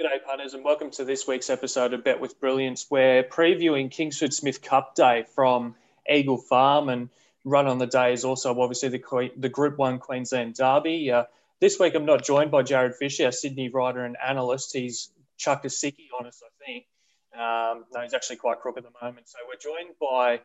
G'day, 0.00 0.24
punters, 0.26 0.54
and 0.54 0.64
welcome 0.64 0.90
to 0.90 1.04
this 1.04 1.24
week's 1.28 1.48
episode 1.48 1.94
of 1.94 2.02
Bet 2.02 2.18
with 2.18 2.40
Brilliance. 2.40 2.84
We're 2.90 3.22
previewing 3.22 3.92
Kingsford 3.92 4.34
Smith 4.34 4.60
Cup 4.60 4.96
Day 4.96 5.24
from 5.36 5.76
Eagle 6.10 6.36
Farm, 6.36 6.88
and 6.88 7.10
run 7.44 7.68
on 7.68 7.78
the 7.78 7.86
day 7.86 8.12
is 8.12 8.24
also 8.24 8.60
obviously 8.60 8.88
the, 8.88 9.30
the 9.36 9.48
Group 9.48 9.78
1 9.78 10.00
Queensland 10.00 10.56
Derby. 10.56 11.12
Uh, 11.12 11.24
this 11.60 11.78
week, 11.78 11.94
I'm 11.94 12.06
not 12.06 12.24
joined 12.24 12.50
by 12.50 12.64
Jared 12.64 12.96
Fisher, 12.96 13.26
our 13.26 13.30
Sydney 13.30 13.68
writer 13.68 14.04
and 14.04 14.16
analyst. 14.16 14.72
He's 14.72 15.10
chucked 15.36 15.64
a 15.64 15.68
sickie 15.68 16.08
on 16.18 16.26
us, 16.26 16.42
I 16.44 16.64
think. 16.66 16.86
Um, 17.32 17.84
no, 17.94 18.00
he's 18.00 18.14
actually 18.14 18.38
quite 18.38 18.58
crook 18.58 18.76
at 18.76 18.82
the 18.82 18.90
moment. 19.00 19.28
So 19.28 19.38
we're 19.46 19.60
joined 19.60 19.94
by 20.00 20.40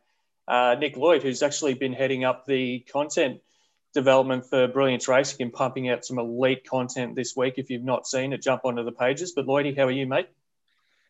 uh, 0.47 0.75
Nick 0.75 0.95
Lloyd, 0.95 1.23
who's 1.23 1.41
actually 1.41 1.73
been 1.73 1.93
heading 1.93 2.23
up 2.23 2.45
the 2.45 2.81
content 2.81 3.41
development 3.93 4.45
for 4.45 4.67
Brilliance 4.67 5.07
Racing 5.07 5.41
and 5.41 5.53
pumping 5.53 5.89
out 5.89 6.05
some 6.05 6.19
elite 6.19 6.67
content 6.67 7.15
this 7.15 7.35
week. 7.35 7.55
If 7.57 7.69
you've 7.69 7.83
not 7.83 8.07
seen 8.07 8.33
it, 8.33 8.41
jump 8.41 8.61
onto 8.65 8.83
the 8.83 8.91
pages. 8.91 9.33
But 9.36 9.45
Lloydie, 9.45 9.77
how 9.77 9.86
are 9.86 9.91
you, 9.91 10.05
mate? 10.07 10.27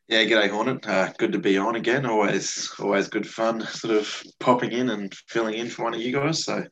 Yeah, 0.07 0.23
g'day 0.23 0.49
Hornet. 0.49 0.87
Uh, 0.87 1.13
good 1.19 1.33
to 1.33 1.39
be 1.39 1.59
on 1.59 1.75
again. 1.75 2.07
Always, 2.07 2.71
always 2.79 3.09
good 3.09 3.27
fun, 3.27 3.61
sort 3.61 3.95
of 3.95 4.23
popping 4.39 4.71
in 4.71 4.89
and 4.89 5.13
filling 5.27 5.53
in 5.53 5.69
for 5.69 5.83
one 5.83 5.93
of 5.93 6.01
you 6.01 6.11
guys. 6.11 6.43
So, 6.43 6.65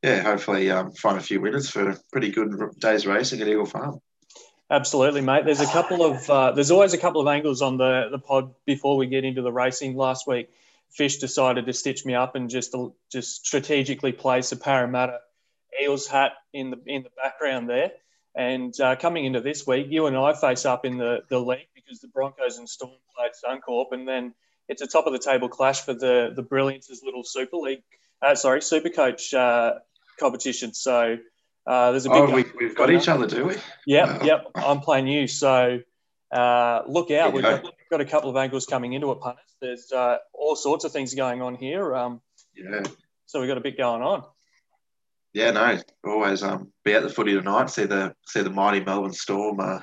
yeah, 0.00 0.22
hopefully 0.22 0.70
um, 0.70 0.92
find 0.92 1.18
a 1.18 1.20
few 1.20 1.40
winners 1.40 1.68
for 1.68 1.90
a 1.90 1.98
pretty 2.12 2.30
good 2.30 2.54
day's 2.78 3.04
racing 3.04 3.40
at 3.40 3.48
Eagle 3.48 3.66
Farm. 3.66 3.98
Absolutely, 4.70 5.22
mate. 5.22 5.44
There's 5.44 5.60
a 5.60 5.66
couple 5.66 6.04
of 6.04 6.30
uh, 6.30 6.52
there's 6.52 6.70
always 6.70 6.94
a 6.94 6.98
couple 6.98 7.20
of 7.20 7.26
angles 7.26 7.62
on 7.62 7.78
the 7.78 8.08
the 8.12 8.18
pod 8.18 8.54
before 8.64 8.96
we 8.96 9.08
get 9.08 9.24
into 9.24 9.42
the 9.42 9.52
racing. 9.52 9.96
Last 9.96 10.28
week, 10.28 10.50
Fish 10.90 11.18
decided 11.18 11.66
to 11.66 11.72
stitch 11.72 12.06
me 12.06 12.14
up 12.14 12.36
and 12.36 12.48
just 12.48 12.76
just 13.10 13.44
strategically 13.44 14.12
place 14.12 14.52
a 14.52 14.56
Parramatta 14.56 15.18
Eels 15.82 16.06
hat 16.06 16.32
in 16.52 16.70
the 16.70 16.80
in 16.86 17.02
the 17.02 17.10
background 17.16 17.68
there. 17.68 17.92
And 18.36 18.78
uh, 18.80 18.96
coming 18.96 19.24
into 19.24 19.40
this 19.40 19.64
week, 19.64 19.86
you 19.90 20.06
and 20.06 20.16
I 20.16 20.34
face 20.34 20.64
up 20.64 20.84
in 20.84 20.98
the, 20.98 21.22
the 21.28 21.38
league 21.38 21.68
because 21.72 22.00
the 22.00 22.08
Broncos 22.08 22.58
and 22.58 22.68
Storm 22.68 22.92
played 23.16 23.30
Suncorp, 23.32 23.92
and 23.92 24.08
then 24.08 24.34
it's 24.68 24.82
a 24.82 24.88
top 24.88 25.06
of 25.06 25.12
the 25.12 25.20
table 25.20 25.48
clash 25.48 25.82
for 25.82 25.94
the 25.94 26.32
the 26.34 26.42
Brilliance's 26.42 27.02
little 27.04 27.22
Super 27.22 27.56
League, 27.58 27.82
uh, 28.20 28.34
sorry, 28.34 28.60
Super 28.60 28.88
Coach 28.88 29.32
uh, 29.34 29.74
competition. 30.18 30.74
So 30.74 31.18
uh, 31.66 31.90
there's 31.92 32.06
a 32.06 32.10
big. 32.10 32.18
Oh, 32.18 32.34
we, 32.58 32.66
have 32.66 32.74
got 32.74 32.90
each 32.90 33.08
other, 33.08 33.26
do 33.26 33.46
we? 33.46 33.56
Yep, 33.86 34.08
oh. 34.08 34.24
yep. 34.24 34.46
I'm 34.56 34.80
playing 34.80 35.06
you, 35.06 35.28
so 35.28 35.80
uh, 36.32 36.82
look 36.86 37.10
out. 37.10 37.32
We've 37.32 37.42
got, 37.42 37.64
got, 37.90 38.00
a 38.00 38.04
couple 38.04 38.30
of 38.30 38.36
angles 38.36 38.66
coming 38.66 38.92
into 38.92 39.12
it, 39.12 39.20
punters. 39.20 39.44
There's 39.60 39.92
uh, 39.92 40.18
all 40.32 40.56
sorts 40.56 40.84
of 40.84 40.92
things 40.92 41.14
going 41.14 41.40
on 41.40 41.54
here. 41.54 41.94
Um, 41.94 42.20
yeah. 42.54 42.82
So 43.26 43.40
we've 43.40 43.48
got 43.48 43.58
a 43.58 43.62
bit 43.62 43.78
going 43.78 44.02
on. 44.02 44.24
Yeah, 45.34 45.50
no, 45.50 45.78
always 46.04 46.44
um, 46.44 46.72
be 46.84 46.94
at 46.94 47.02
the 47.02 47.10
footy 47.10 47.34
tonight. 47.34 47.68
See 47.68 47.86
the 47.86 48.14
see 48.24 48.42
the 48.42 48.50
mighty 48.50 48.80
Melbourne 48.80 49.12
Storm 49.12 49.58
uh, 49.58 49.80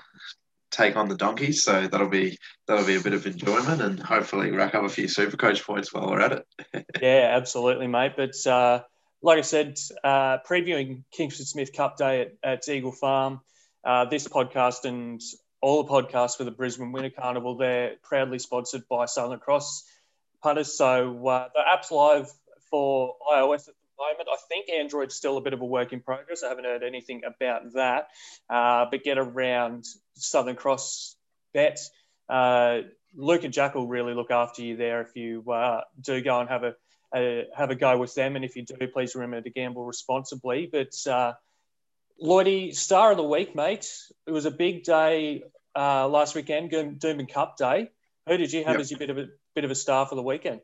take 0.71 0.95
on 0.95 1.09
the 1.09 1.17
Donkeys. 1.17 1.63
So 1.63 1.87
that'll 1.87 2.09
be 2.09 2.37
that'll 2.67 2.85
be 2.85 2.95
a 2.95 3.01
bit 3.01 3.13
of 3.13 3.27
enjoyment 3.27 3.81
and 3.81 3.99
hopefully 3.99 4.51
rack 4.51 4.73
up 4.75 4.85
a 4.85 4.89
few 4.89 5.09
super 5.09 5.35
coach 5.35 5.63
points 5.63 5.93
while 5.93 6.07
we're 6.09 6.21
at 6.21 6.31
it. 6.31 6.85
yeah, 7.01 7.33
absolutely, 7.35 7.87
mate. 7.87 8.13
But 8.15 8.35
uh, 8.47 8.83
like 9.21 9.39
I 9.39 9.41
said, 9.41 9.77
uh, 10.03 10.37
previewing 10.39 11.03
Kingsford 11.11 11.47
Smith 11.47 11.73
Cup 11.73 11.97
Day 11.97 12.21
at, 12.21 12.31
at 12.43 12.69
Eagle 12.69 12.93
Farm. 12.93 13.41
Uh, 13.83 14.05
this 14.05 14.27
podcast 14.27 14.85
and 14.85 15.21
all 15.59 15.83
the 15.83 15.89
podcasts 15.89 16.37
for 16.37 16.43
the 16.43 16.51
Brisbane 16.51 16.91
Winter 16.91 17.09
Carnival, 17.09 17.57
they're 17.57 17.95
proudly 18.03 18.39
sponsored 18.39 18.87
by 18.87 19.05
Southern 19.05 19.39
Cross 19.39 19.85
punters. 20.41 20.77
So 20.77 21.27
uh, 21.27 21.49
the 21.53 21.61
app's 21.67 21.91
live 21.91 22.31
for 22.69 23.15
iOS 23.33 23.67
at 23.67 23.75
moment. 24.01 24.29
I 24.31 24.37
think 24.49 24.69
Android's 24.69 25.15
still 25.15 25.37
a 25.37 25.41
bit 25.41 25.53
of 25.53 25.61
a 25.61 25.65
work 25.65 25.93
in 25.93 26.01
progress. 26.01 26.43
I 26.43 26.49
haven't 26.49 26.65
heard 26.65 26.83
anything 26.83 27.21
about 27.25 27.73
that. 27.73 28.07
Uh, 28.49 28.85
but 28.89 29.03
get 29.03 29.17
around 29.17 29.85
Southern 30.15 30.55
Cross 30.55 31.15
bets. 31.53 31.91
Uh, 32.29 32.81
Luke 33.15 33.43
and 33.43 33.53
Jack 33.53 33.75
will 33.75 33.87
really 33.87 34.13
look 34.13 34.31
after 34.31 34.61
you 34.61 34.77
there 34.77 35.01
if 35.01 35.15
you 35.15 35.43
uh, 35.51 35.81
do 35.99 36.21
go 36.21 36.39
and 36.39 36.49
have 36.49 36.63
a, 36.63 36.73
a, 37.13 37.45
have 37.55 37.69
a 37.71 37.75
go 37.75 37.97
with 37.97 38.15
them. 38.15 38.35
And 38.35 38.45
if 38.45 38.55
you 38.55 38.63
do, 38.63 38.87
please 38.87 39.15
remember 39.15 39.41
to 39.41 39.49
gamble 39.49 39.85
responsibly. 39.85 40.69
But 40.71 40.95
uh, 41.07 41.33
Lloydie, 42.21 42.73
star 42.73 43.11
of 43.11 43.17
the 43.17 43.23
week, 43.23 43.55
mate. 43.55 43.91
It 44.25 44.31
was 44.31 44.45
a 44.45 44.51
big 44.51 44.83
day 44.83 45.43
uh, 45.75 46.07
last 46.07 46.35
weekend, 46.35 46.71
Doomben 46.71 47.31
Cup 47.31 47.57
Day. 47.57 47.89
Who 48.27 48.37
did 48.37 48.53
you 48.53 48.63
have 48.63 48.73
yep. 48.73 48.81
as 48.81 48.91
your 48.91 48.99
bit 48.99 49.09
of 49.09 49.17
a 49.17 49.27
bit 49.55 49.63
of 49.63 49.71
a 49.71 49.75
star 49.75 50.05
for 50.05 50.15
the 50.15 50.21
weekend? 50.21 50.61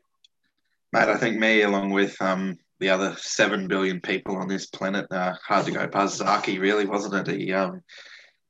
Mate, 0.92 1.08
I 1.08 1.16
think 1.16 1.36
me, 1.38 1.62
along 1.62 1.90
with 1.90 2.20
um, 2.22 2.58
the 2.80 2.90
other 2.90 3.14
seven 3.18 3.66
billion 3.66 4.00
people 4.00 4.36
on 4.36 4.48
this 4.48 4.66
planet. 4.66 5.06
Uh, 5.10 5.34
hard 5.44 5.66
to 5.66 5.72
go 5.72 5.88
past 5.88 6.20
Zaaki, 6.20 6.60
really, 6.60 6.86
wasn't 6.86 7.28
it? 7.28 7.40
He 7.40 7.52
um, 7.52 7.82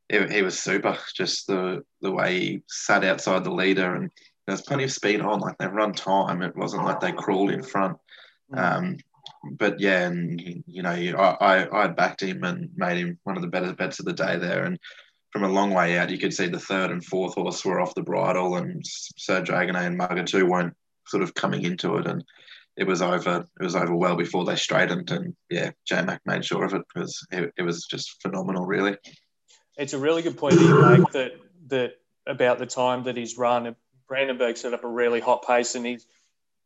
he, 0.08 0.26
he, 0.26 0.42
was 0.42 0.58
super. 0.58 0.96
Just 1.14 1.46
the 1.46 1.84
the 2.02 2.12
way 2.12 2.38
he 2.38 2.62
sat 2.68 3.04
outside 3.04 3.44
the 3.44 3.52
leader, 3.52 3.94
and 3.94 4.10
there's 4.46 4.62
plenty 4.62 4.84
of 4.84 4.92
speed 4.92 5.20
on. 5.20 5.40
Like 5.40 5.58
they 5.58 5.66
run 5.66 5.92
time. 5.92 6.42
It 6.42 6.56
wasn't 6.56 6.84
like 6.84 7.00
they 7.00 7.12
crawled 7.12 7.50
in 7.50 7.62
front. 7.62 7.96
Um, 8.54 8.98
but 9.52 9.80
yeah, 9.80 10.06
and 10.06 10.40
you 10.66 10.82
know, 10.82 10.90
I, 10.90 11.36
I 11.40 11.84
I 11.84 11.86
backed 11.88 12.22
him 12.22 12.44
and 12.44 12.70
made 12.76 12.98
him 12.98 13.18
one 13.24 13.36
of 13.36 13.42
the 13.42 13.48
better 13.48 13.72
bets 13.72 13.98
of 13.98 14.06
the 14.06 14.12
day 14.12 14.36
there, 14.38 14.64
and. 14.64 14.78
From 15.30 15.44
a 15.44 15.48
long 15.48 15.72
way 15.72 15.98
out, 15.98 16.08
you 16.08 16.16
could 16.16 16.32
see 16.32 16.48
the 16.48 16.58
third 16.58 16.90
and 16.90 17.04
fourth 17.04 17.34
horse 17.34 17.62
were 17.62 17.82
off 17.82 17.94
the 17.94 18.02
bridle, 18.02 18.56
and 18.56 18.82
Sir 18.82 19.42
Dragonet 19.42 19.86
and 19.86 20.00
Mugatoo 20.00 20.48
weren't 20.48 20.74
sort 21.06 21.22
of 21.22 21.34
coming 21.34 21.64
into 21.64 21.96
it. 21.96 22.06
And 22.06 22.24
it 22.78 22.86
was 22.86 23.02
over. 23.02 23.44
It 23.60 23.64
was 23.64 23.74
over 23.74 23.94
well 23.94 24.16
before 24.16 24.44
they 24.44 24.54
straightened, 24.54 25.10
and 25.10 25.34
yeah, 25.50 25.72
J 25.84 26.02
Mac 26.02 26.20
made 26.24 26.44
sure 26.44 26.64
of 26.64 26.74
it 26.74 26.82
because 26.94 27.26
it, 27.32 27.52
it, 27.58 27.62
was 27.62 27.84
just 27.84 28.22
phenomenal, 28.22 28.64
really. 28.64 28.96
It's 29.76 29.94
a 29.94 29.98
really 29.98 30.22
good 30.22 30.38
point 30.38 30.54
that 30.54 30.62
you 30.62 30.82
make 30.82 31.10
that 31.10 31.32
that 31.66 31.92
about 32.26 32.58
the 32.58 32.66
time 32.66 33.02
that 33.04 33.16
he's 33.16 33.36
run. 33.36 33.74
Brandenburg 34.06 34.56
set 34.56 34.74
up 34.74 34.84
a 34.84 34.88
really 34.88 35.18
hot 35.18 35.44
pace, 35.44 35.74
and 35.74 35.84
he's 35.84 36.06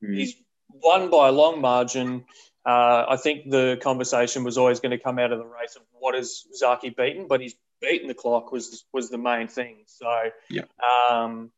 mm. 0.04 0.14
he's 0.14 0.36
won 0.68 1.10
by 1.10 1.28
a 1.28 1.32
long 1.32 1.62
margin. 1.62 2.26
Uh, 2.64 3.06
I 3.08 3.16
think 3.16 3.50
the 3.50 3.78
conversation 3.82 4.44
was 4.44 4.58
always 4.58 4.80
going 4.80 4.90
to 4.90 5.02
come 5.02 5.18
out 5.18 5.32
of 5.32 5.38
the 5.38 5.46
race 5.46 5.76
of 5.76 5.82
what 5.92 6.14
is 6.14 6.46
Zaaki 6.62 6.94
beaten, 6.94 7.26
but 7.26 7.40
he's 7.40 7.54
beaten 7.80 8.06
the 8.06 8.14
clock 8.14 8.52
was 8.52 8.84
was 8.92 9.08
the 9.08 9.18
main 9.18 9.48
thing. 9.48 9.84
So 9.86 10.28
yeah. 10.50 10.64
Um, 11.10 11.50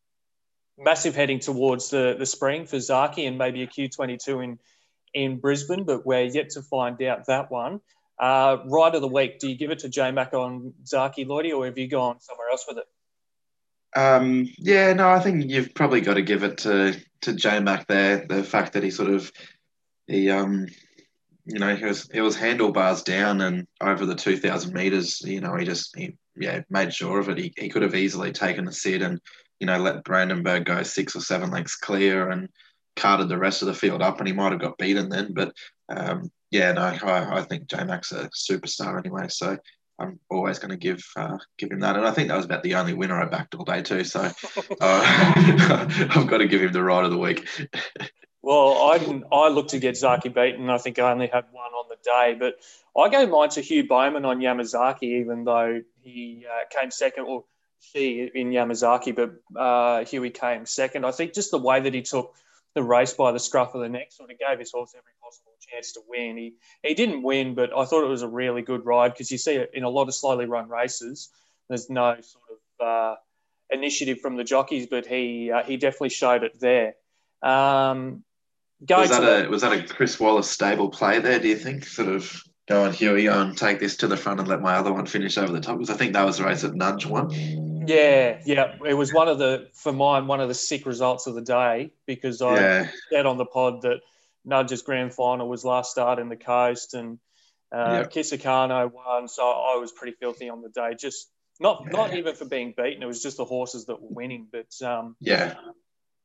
massive 0.78 1.14
heading 1.14 1.38
towards 1.38 1.90
the, 1.90 2.16
the 2.18 2.26
spring 2.26 2.66
for 2.66 2.76
Zaaki 2.76 3.26
and 3.26 3.38
maybe 3.38 3.62
a 3.62 3.66
Q22 3.66 4.44
in, 4.44 4.58
in 5.12 5.38
Brisbane, 5.38 5.84
but 5.84 6.04
we're 6.04 6.24
yet 6.24 6.50
to 6.50 6.62
find 6.62 7.00
out 7.02 7.26
that 7.26 7.50
one. 7.50 7.80
Uh, 8.18 8.58
right 8.66 8.94
of 8.94 9.00
the 9.00 9.08
week, 9.08 9.38
do 9.38 9.48
you 9.48 9.56
give 9.56 9.70
it 9.70 9.80
to 9.80 9.88
J 9.88 10.10
Mac 10.12 10.34
on 10.34 10.72
Zaaki 10.84 11.26
Lloydie 11.26 11.56
or 11.56 11.66
have 11.66 11.78
you 11.78 11.88
gone 11.88 12.20
somewhere 12.20 12.48
else 12.50 12.64
with 12.68 12.78
it? 12.78 12.84
Um, 13.96 14.48
yeah, 14.58 14.92
no, 14.92 15.08
I 15.08 15.20
think 15.20 15.50
you've 15.50 15.74
probably 15.74 16.00
got 16.00 16.14
to 16.14 16.22
give 16.22 16.42
it 16.42 16.58
to 16.58 17.00
to 17.22 17.32
J 17.32 17.60
Mac 17.60 17.86
there. 17.86 18.26
The 18.28 18.42
fact 18.42 18.72
that 18.72 18.82
he 18.82 18.90
sort 18.90 19.10
of 19.10 19.30
he 20.06 20.30
um 20.30 20.66
you 21.44 21.58
know 21.58 21.74
he 21.76 21.84
was 21.84 22.08
he 22.12 22.20
was 22.20 22.36
handlebars 22.36 23.02
down 23.02 23.40
and 23.40 23.66
over 23.80 24.04
the 24.04 24.14
two 24.16 24.36
thousand 24.36 24.74
meters. 24.74 25.20
You 25.22 25.40
know 25.40 25.56
he 25.56 25.64
just 25.64 25.96
he 25.96 26.16
yeah 26.36 26.62
made 26.70 26.92
sure 26.92 27.20
of 27.20 27.28
it. 27.28 27.38
He, 27.38 27.52
he 27.56 27.68
could 27.68 27.82
have 27.82 27.94
easily 27.94 28.32
taken 28.32 28.66
a 28.66 28.72
sit 28.72 29.02
and 29.02 29.20
you 29.64 29.66
know, 29.66 29.78
let 29.78 30.04
Brandenburg 30.04 30.66
go 30.66 30.82
six 30.82 31.16
or 31.16 31.22
seven 31.22 31.50
lengths 31.50 31.74
clear 31.74 32.28
and 32.28 32.50
carted 32.96 33.30
the 33.30 33.38
rest 33.38 33.62
of 33.62 33.66
the 33.66 33.72
field 33.72 34.02
up, 34.02 34.18
and 34.18 34.28
he 34.28 34.34
might 34.34 34.52
have 34.52 34.60
got 34.60 34.76
beaten 34.76 35.08
then. 35.08 35.32
But 35.32 35.54
um, 35.88 36.30
yeah, 36.50 36.72
no, 36.72 36.82
I, 36.82 37.38
I 37.38 37.42
think 37.44 37.66
J 37.66 37.82
Mac's 37.82 38.12
a 38.12 38.28
superstar 38.28 38.98
anyway. 38.98 39.28
So 39.30 39.56
I'm 39.98 40.20
always 40.30 40.58
going 40.58 40.72
to 40.72 40.76
give 40.76 41.02
uh, 41.16 41.38
give 41.56 41.70
him 41.70 41.80
that, 41.80 41.96
and 41.96 42.04
I 42.04 42.10
think 42.10 42.28
that 42.28 42.36
was 42.36 42.44
about 42.44 42.62
the 42.62 42.74
only 42.74 42.92
winner 42.92 43.18
I 43.18 43.24
backed 43.24 43.54
all 43.54 43.64
day 43.64 43.80
too. 43.80 44.04
So 44.04 44.20
uh, 44.20 44.32
I've 46.10 46.26
got 46.26 46.38
to 46.38 46.46
give 46.46 46.60
him 46.60 46.72
the 46.74 46.82
ride 46.82 47.06
of 47.06 47.10
the 47.10 47.16
week. 47.16 47.48
well, 48.42 48.90
I 48.90 48.98
didn't. 48.98 49.24
I 49.32 49.48
looked 49.48 49.70
to 49.70 49.78
get 49.78 49.94
Zaaki 49.94 50.34
beaten. 50.34 50.68
I 50.68 50.76
think 50.76 50.98
I 50.98 51.10
only 51.10 51.28
had 51.28 51.46
one 51.52 51.72
on 51.72 51.86
the 51.88 51.96
day, 52.04 52.36
but 52.38 52.56
I 53.00 53.08
gave 53.08 53.30
mine 53.30 53.48
to 53.48 53.62
Hugh 53.62 53.88
Bowman 53.88 54.26
on 54.26 54.40
Yamazaki, 54.40 55.22
even 55.22 55.44
though 55.44 55.80
he 56.02 56.44
uh, 56.46 56.64
came 56.78 56.90
second. 56.90 57.24
Or 57.24 57.44
she 57.80 58.30
in 58.34 58.50
Yamazaki, 58.50 59.14
but 59.14 59.34
uh, 59.58 60.04
Huey 60.04 60.30
came 60.30 60.66
second. 60.66 61.04
I 61.04 61.10
think 61.10 61.34
just 61.34 61.50
the 61.50 61.58
way 61.58 61.80
that 61.80 61.94
he 61.94 62.02
took 62.02 62.34
the 62.74 62.82
race 62.82 63.12
by 63.12 63.30
the 63.32 63.38
scruff 63.38 63.74
of 63.74 63.80
the 63.80 63.88
neck 63.88 64.10
sort 64.10 64.30
of 64.30 64.38
gave 64.38 64.58
his 64.58 64.72
horse 64.72 64.94
every 64.96 65.12
possible 65.22 65.52
chance 65.60 65.92
to 65.92 66.00
win. 66.08 66.36
He 66.36 66.54
he 66.82 66.94
didn't 66.94 67.22
win, 67.22 67.54
but 67.54 67.76
I 67.76 67.84
thought 67.84 68.04
it 68.04 68.08
was 68.08 68.22
a 68.22 68.28
really 68.28 68.62
good 68.62 68.84
ride 68.84 69.12
because 69.12 69.30
you 69.30 69.38
see 69.38 69.54
it 69.54 69.70
in 69.74 69.84
a 69.84 69.88
lot 69.88 70.08
of 70.08 70.14
slowly 70.14 70.46
run 70.46 70.68
races. 70.68 71.30
There's 71.68 71.88
no 71.88 72.16
sort 72.20 72.44
of 72.50 72.86
uh, 72.86 73.14
initiative 73.70 74.20
from 74.20 74.36
the 74.36 74.44
jockeys, 74.44 74.86
but 74.86 75.06
he 75.06 75.50
uh, 75.50 75.62
he 75.62 75.76
definitely 75.76 76.10
showed 76.10 76.42
it 76.42 76.58
there. 76.60 76.94
Um, 77.42 78.24
was 78.80 79.10
that 79.10 79.46
a 79.46 79.48
was 79.48 79.62
that 79.62 79.72
a 79.72 79.82
Chris 79.82 80.18
Waller 80.18 80.42
stable 80.42 80.90
play 80.90 81.20
there? 81.20 81.38
Do 81.38 81.48
you 81.48 81.56
think 81.56 81.86
sort 81.86 82.08
of 82.08 82.42
go 82.68 82.84
on 82.84 82.92
Huey 82.92 83.26
and 83.26 83.56
take 83.56 83.80
this 83.80 83.96
to 83.98 84.06
the 84.06 84.16
front 84.16 84.40
and 84.40 84.48
let 84.48 84.60
my 84.60 84.74
other 84.74 84.92
one 84.92 85.06
finish 85.06 85.38
over 85.38 85.52
the 85.52 85.60
top? 85.60 85.78
Because 85.78 85.90
I 85.90 85.96
think 85.96 86.12
that 86.14 86.26
was 86.26 86.38
the 86.38 86.44
race 86.44 86.62
that 86.62 86.74
Nudge 86.74 87.06
won. 87.06 87.30
Yeah, 87.86 88.40
yeah. 88.44 88.76
It 88.86 88.94
was 88.94 89.12
one 89.12 89.28
of 89.28 89.38
the 89.38 89.68
for 89.74 89.92
mine 89.92 90.26
one 90.26 90.40
of 90.40 90.48
the 90.48 90.54
sick 90.54 90.86
results 90.86 91.26
of 91.26 91.34
the 91.34 91.42
day 91.42 91.92
because 92.06 92.42
I 92.42 92.54
yeah. 92.56 92.88
said 93.10 93.26
on 93.26 93.38
the 93.38 93.44
pod 93.44 93.82
that 93.82 94.00
Nudge's 94.44 94.82
grand 94.82 95.14
final 95.14 95.48
was 95.48 95.64
last 95.64 95.90
start 95.90 96.18
in 96.18 96.28
the 96.28 96.36
coast 96.36 96.94
and 96.94 97.18
uh, 97.72 98.02
yep. 98.02 98.12
Kisukano 98.12 98.92
won, 98.92 99.26
so 99.26 99.42
I 99.42 99.76
was 99.76 99.90
pretty 99.90 100.16
filthy 100.20 100.48
on 100.48 100.62
the 100.62 100.68
day. 100.68 100.94
Just 100.98 101.28
Not 101.60 101.82
yeah. 101.84 101.92
not 101.92 102.14
even 102.14 102.34
for 102.34 102.44
being 102.44 102.74
beaten. 102.76 103.02
It 103.02 103.06
was 103.06 103.22
just 103.22 103.36
the 103.36 103.44
horses 103.44 103.86
that 103.86 104.00
were 104.00 104.08
winning. 104.10 104.46
But 104.50 104.86
um, 104.86 105.16
yeah, 105.20 105.54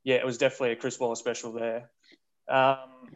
yeah, 0.04 0.16
it 0.16 0.26
was 0.26 0.38
definitely 0.38 0.72
a 0.72 0.76
Chris 0.76 1.00
Waller 1.00 1.16
special 1.16 1.54
there. 1.54 1.90
Um, 2.48 3.10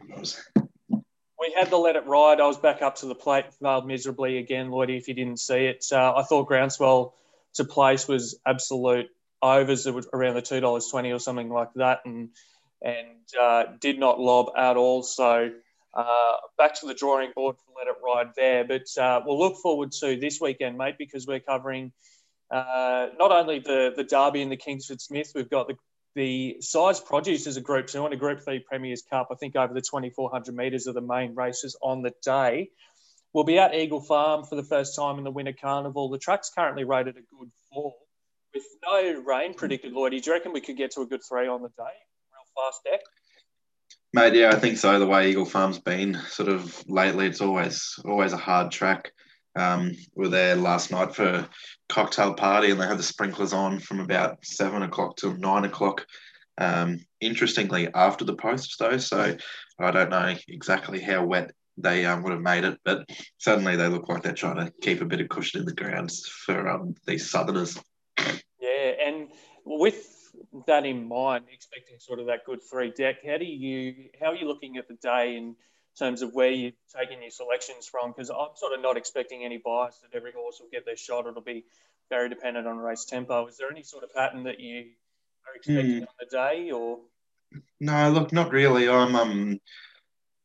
we 1.38 1.52
had 1.56 1.68
to 1.70 1.76
let 1.76 1.96
it 1.96 2.06
ride. 2.06 2.40
I 2.40 2.46
was 2.46 2.56
back 2.56 2.82
up 2.82 2.96
to 2.96 3.06
the 3.06 3.14
plate, 3.14 3.52
failed 3.54 3.86
miserably 3.86 4.38
again, 4.38 4.70
Lloydie. 4.70 4.96
If 4.96 5.08
you 5.08 5.14
didn't 5.14 5.40
see 5.40 5.66
it, 5.66 5.84
uh, 5.92 6.14
I 6.16 6.22
thought 6.22 6.46
groundswell 6.46 7.14
to 7.54 7.64
place 7.64 8.08
was 8.08 8.38
absolute 8.46 9.06
overs 9.42 9.86
around 9.86 10.34
the 10.34 10.42
two 10.42 10.60
dollars 10.60 10.88
twenty 10.88 11.12
or 11.12 11.18
something 11.20 11.50
like 11.50 11.70
that, 11.74 12.00
and 12.04 12.30
and 12.82 13.40
uh, 13.40 13.64
did 13.80 13.98
not 13.98 14.20
lob 14.20 14.50
at 14.56 14.76
all. 14.76 15.02
So 15.02 15.50
uh, 15.94 16.32
back 16.58 16.74
to 16.80 16.86
the 16.86 16.94
drawing 16.94 17.30
board 17.34 17.56
for 17.56 17.72
let 17.78 17.88
it 17.88 17.96
ride 18.04 18.34
there. 18.36 18.64
But 18.64 18.86
uh, 19.00 19.22
we'll 19.24 19.38
look 19.38 19.56
forward 19.62 19.92
to 20.00 20.16
this 20.16 20.40
weekend, 20.40 20.76
mate, 20.76 20.96
because 20.98 21.26
we're 21.26 21.40
covering 21.40 21.92
uh, 22.50 23.08
not 23.18 23.32
only 23.32 23.60
the 23.60 23.92
the 23.96 24.04
Derby 24.04 24.42
and 24.42 24.50
the 24.50 24.56
Kingsford 24.56 25.00
Smith. 25.00 25.32
We've 25.34 25.50
got 25.50 25.68
the 25.68 25.76
the 26.14 26.58
Sires' 26.60 27.00
Produce 27.00 27.46
as 27.46 27.56
a 27.56 27.60
Group 27.60 27.86
Two 27.86 28.04
and 28.04 28.14
a 28.14 28.16
Group 28.16 28.44
Three 28.44 28.60
Premier's 28.60 29.02
Cup. 29.02 29.28
I 29.30 29.34
think 29.34 29.56
over 29.56 29.74
the 29.74 29.80
2,400 29.80 30.54
metres 30.54 30.86
of 30.86 30.94
the 30.94 31.00
main 31.00 31.34
races 31.34 31.76
on 31.82 32.02
the 32.02 32.12
day. 32.24 32.70
We'll 33.34 33.44
be 33.44 33.58
at 33.58 33.74
Eagle 33.74 34.00
Farm 34.00 34.44
for 34.44 34.54
the 34.54 34.62
first 34.62 34.94
time 34.94 35.18
in 35.18 35.24
the 35.24 35.30
Winter 35.30 35.52
Carnival. 35.52 36.08
The 36.08 36.18
track's 36.18 36.50
currently 36.56 36.84
rated 36.84 37.16
a 37.16 37.36
good 37.36 37.50
four, 37.72 37.92
with 38.54 38.62
no 38.84 39.22
rain 39.26 39.54
predicted. 39.54 39.92
Lloyd, 39.92 40.12
do 40.12 40.16
you 40.18 40.32
reckon 40.32 40.52
we 40.52 40.60
could 40.60 40.76
get 40.76 40.92
to 40.92 41.00
a 41.00 41.06
good 41.06 41.20
three 41.28 41.48
on 41.48 41.60
the 41.60 41.68
day? 41.68 41.74
Real 41.82 42.64
fast 42.64 42.84
deck. 42.84 43.00
Mate, 44.12 44.34
yeah, 44.34 44.50
I 44.50 44.54
think 44.60 44.78
so. 44.78 45.00
The 45.00 45.06
way 45.06 45.28
Eagle 45.28 45.44
Farm's 45.44 45.80
been 45.80 46.16
sort 46.28 46.48
of 46.48 46.84
lately, 46.86 47.26
it's 47.26 47.40
always 47.40 47.98
always 48.04 48.32
a 48.32 48.36
hard 48.38 48.70
track. 48.70 49.10
Um, 49.56 49.90
we 50.14 50.26
were 50.26 50.28
there 50.28 50.54
last 50.54 50.92
night 50.92 51.16
for 51.16 51.24
a 51.24 51.48
cocktail 51.88 52.34
party 52.34 52.70
and 52.70 52.80
they 52.80 52.86
had 52.86 52.98
the 52.98 53.04
sprinklers 53.04 53.52
on 53.52 53.80
from 53.80 53.98
about 53.98 54.44
seven 54.44 54.82
o'clock 54.82 55.16
till 55.16 55.36
nine 55.36 55.64
o'clock. 55.64 56.06
Um, 56.56 57.04
interestingly, 57.20 57.88
after 57.92 58.24
the 58.24 58.36
post 58.36 58.76
though, 58.78 58.98
so 58.98 59.36
I 59.80 59.90
don't 59.90 60.10
know 60.10 60.36
exactly 60.46 61.00
how 61.00 61.24
wet 61.24 61.50
they 61.76 62.04
um, 62.06 62.22
would 62.22 62.32
have 62.32 62.42
made 62.42 62.64
it, 62.64 62.78
but 62.84 63.08
suddenly 63.38 63.76
they 63.76 63.88
look 63.88 64.08
like 64.08 64.22
they're 64.22 64.32
trying 64.32 64.64
to 64.64 64.72
keep 64.80 65.00
a 65.00 65.06
bit 65.06 65.20
of 65.20 65.28
cushion 65.28 65.60
in 65.60 65.66
the 65.66 65.74
grounds 65.74 66.26
for 66.26 66.68
um, 66.68 66.94
these 67.06 67.30
Southerners. 67.30 67.78
Yeah, 68.60 68.92
and 69.04 69.28
with 69.64 70.06
that 70.66 70.86
in 70.86 71.08
mind, 71.08 71.46
expecting 71.52 71.98
sort 71.98 72.20
of 72.20 72.26
that 72.26 72.44
good 72.44 72.60
three 72.62 72.90
deck, 72.90 73.16
how 73.26 73.38
do 73.38 73.44
you 73.44 74.10
how 74.20 74.26
are 74.26 74.36
you 74.36 74.46
looking 74.46 74.76
at 74.76 74.88
the 74.88 74.94
day 74.94 75.36
in 75.36 75.56
terms 75.98 76.22
of 76.22 76.32
where 76.32 76.50
you're 76.50 76.72
taking 76.96 77.22
your 77.22 77.30
selections 77.30 77.86
from? 77.86 78.12
Because 78.12 78.30
I'm 78.30 78.56
sort 78.56 78.72
of 78.72 78.80
not 78.80 78.96
expecting 78.96 79.44
any 79.44 79.58
bias 79.58 79.98
that 80.02 80.16
every 80.16 80.32
horse 80.32 80.58
will 80.60 80.70
get 80.70 80.84
their 80.84 80.96
shot. 80.96 81.26
It'll 81.26 81.42
be 81.42 81.64
very 82.08 82.28
dependent 82.28 82.66
on 82.66 82.78
race 82.78 83.04
tempo. 83.04 83.46
Is 83.46 83.56
there 83.56 83.70
any 83.70 83.82
sort 83.82 84.04
of 84.04 84.14
pattern 84.14 84.44
that 84.44 84.60
you 84.60 84.86
are 85.46 85.56
expecting 85.56 86.00
mm. 86.00 86.02
on 86.02 86.14
the 86.20 86.26
day, 86.26 86.70
or? 86.70 87.00
No, 87.80 88.10
look, 88.10 88.32
not 88.32 88.52
really. 88.52 88.88
I'm 88.88 89.14
um, 89.14 89.60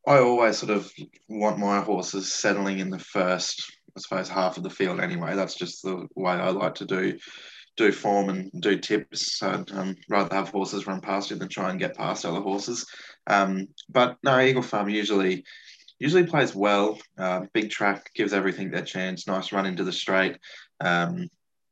I 0.10 0.18
always 0.18 0.58
sort 0.58 0.72
of 0.72 0.92
want 1.28 1.60
my 1.60 1.82
horses 1.82 2.34
settling 2.34 2.80
in 2.80 2.90
the 2.90 2.98
first, 2.98 3.72
I 3.96 4.00
suppose, 4.00 4.28
half 4.28 4.58
of 4.58 4.64
the 4.64 4.70
field 4.72 5.00
anyway. 5.00 5.36
That's 5.36 5.54
just 5.54 5.84
the 5.84 6.08
way 6.16 6.34
I 6.34 6.50
like 6.50 6.76
to 6.76 6.86
do 6.86 7.20
do 7.78 7.92
form 7.92 8.30
and 8.30 8.52
do 8.60 8.78
tips. 8.78 9.42
I'd 9.44 9.72
um, 9.72 9.96
rather 10.10 10.36
have 10.36 10.50
horses 10.50 10.88
run 10.88 11.00
past 11.00 11.30
you 11.30 11.38
than 11.38 11.48
try 11.48 11.70
and 11.70 11.80
get 11.80 11.96
past 11.96 12.26
other 12.26 12.42
horses. 12.42 12.88
Um, 13.28 13.68
but 13.88 14.18
no, 14.24 14.38
Eagle 14.40 14.64
Farm 14.64 14.90
usually 14.90 15.46
usually 16.00 16.26
plays 16.26 16.56
well. 16.56 16.98
Uh, 17.16 17.42
big 17.54 17.70
track 17.70 18.10
gives 18.16 18.34
everything 18.34 18.72
their 18.72 18.82
chance. 18.82 19.28
Nice 19.28 19.52
run 19.52 19.68
into 19.68 19.84
the 19.84 19.94
straight. 19.94 20.40
Um, 20.82 21.28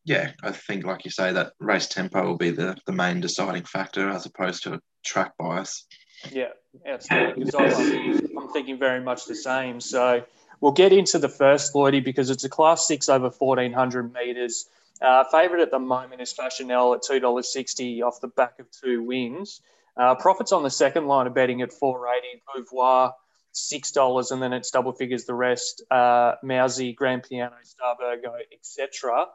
yeah, 0.05 0.31
I 0.43 0.51
think, 0.51 0.85
like 0.85 1.05
you 1.05 1.11
say, 1.11 1.33
that 1.33 1.53
race 1.59 1.87
tempo 1.87 2.23
will 2.23 2.37
be 2.37 2.51
the, 2.51 2.77
the 2.85 2.93
main 2.93 3.19
deciding 3.19 3.63
factor 3.63 4.07
as 4.09 4.27
opposed 4.27 4.63
to 4.63 4.79
track 5.03 5.33
bias. 5.39 5.87
Yeah, 6.31 6.49
absolutely. 6.85 7.51
I'm, 7.57 8.37
I'm 8.37 8.49
thinking 8.49 8.79
very 8.79 9.01
much 9.01 9.25
the 9.25 9.35
same. 9.35 9.79
So 9.81 10.23
we'll 10.61 10.71
get 10.71 10.93
into 10.93 11.19
the 11.19 11.29
first, 11.29 11.73
Lloydie, 11.73 12.03
because 12.03 12.29
it's 12.29 12.43
a 12.43 12.49
class 12.49 12.87
six 12.87 13.09
over 13.09 13.29
1400 13.29 14.13
metres. 14.13 14.69
Uh, 15.01 15.23
favourite 15.25 15.61
at 15.61 15.71
the 15.71 15.79
moment 15.79 16.21
is 16.21 16.33
Fashionelle 16.33 16.95
at 16.95 17.03
$2.60 17.03 18.01
off 18.01 18.19
the 18.19 18.27
back 18.27 18.59
of 18.59 18.67
two 18.71 19.03
wins. 19.03 19.61
Uh, 19.95 20.15
profits 20.15 20.51
on 20.51 20.63
the 20.63 20.69
second 20.69 21.07
line 21.07 21.27
of 21.27 21.33
betting 21.33 21.61
at 21.61 21.73
480 21.73 22.41
Beauvoir, 22.47 23.13
$6, 23.53 24.31
and 24.31 24.41
then 24.41 24.53
it's 24.53 24.71
double 24.71 24.93
figures 24.93 25.25
the 25.25 25.33
rest. 25.33 25.83
Uh, 25.89 26.33
Mousy, 26.43 26.93
Grand 26.93 27.23
Piano, 27.23 27.55
Starburgo, 27.63 28.35
etc. 28.53 29.25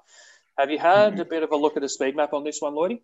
Have 0.59 0.71
you 0.71 0.79
had 0.79 1.13
mm-hmm. 1.13 1.21
a 1.21 1.25
bit 1.25 1.43
of 1.43 1.51
a 1.51 1.57
look 1.57 1.77
at 1.77 1.83
the 1.83 1.89
speed 1.89 2.15
map 2.15 2.33
on 2.33 2.45
this 2.45 2.61
one, 2.61 2.75
Lloydie? 2.75 3.01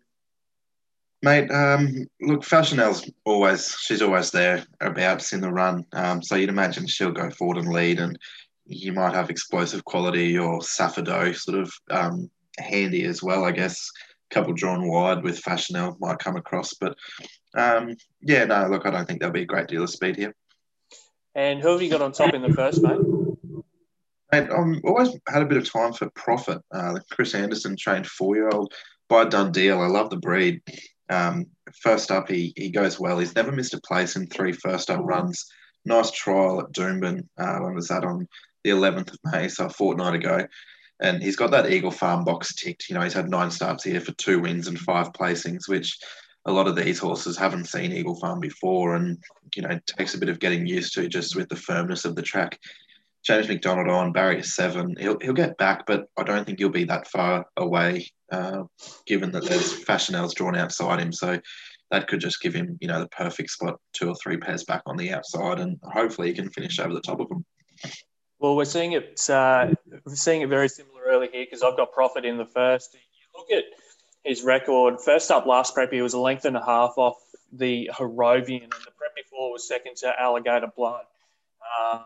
Mate, 1.21 1.51
um, 1.51 2.07
look, 2.21 2.43
Fashionelle's 2.43 3.09
always, 3.25 3.75
she's 3.77 4.01
always 4.01 4.31
there 4.31 4.65
abouts 4.79 5.33
in 5.33 5.41
the 5.41 5.51
run. 5.51 5.85
Um, 5.91 6.23
so 6.23 6.35
you'd 6.35 6.49
imagine 6.49 6.87
she'll 6.87 7.11
go 7.11 7.29
forward 7.29 7.57
and 7.57 7.73
lead, 7.73 7.99
and 7.99 8.17
you 8.65 8.93
might 8.93 9.13
have 9.13 9.29
explosive 9.29 9.83
quality 9.83 10.37
or 10.37 10.59
Safado 10.59 11.35
sort 11.35 11.59
of 11.59 11.73
um, 11.91 12.29
handy 12.57 13.03
as 13.03 13.21
well, 13.21 13.43
I 13.43 13.51
guess. 13.51 13.89
A 14.31 14.33
couple 14.33 14.53
drawn 14.53 14.87
wide 14.87 15.23
with 15.23 15.41
Fashionelle 15.41 15.99
might 15.99 16.19
come 16.19 16.37
across, 16.37 16.73
but 16.75 16.95
um, 17.57 17.95
yeah, 18.21 18.45
no, 18.45 18.67
look, 18.67 18.85
I 18.85 18.91
don't 18.91 19.05
think 19.05 19.19
there'll 19.19 19.33
be 19.33 19.41
a 19.41 19.45
great 19.45 19.67
deal 19.67 19.83
of 19.83 19.89
speed 19.89 20.15
here. 20.15 20.35
And 21.35 21.59
who 21.59 21.69
have 21.69 21.81
you 21.81 21.89
got 21.89 22.01
on 22.01 22.11
top 22.11 22.33
in 22.33 22.41
the 22.41 22.53
first, 22.53 22.81
mate? 22.81 22.99
Mate, 24.31 24.49
I've 24.51 24.83
always 24.83 25.17
had 25.27 25.41
a 25.41 25.45
bit 25.45 25.57
of 25.57 25.71
time 25.71 25.93
for 25.93 26.09
Profit. 26.11 26.59
Uh, 26.71 26.99
Chris 27.11 27.33
Anderson 27.33 27.75
trained 27.75 28.07
four 28.07 28.35
year 28.35 28.49
old 28.49 28.73
by 29.07 29.25
done 29.25 29.51
Deal. 29.51 29.81
I 29.81 29.87
love 29.87 30.11
the 30.11 30.17
breed. 30.17 30.61
Um, 31.09 31.47
first 31.81 32.11
up, 32.11 32.29
he, 32.29 32.53
he 32.55 32.69
goes 32.69 32.99
well. 32.99 33.19
He's 33.19 33.35
never 33.35 33.51
missed 33.51 33.73
a 33.73 33.81
place 33.81 34.15
in 34.15 34.27
three 34.27 34.51
first 34.51 34.89
up 34.89 35.01
runs. 35.03 35.45
Nice 35.85 36.11
trial 36.11 36.61
at 36.61 36.71
Doomben. 36.71 37.27
Uh, 37.37 37.59
when 37.59 37.73
was 37.73 37.87
that 37.87 38.03
on 38.03 38.27
the 38.63 38.69
11th 38.71 39.11
of 39.11 39.19
May? 39.31 39.47
So 39.47 39.65
a 39.65 39.69
fortnight 39.69 40.15
ago. 40.15 40.45
And 41.01 41.23
he's 41.23 41.37
got 41.37 41.51
that 41.51 41.71
Eagle 41.71 41.91
Farm 41.91 42.25
box 42.25 42.53
ticked. 42.53 42.89
You 42.89 42.95
know, 42.95 43.01
he's 43.01 43.13
had 43.13 43.29
nine 43.29 43.51
starts 43.51 43.85
here 43.85 44.01
for 44.01 44.11
two 44.13 44.39
wins 44.39 44.67
and 44.67 44.77
five 44.77 45.13
placings, 45.13 45.67
which 45.67 45.97
a 46.45 46.51
lot 46.51 46.67
of 46.67 46.75
these 46.75 46.99
horses 46.99 47.37
haven't 47.37 47.65
seen 47.65 47.93
Eagle 47.93 48.19
Farm 48.19 48.39
before. 48.39 48.95
And, 48.95 49.17
you 49.55 49.61
know, 49.61 49.69
it 49.69 49.87
takes 49.87 50.13
a 50.13 50.17
bit 50.17 50.29
of 50.29 50.39
getting 50.39 50.67
used 50.67 50.93
to 50.95 51.07
just 51.07 51.35
with 51.35 51.47
the 51.47 51.55
firmness 51.55 52.05
of 52.05 52.15
the 52.15 52.21
track. 52.21 52.59
James 53.25 53.47
McDonald 53.47 53.89
on 53.89 54.11
barrier 54.11 54.43
seven. 54.43 54.95
He'll 54.99 55.19
he'll 55.19 55.33
get 55.33 55.57
back, 55.57 55.85
but 55.85 56.07
I 56.17 56.23
don't 56.23 56.45
think 56.45 56.59
he'll 56.59 56.69
be 56.69 56.85
that 56.85 57.07
far 57.07 57.45
away, 57.57 58.09
uh, 58.31 58.63
given 59.05 59.31
that 59.31 59.45
there's 59.45 59.73
Fashionelle's 59.83 60.33
drawn 60.33 60.55
outside 60.55 60.99
him. 60.99 61.11
So 61.11 61.39
that 61.91 62.07
could 62.07 62.19
just 62.19 62.41
give 62.41 62.53
him, 62.53 62.77
you 62.79 62.87
know, 62.87 62.99
the 62.99 63.09
perfect 63.09 63.49
spot, 63.49 63.79
two 63.93 64.09
or 64.09 64.15
three 64.15 64.37
pairs 64.37 64.63
back 64.63 64.83
on 64.85 64.95
the 64.95 65.11
outside, 65.11 65.59
and 65.59 65.77
hopefully 65.83 66.29
he 66.29 66.33
can 66.33 66.49
finish 66.49 66.79
over 66.79 66.93
the 66.93 67.01
top 67.01 67.19
of 67.19 67.27
them. 67.29 67.45
Well, 68.39 68.55
we're 68.55 68.65
seeing 68.65 68.93
it. 68.93 69.29
Uh, 69.29 69.73
we're 70.05 70.15
seeing 70.15 70.41
it 70.41 70.49
very 70.49 70.69
similar 70.69 71.01
early 71.07 71.29
here 71.31 71.45
because 71.45 71.61
I've 71.61 71.75
got 71.75 71.91
profit 71.91 72.25
in 72.25 72.37
the 72.37 72.45
first. 72.45 72.93
You 72.93 72.99
look 73.35 73.51
at 73.51 73.65
his 74.23 74.43
record. 74.43 75.01
First 75.01 75.29
up, 75.29 75.45
last 75.45 75.73
prep, 75.73 75.91
he 75.91 76.01
was 76.01 76.13
a 76.13 76.19
length 76.19 76.45
and 76.45 76.55
a 76.55 76.63
half 76.63 76.93
off 76.97 77.17
the 77.51 77.89
Harrovian, 77.93 78.63
and 78.63 78.71
the 78.71 78.91
prep 78.97 79.15
before 79.15 79.51
was 79.51 79.67
second 79.67 79.97
to 79.97 80.19
Alligator 80.19 80.71
Blood. 80.75 81.03
Um, 81.83 82.05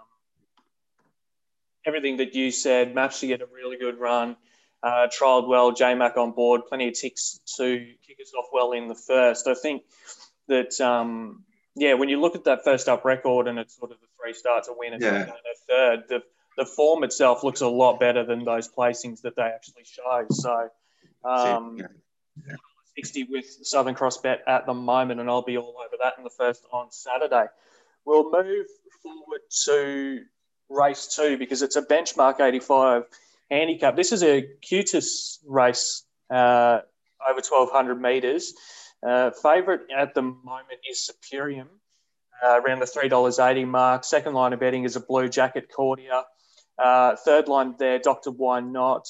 everything 1.86 2.18
that 2.18 2.34
you 2.36 2.52
said, 2.52 2.96
matched 2.96 3.22
to 3.22 3.28
get 3.28 3.42
a 3.42 3.48
really 3.54 3.78
good 3.78 4.00
run. 4.00 4.36
Uh, 4.82 5.08
trialled 5.08 5.48
well, 5.48 5.72
J 5.72 5.96
Mac 5.96 6.18
on 6.18 6.32
board, 6.32 6.62
plenty 6.68 6.90
of 6.90 6.94
ticks 6.94 7.40
to 7.58 7.80
kick 8.06 8.18
us 8.22 8.34
off 8.38 8.48
well 8.52 8.74
in 8.74 8.90
the 8.90 8.96
first. 8.96 9.48
I 9.48 9.54
think 9.54 9.84
that 10.48 10.80
um, 10.82 11.44
yeah, 11.76 11.94
when 11.94 12.10
you 12.10 12.20
look 12.20 12.36
at 12.36 12.44
that 12.46 12.66
first 12.66 12.90
up 12.90 13.06
record 13.06 13.48
and 13.48 13.58
it's 13.58 13.78
sort 13.78 13.92
of 13.92 13.98
the 14.02 14.08
three 14.22 14.34
starts, 14.34 14.68
a 14.68 14.74
win, 14.76 14.94
a 14.94 14.98
yeah. 15.00 15.22
and 15.22 15.30
a 15.30 15.34
third, 15.70 16.04
the 16.10 16.24
the 16.58 16.66
form 16.66 17.04
itself 17.04 17.44
looks 17.44 17.62
a 17.62 17.68
lot 17.68 18.00
better 18.00 18.26
than 18.26 18.44
those 18.44 18.70
placings 18.70 19.22
that 19.22 19.36
they 19.36 19.42
actually 19.42 19.86
show. 19.86 20.26
So, 20.30 20.70
um, 21.24 21.78
yeah. 21.80 21.86
Yeah. 22.48 22.56
60 22.96 23.28
with 23.30 23.46
Southern 23.64 23.96
Cross 23.96 24.20
Bet 24.20 24.44
at 24.48 24.66
the 24.66 24.74
moment, 24.74 25.20
and 25.20 25.30
I'll 25.30 25.42
be 25.42 25.58
all 25.58 25.76
over 25.80 25.96
that 26.02 26.14
in 26.18 26.24
the 26.24 26.30
first 26.30 26.64
on 26.72 26.92
Saturday. 26.92 27.46
We'll 28.06 28.32
move 28.32 28.68
forward 29.02 29.42
to 29.66 30.22
race 30.70 31.14
two 31.16 31.38
because 31.38 31.62
it's 31.62 31.76
a 31.76 31.82
benchmark 31.82 32.40
85 32.40 33.04
handicap. 33.50 33.96
This 33.96 34.12
is 34.12 34.24
a 34.24 34.48
QTIS 34.62 35.40
race 35.46 36.04
uh, 36.30 36.80
over 37.30 37.42
1200 37.42 38.02
metres. 38.02 38.54
Uh, 39.06 39.32
favorite 39.32 39.82
at 39.96 40.14
the 40.14 40.22
moment 40.22 40.80
is 40.90 41.10
Superium, 41.10 41.68
uh, 42.44 42.62
around 42.62 42.80
the 42.80 42.86
$3.80 42.86 43.68
mark. 43.68 44.04
Second 44.04 44.34
line 44.34 44.54
of 44.54 44.60
betting 44.60 44.86
is 44.86 44.96
a 44.96 45.02
Blue 45.02 45.30
Jacket 45.30 45.70
Cordia. 45.76 46.24
Uh, 46.78 47.16
third 47.18 47.48
line 47.48 47.76
there, 47.78 48.00
Dr. 48.00 48.32
Why 48.32 48.60
Not. 48.62 49.08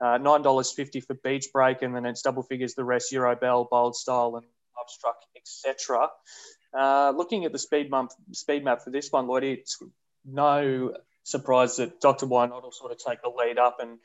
Uh, 0.00 0.18
$9.50 0.18 1.04
for 1.04 1.14
Beach 1.22 1.48
Break, 1.52 1.82
and 1.82 1.94
then 1.94 2.06
it's 2.06 2.22
double 2.22 2.42
figures 2.42 2.74
the 2.74 2.84
rest 2.84 3.12
Euro 3.12 3.36
Bell, 3.36 3.68
Bold 3.70 3.94
Style, 3.94 4.34
and 4.34 4.44
Upstruck, 4.76 5.14
etc. 5.36 6.08
Uh, 6.76 7.12
looking 7.16 7.44
at 7.44 7.52
the 7.52 7.58
speed 7.58 7.88
map, 7.88 8.08
speed 8.32 8.64
map 8.64 8.82
for 8.82 8.90
this 8.90 9.12
one, 9.12 9.28
Lloyd, 9.28 9.44
it's 9.44 9.80
no 10.24 10.94
surprise 11.24 11.76
that 11.76 12.00
Dr. 12.00 12.26
Why 12.26 12.46
Not 12.46 12.62
will 12.62 12.72
sort 12.72 12.92
of 12.92 12.98
take 12.98 13.22
the 13.22 13.28
lead 13.28 13.58
up 13.58 13.78
and 13.80 13.98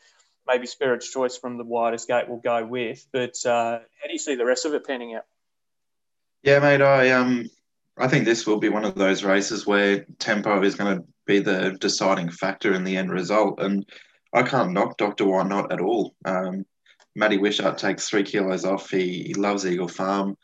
maybe 0.47 0.67
Spirit's 0.67 1.09
Choice 1.09 1.37
from 1.37 1.57
the 1.57 1.63
widest 1.63 2.07
gate 2.07 2.29
will 2.29 2.37
go 2.39 2.65
with. 2.65 3.05
But 3.11 3.35
uh, 3.45 3.79
how 3.79 4.07
do 4.07 4.13
you 4.13 4.19
see 4.19 4.35
the 4.35 4.45
rest 4.45 4.65
of 4.65 4.73
it 4.73 4.85
panning 4.85 5.15
out? 5.15 5.25
Yeah, 6.43 6.59
mate. 6.59 6.81
I 6.81 7.11
um, 7.11 7.49
I 7.97 8.07
think 8.07 8.25
this 8.25 8.45
will 8.45 8.59
be 8.59 8.69
one 8.69 8.85
of 8.85 8.95
those 8.95 9.23
races 9.23 9.65
where 9.65 10.05
tempo 10.19 10.61
is 10.63 10.75
going 10.75 10.97
to 10.97 11.03
be 11.25 11.39
the 11.39 11.77
deciding 11.79 12.29
factor 12.29 12.73
in 12.73 12.83
the 12.83 12.95
end 12.95 13.11
result, 13.11 13.59
and 13.59 13.85
I 14.33 14.43
can't 14.43 14.71
knock 14.71 14.97
Doctor 14.97 15.25
Why 15.25 15.43
Not 15.43 15.71
at 15.71 15.81
all. 15.81 16.15
Um, 16.23 16.65
Matty 17.15 17.37
Wishart 17.37 17.79
takes 17.79 18.07
three 18.07 18.23
kilos 18.23 18.63
off. 18.63 18.91
He 18.91 19.33
loves 19.33 19.65
Eagle 19.65 19.87
Farm. 19.87 20.37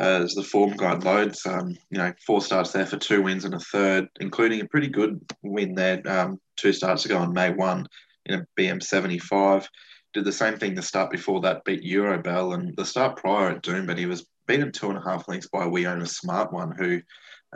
Uh, 0.00 0.22
as 0.22 0.34
the 0.34 0.44
form 0.44 0.76
guide 0.76 1.02
loads, 1.02 1.44
um, 1.44 1.70
you 1.90 1.98
know, 1.98 2.12
four 2.24 2.40
starts 2.40 2.70
there 2.70 2.86
for 2.86 2.96
two 2.96 3.20
wins 3.20 3.44
and 3.44 3.54
a 3.54 3.58
third, 3.58 4.06
including 4.20 4.60
a 4.60 4.68
pretty 4.68 4.86
good 4.86 5.20
win 5.42 5.74
there 5.74 6.00
um, 6.06 6.38
two 6.56 6.72
starts 6.72 7.04
ago 7.04 7.18
on 7.18 7.32
May 7.32 7.50
1 7.50 7.84
in 8.26 8.40
a 8.40 8.46
BM 8.56 8.80
75. 8.80 9.68
Did 10.14 10.24
the 10.24 10.30
same 10.30 10.56
thing 10.56 10.74
the 10.74 10.82
start 10.82 11.10
before 11.10 11.40
that, 11.40 11.64
beat 11.64 11.82
Eurobell, 11.82 12.54
and 12.54 12.76
the 12.76 12.84
start 12.84 13.16
prior 13.16 13.50
at 13.50 13.62
Doom, 13.62 13.86
but 13.86 13.98
he 13.98 14.06
was 14.06 14.24
beaten 14.46 14.70
two 14.70 14.88
and 14.88 14.98
a 14.98 15.02
half 15.02 15.26
lengths 15.26 15.48
by 15.52 15.66
We 15.66 15.86
Own 15.88 16.00
a 16.00 16.06
Smart 16.06 16.52
One, 16.52 16.72
who 16.78 17.00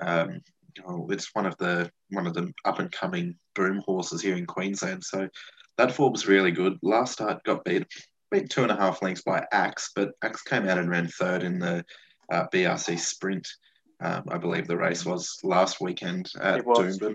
um, 0.01 0.41
it's 1.11 1.31
one 1.35 1.47
of 1.47 1.57
the 1.59 1.91
one 2.11 2.27
of 2.27 2.35
the 2.35 2.53
up 2.65 2.81
and 2.81 2.91
coming 2.91 3.37
boom 3.55 3.83
horses 3.87 4.21
here 4.21 4.37
in 4.37 4.47
Queensland. 4.47 5.05
So 5.05 5.29
that 5.79 5.93
form's 5.93 6.27
really 6.27 6.51
good. 6.51 6.77
Last 6.83 7.13
start 7.13 7.45
got 7.45 7.65
beat 7.65 7.87
beat 8.33 8.51
two 8.51 8.63
and 8.63 8.73
a 8.73 8.77
half 8.77 9.01
lengths 9.01 9.23
by 9.23 9.45
Axe, 9.53 9.91
but 9.95 10.11
Axe 10.23 10.43
came 10.43 10.69
out 10.69 10.79
and 10.79 10.91
ran 10.91 11.07
third 11.07 11.43
in 11.43 11.59
the 11.59 11.85
uh, 12.31 12.47
BRC 12.53 12.99
Sprint. 12.99 13.49
Um, 14.01 14.25
I 14.31 14.39
believe 14.39 14.67
the 14.67 14.77
race 14.77 15.05
was 15.05 15.39
last 15.45 15.81
weekend 15.81 16.31
at 16.41 16.65
Doomben. 16.65 17.15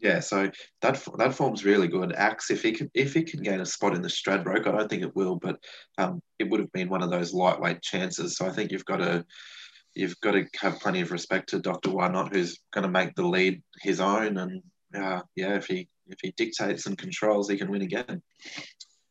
Yeah, 0.00 0.20
so 0.20 0.50
that 0.80 1.02
that 1.18 1.34
form's 1.34 1.64
really 1.64 1.88
good. 1.88 2.12
Axe, 2.12 2.50
if 2.50 2.62
he 2.62 2.72
can 2.72 2.90
if 2.94 3.14
he 3.14 3.24
can 3.24 3.42
gain 3.42 3.60
a 3.60 3.66
spot 3.66 3.94
in 3.94 4.02
the 4.02 4.08
Stradbroke, 4.08 4.66
I 4.66 4.72
don't 4.72 4.88
think 4.88 5.02
it 5.02 5.16
will, 5.16 5.36
but 5.36 5.58
um, 5.98 6.22
it 6.38 6.48
would 6.48 6.60
have 6.60 6.72
been 6.72 6.88
one 6.88 7.02
of 7.02 7.10
those 7.10 7.34
lightweight 7.34 7.82
chances. 7.82 8.36
So 8.36 8.46
I 8.46 8.50
think 8.50 8.70
you've 8.70 8.84
got 8.84 8.98
to 8.98 9.24
you've 9.94 10.20
got 10.20 10.32
to 10.32 10.46
have 10.60 10.80
plenty 10.80 11.00
of 11.00 11.10
respect 11.10 11.50
to 11.50 11.58
Doctor 11.58 11.90
Why 11.90 12.08
Not, 12.08 12.32
who's 12.32 12.60
going 12.72 12.84
to 12.84 12.90
make 12.90 13.14
the 13.16 13.26
lead 13.26 13.62
his 13.82 14.00
own, 14.00 14.38
and 14.38 14.62
uh, 14.94 15.22
yeah, 15.34 15.56
if 15.56 15.66
he 15.66 15.88
if 16.06 16.18
he 16.22 16.32
dictates 16.36 16.86
and 16.86 16.96
controls, 16.96 17.50
he 17.50 17.58
can 17.58 17.70
win 17.70 17.82
again. 17.82 18.22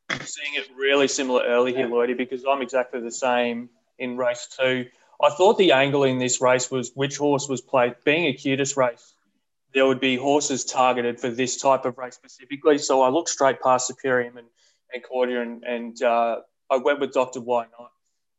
I'm 0.10 0.22
Seeing 0.22 0.56
it 0.56 0.68
really 0.76 1.10
similar 1.10 1.44
early 1.44 1.74
here, 1.74 1.88
Lloydie, 1.88 2.18
because 2.18 2.46
I'm 2.50 2.62
exactly 2.62 3.02
the 3.02 3.12
same 3.12 3.70
in 4.00 4.16
race 4.16 4.48
two. 4.58 4.86
I 5.22 5.32
thought 5.32 5.58
the 5.58 5.72
angle 5.72 6.04
in 6.04 6.20
this 6.20 6.42
race 6.42 6.70
was 6.70 6.92
which 6.94 7.18
horse 7.18 7.50
was 7.50 7.62
played. 7.62 7.96
Being 8.04 8.28
a 8.28 8.34
QTIS 8.34 8.78
race, 8.78 9.14
there 9.74 9.86
would 9.86 10.00
be 10.00 10.16
horses 10.16 10.64
targeted 10.64 11.20
for 11.20 11.30
this 11.30 11.60
type 11.60 11.86
of 11.86 11.98
race 11.98 12.16
specifically. 12.16 12.78
So 12.78 13.02
I 13.02 13.10
looked 13.10 13.30
straight 13.30 13.62
past 13.62 13.88
Superior 13.88 14.28
and, 14.30 14.48
and 14.94 15.04
Cordia 15.04 15.42
and, 15.42 15.64
and 15.64 16.02
uh, 16.02 16.42
I 16.70 16.78
went 16.78 17.00
with 17.00 17.14
Dr. 17.14 17.42
Why 17.42 17.66
Not 17.80 17.92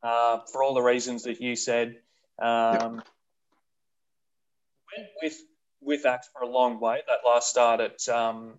uh, 0.02 0.40
for 0.52 0.62
all 0.62 0.74
the 0.74 0.82
reasons 0.82 1.24
that 1.24 1.40
you 1.40 1.56
said. 1.56 1.96
Um, 2.38 2.96
yep. 2.96 3.06
Went 4.96 5.08
with, 5.22 5.42
with 5.80 6.06
Axe 6.06 6.28
for 6.32 6.42
a 6.42 6.48
long 6.48 6.80
way. 6.80 7.02
That 7.06 7.28
last 7.28 7.48
start 7.48 7.80
at, 7.80 8.08
um, 8.08 8.54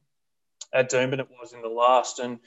at 0.73 0.91
Doomben, 0.91 1.19
it 1.19 1.27
was 1.41 1.53
in 1.53 1.61
the 1.61 1.69
last. 1.69 2.19
And, 2.19 2.39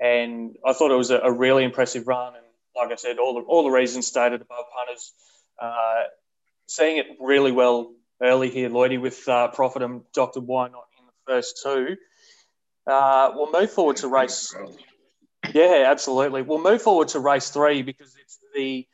and 0.00 0.56
I 0.64 0.72
thought 0.74 0.90
it 0.90 0.96
was 0.96 1.10
a, 1.10 1.18
a 1.18 1.32
really 1.32 1.64
impressive 1.64 2.06
run. 2.06 2.34
And 2.34 2.45
like 2.76 2.92
I 2.92 2.96
said, 2.96 3.18
all 3.18 3.34
the 3.34 3.40
all 3.40 3.64
the 3.64 3.70
reasons 3.70 4.06
stated 4.06 4.42
above 4.42 4.64
punters, 4.76 5.12
uh, 5.60 6.04
seeing 6.66 6.98
it 6.98 7.06
really 7.20 7.52
well 7.52 7.92
early 8.22 8.50
here, 8.50 8.68
Lloydie, 8.68 9.00
with 9.00 9.26
uh, 9.28 9.48
Profit 9.48 9.82
and 9.82 10.02
Doctor 10.12 10.40
Why 10.40 10.68
Not 10.68 10.84
in 10.98 11.06
the 11.06 11.32
first 11.32 11.60
two. 11.62 11.96
Uh, 12.86 13.32
we'll 13.34 13.50
move 13.50 13.70
forward 13.70 13.96
to 13.96 14.08
race. 14.08 14.54
Yeah, 15.52 15.84
absolutely. 15.86 16.42
We'll 16.42 16.62
move 16.62 16.82
forward 16.82 17.08
to 17.08 17.20
race 17.20 17.50
three 17.50 17.82
because 17.82 18.14
it's 18.20 18.38
the 18.54 18.86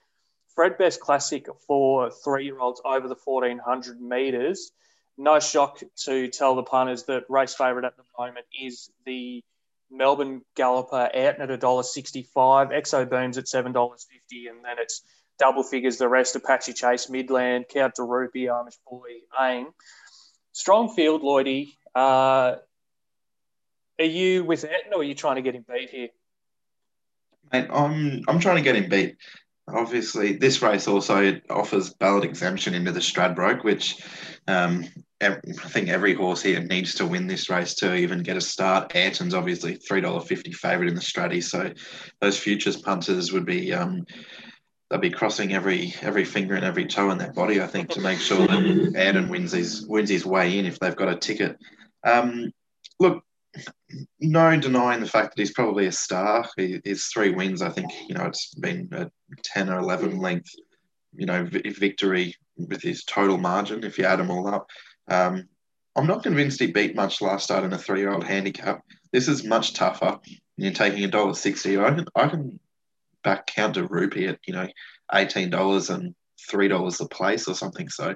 Fred 0.54 0.78
Best 0.78 1.00
Classic 1.00 1.46
for 1.66 2.10
three-year-olds 2.10 2.82
over 2.84 3.08
the 3.08 3.16
1400 3.22 4.00
metres. 4.00 4.72
No 5.18 5.40
shock 5.40 5.82
to 6.04 6.28
tell 6.28 6.54
the 6.54 6.62
punters 6.62 7.04
that 7.04 7.24
race 7.28 7.54
favourite 7.54 7.86
at 7.86 7.96
the 7.96 8.02
moment 8.18 8.46
is 8.58 8.90
the 9.04 9.42
Melbourne 9.92 10.42
Galloper 10.56 10.96
out 10.96 11.14
at 11.14 11.38
$1.65, 11.38 12.26
Exo 12.34 13.08
Booms 13.08 13.38
at 13.38 13.44
$7.50, 13.44 14.50
and 14.50 14.64
then 14.64 14.76
it's 14.78 15.02
double 15.38 15.62
figures 15.62 15.98
the 15.98 16.08
rest 16.08 16.34
Apache 16.34 16.72
Chase, 16.72 17.10
Midland, 17.10 17.66
Count 17.68 17.94
Rupee, 17.98 18.46
Amish 18.46 18.78
Boy, 18.88 19.08
AIM. 19.40 19.68
Strong 20.52 20.94
field, 20.94 21.22
Lloydie. 21.22 21.72
Uh, 21.94 22.56
are 23.98 24.04
you 24.04 24.44
with 24.44 24.64
Ayrton 24.64 24.94
or 24.94 25.00
are 25.00 25.04
you 25.04 25.14
trying 25.14 25.36
to 25.36 25.42
get 25.42 25.54
him 25.54 25.64
beat 25.68 25.90
here? 25.90 26.08
Mate, 27.52 27.68
I'm, 27.70 28.22
I'm 28.28 28.40
trying 28.40 28.56
to 28.56 28.62
get 28.62 28.76
him 28.76 28.88
beat. 28.88 29.16
Obviously, 29.68 30.36
this 30.36 30.60
race 30.62 30.88
also 30.88 31.40
offers 31.48 31.90
ballot 31.90 32.24
exemption 32.24 32.74
into 32.74 32.92
the 32.92 33.00
Stradbroke, 33.00 33.62
which 33.62 34.02
um, 34.48 34.86
I 35.22 35.68
think 35.68 35.88
every 35.88 36.14
horse 36.14 36.42
here 36.42 36.60
needs 36.60 36.94
to 36.96 37.06
win 37.06 37.26
this 37.26 37.48
race 37.48 37.74
to 37.74 37.94
even 37.94 38.22
get 38.22 38.36
a 38.36 38.40
start. 38.40 38.94
Ayrton's 38.94 39.34
obviously 39.34 39.76
three 39.76 40.00
dollar 40.00 40.20
fifty 40.20 40.52
favourite 40.52 40.88
in 40.88 40.94
the 40.94 41.00
Stratty, 41.00 41.42
so 41.42 41.72
those 42.20 42.38
futures 42.38 42.76
punters 42.76 43.32
would 43.32 43.46
be 43.46 43.72
um, 43.72 44.04
they'll 44.90 45.00
be 45.00 45.10
crossing 45.10 45.54
every 45.54 45.94
every 46.02 46.24
finger 46.24 46.54
and 46.54 46.64
every 46.64 46.86
toe 46.86 47.10
in 47.10 47.18
their 47.18 47.32
body, 47.32 47.62
I 47.62 47.66
think, 47.66 47.90
to 47.90 48.00
make 48.00 48.18
sure 48.18 48.46
that 48.46 48.92
Ayrton 48.96 49.28
wins 49.28 49.52
his 49.52 49.86
wins 49.86 50.10
his 50.10 50.26
way 50.26 50.58
in 50.58 50.66
if 50.66 50.78
they've 50.78 50.96
got 50.96 51.12
a 51.12 51.16
ticket. 51.16 51.56
Um, 52.04 52.52
look, 52.98 53.22
no 54.20 54.58
denying 54.58 55.00
the 55.00 55.06
fact 55.06 55.36
that 55.36 55.40
he's 55.40 55.52
probably 55.52 55.86
a 55.86 55.92
star. 55.92 56.48
He, 56.56 56.80
his 56.84 57.04
three 57.06 57.30
wins, 57.30 57.62
I 57.62 57.68
think, 57.68 57.92
you 58.08 58.14
know, 58.14 58.24
it's 58.24 58.54
been 58.54 58.88
a 58.92 59.10
ten 59.42 59.70
or 59.70 59.78
eleven 59.78 60.18
length, 60.18 60.50
you 61.14 61.26
know, 61.26 61.44
victory 61.44 62.34
with 62.56 62.82
his 62.82 63.04
total 63.04 63.38
margin 63.38 63.84
if 63.84 63.98
you 63.98 64.04
add 64.04 64.18
them 64.18 64.30
all 64.30 64.48
up. 64.48 64.66
Um, 65.08 65.48
I'm 65.94 66.06
not 66.06 66.22
convinced 66.22 66.60
he 66.60 66.72
beat 66.72 66.96
much 66.96 67.20
last 67.20 67.44
start 67.44 67.64
in 67.64 67.72
a 67.72 67.78
three 67.78 68.00
year 68.00 68.12
old 68.12 68.24
handicap. 68.24 68.82
This 69.12 69.28
is 69.28 69.44
much 69.44 69.74
tougher. 69.74 70.18
You're 70.56 70.72
taking 70.72 71.04
a 71.04 71.08
dollar 71.08 71.34
sixty. 71.34 71.78
I 71.78 71.90
can 71.90 72.06
I 72.14 72.28
can 72.28 72.58
back 73.22 73.46
counter 73.46 73.86
rupee 73.86 74.26
at 74.26 74.38
you 74.46 74.54
know 74.54 74.68
eighteen 75.12 75.50
dollars 75.50 75.90
and 75.90 76.14
three 76.48 76.68
dollars 76.68 77.00
a 77.00 77.06
place 77.06 77.46
or 77.46 77.54
something. 77.54 77.88
So 77.88 78.14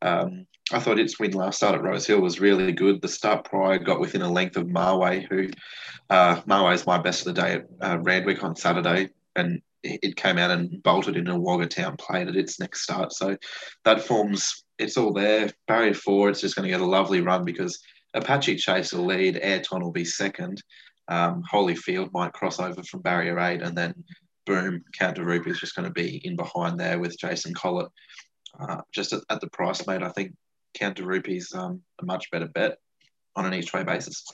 um, 0.00 0.46
I 0.72 0.78
thought 0.78 0.98
its 0.98 1.18
win 1.18 1.32
last 1.32 1.56
start 1.56 1.74
at 1.74 1.82
Rose 1.82 2.06
Hill 2.06 2.20
was 2.20 2.40
really 2.40 2.72
good. 2.72 3.02
The 3.02 3.08
start 3.08 3.44
prior 3.44 3.78
got 3.78 4.00
within 4.00 4.22
a 4.22 4.30
length 4.30 4.56
of 4.56 4.66
Marway, 4.66 5.26
who 5.28 5.48
uh, 6.10 6.40
Marway 6.42 6.74
is 6.74 6.86
my 6.86 6.98
best 6.98 7.26
of 7.26 7.34
the 7.34 7.42
day 7.42 7.52
at 7.54 7.66
uh, 7.80 7.98
Randwick 7.98 8.42
on 8.42 8.56
Saturday, 8.56 9.10
and 9.34 9.60
it 9.82 10.16
came 10.16 10.38
out 10.38 10.50
and 10.50 10.82
bolted 10.82 11.16
in 11.16 11.28
a 11.28 11.38
Wagga 11.38 11.66
Town 11.66 11.96
plate 11.96 12.28
at 12.28 12.36
its 12.36 12.58
next 12.58 12.82
start. 12.82 13.12
So 13.12 13.36
that 13.84 14.02
forms 14.02 14.64
it's 14.78 14.96
all 14.96 15.12
there. 15.12 15.50
Barrier 15.66 15.94
four, 15.94 16.28
it's 16.28 16.40
just 16.40 16.56
going 16.56 16.64
to 16.64 16.70
get 16.70 16.80
a 16.80 16.86
lovely 16.86 17.20
run 17.20 17.44
because 17.44 17.80
Apache 18.14 18.56
Chase 18.56 18.92
will 18.92 19.06
lead, 19.06 19.38
Ayrton 19.42 19.82
will 19.82 19.92
be 19.92 20.04
second. 20.04 20.62
Um, 21.08 21.42
Holyfield 21.50 22.12
might 22.12 22.32
cross 22.32 22.60
over 22.60 22.82
from 22.82 23.00
barrier 23.00 23.38
eight, 23.40 23.62
and 23.62 23.76
then 23.76 23.94
boom, 24.46 24.82
Rupee 25.00 25.50
is 25.50 25.60
just 25.60 25.74
going 25.74 25.86
to 25.86 25.92
be 25.92 26.20
in 26.24 26.36
behind 26.36 26.78
there 26.78 26.98
with 26.98 27.18
Jason 27.18 27.54
Collett. 27.54 27.88
Uh, 28.58 28.80
just 28.92 29.12
at, 29.12 29.22
at, 29.30 29.40
the 29.40 29.48
price, 29.50 29.86
mate, 29.86 30.02
I 30.02 30.08
think 30.10 30.34
Counter 30.74 31.04
Rupee's 31.04 31.54
um, 31.54 31.82
a 32.00 32.04
much 32.04 32.30
better 32.30 32.48
bet 32.48 32.78
on 33.36 33.46
an 33.46 33.54
each 33.54 33.72
way 33.72 33.84
basis. 33.84 34.24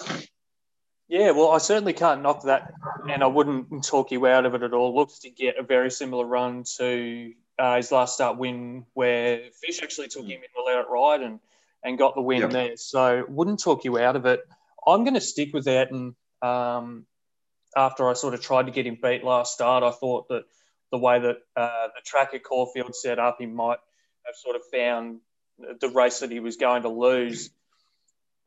Yeah, 1.08 1.32
well, 1.32 1.50
I 1.50 1.58
certainly 1.58 1.92
can't 1.92 2.22
knock 2.22 2.44
that, 2.44 2.72
and 3.10 3.22
I 3.22 3.26
wouldn't 3.26 3.84
talk 3.84 4.10
you 4.10 4.26
out 4.26 4.46
of 4.46 4.54
it 4.54 4.62
at 4.62 4.72
all. 4.72 4.94
Looks 4.94 5.18
to 5.20 5.30
get 5.30 5.58
a 5.58 5.62
very 5.62 5.90
similar 5.90 6.24
run 6.24 6.64
to 6.78 7.32
uh, 7.58 7.76
his 7.76 7.92
last 7.92 8.14
start 8.14 8.38
win, 8.38 8.86
where 8.94 9.42
Fish 9.62 9.82
actually 9.82 10.08
took 10.08 10.24
him 10.24 10.40
in 10.40 10.48
the 10.54 10.62
let 10.64 10.78
it 10.78 10.88
ride 10.88 11.20
and, 11.20 11.40
and 11.82 11.98
got 11.98 12.14
the 12.14 12.22
win 12.22 12.40
yep. 12.40 12.50
there. 12.50 12.76
So 12.76 13.24
wouldn't 13.28 13.60
talk 13.60 13.84
you 13.84 13.98
out 13.98 14.16
of 14.16 14.24
it. 14.24 14.40
I'm 14.86 15.04
going 15.04 15.14
to 15.14 15.20
stick 15.20 15.52
with 15.52 15.66
that. 15.66 15.90
And 15.90 16.14
um, 16.40 17.04
after 17.76 18.08
I 18.08 18.14
sort 18.14 18.34
of 18.34 18.40
tried 18.40 18.66
to 18.66 18.72
get 18.72 18.86
him 18.86 18.98
beat 19.00 19.24
last 19.24 19.52
start, 19.52 19.84
I 19.84 19.90
thought 19.90 20.28
that 20.28 20.44
the 20.90 20.98
way 20.98 21.18
that 21.18 21.36
uh, 21.54 21.88
the 21.94 22.02
track 22.04 22.30
at 22.32 22.44
Caulfield 22.44 22.94
set 22.94 23.18
up, 23.18 23.36
he 23.38 23.46
might 23.46 23.78
have 24.24 24.36
sort 24.36 24.56
of 24.56 24.62
found 24.72 25.20
the 25.80 25.88
race 25.90 26.20
that 26.20 26.30
he 26.30 26.40
was 26.40 26.56
going 26.56 26.82
to 26.82 26.88
lose. 26.88 27.50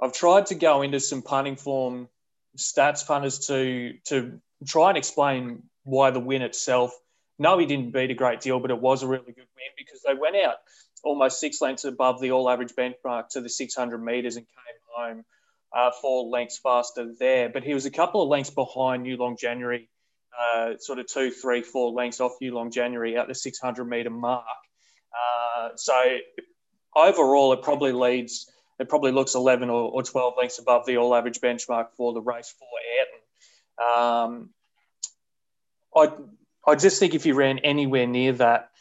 I've 0.01 0.13
tried 0.13 0.47
to 0.47 0.55
go 0.55 0.81
into 0.81 0.99
some 0.99 1.21
punting 1.21 1.55
form 1.55 2.09
stats 2.57 3.05
punters 3.05 3.47
to 3.47 3.93
to 4.05 4.39
try 4.65 4.89
and 4.89 4.97
explain 4.97 5.63
why 5.83 6.11
the 6.11 6.19
win 6.19 6.41
itself 6.41 6.91
no, 7.39 7.57
he 7.57 7.65
didn't 7.65 7.93
beat 7.93 8.11
a 8.11 8.15
great 8.15 8.41
deal, 8.41 8.59
but 8.59 8.71
it 8.71 8.81
was 8.81 9.03
a 9.03 9.07
really 9.07 9.25
good 9.25 9.35
win 9.35 9.71
because 9.77 10.01
they 10.01 10.13
went 10.13 10.35
out 10.35 10.55
almost 11.03 11.39
six 11.39 11.61
lengths 11.61 11.85
above 11.85 12.19
the 12.19 12.31
all 12.31 12.49
average 12.49 12.73
benchmark 12.73 13.29
to 13.29 13.41
the 13.41 13.49
600 13.49 13.97
metres 13.99 14.35
and 14.35 14.45
came 14.47 14.55
home 14.95 15.25
uh, 15.75 15.91
four 16.01 16.29
lengths 16.29 16.57
faster 16.57 17.13
there. 17.19 17.49
But 17.49 17.63
he 17.63 17.73
was 17.73 17.85
a 17.85 17.91
couple 17.91 18.23
of 18.23 18.29
lengths 18.29 18.49
behind 18.49 19.03
New 19.03 19.17
Long 19.17 19.37
January, 19.37 19.89
uh, 20.37 20.73
sort 20.79 20.97
of 20.99 21.07
two, 21.07 21.29
three, 21.29 21.61
four 21.61 21.91
lengths 21.91 22.19
off 22.19 22.33
New 22.41 22.53
Long 22.53 22.71
January 22.71 23.17
at 23.17 23.27
the 23.27 23.35
600 23.35 23.85
metre 23.85 24.09
mark. 24.09 24.45
Uh, 25.13 25.69
so 25.75 26.17
overall, 26.95 27.53
it 27.53 27.61
probably 27.61 27.91
leads, 27.91 28.49
it 28.79 28.89
probably 28.89 29.11
looks 29.11 29.35
11 29.35 29.69
or, 29.69 29.91
or 29.91 30.03
12 30.03 30.33
lengths 30.37 30.59
above 30.59 30.85
the 30.85 30.97
all 30.97 31.15
average 31.15 31.39
benchmark 31.39 31.87
for 31.95 32.13
the 32.13 32.21
race 32.21 32.53
for 32.57 32.67
Ayrton. 32.99 34.33
Um, 34.35 34.49
I 35.95 36.71
I 36.71 36.75
just 36.75 36.99
think 36.99 37.15
if 37.15 37.23
he 37.23 37.31
ran 37.31 37.59
anywhere 37.59 38.05
near 38.05 38.33
that, 38.33 38.71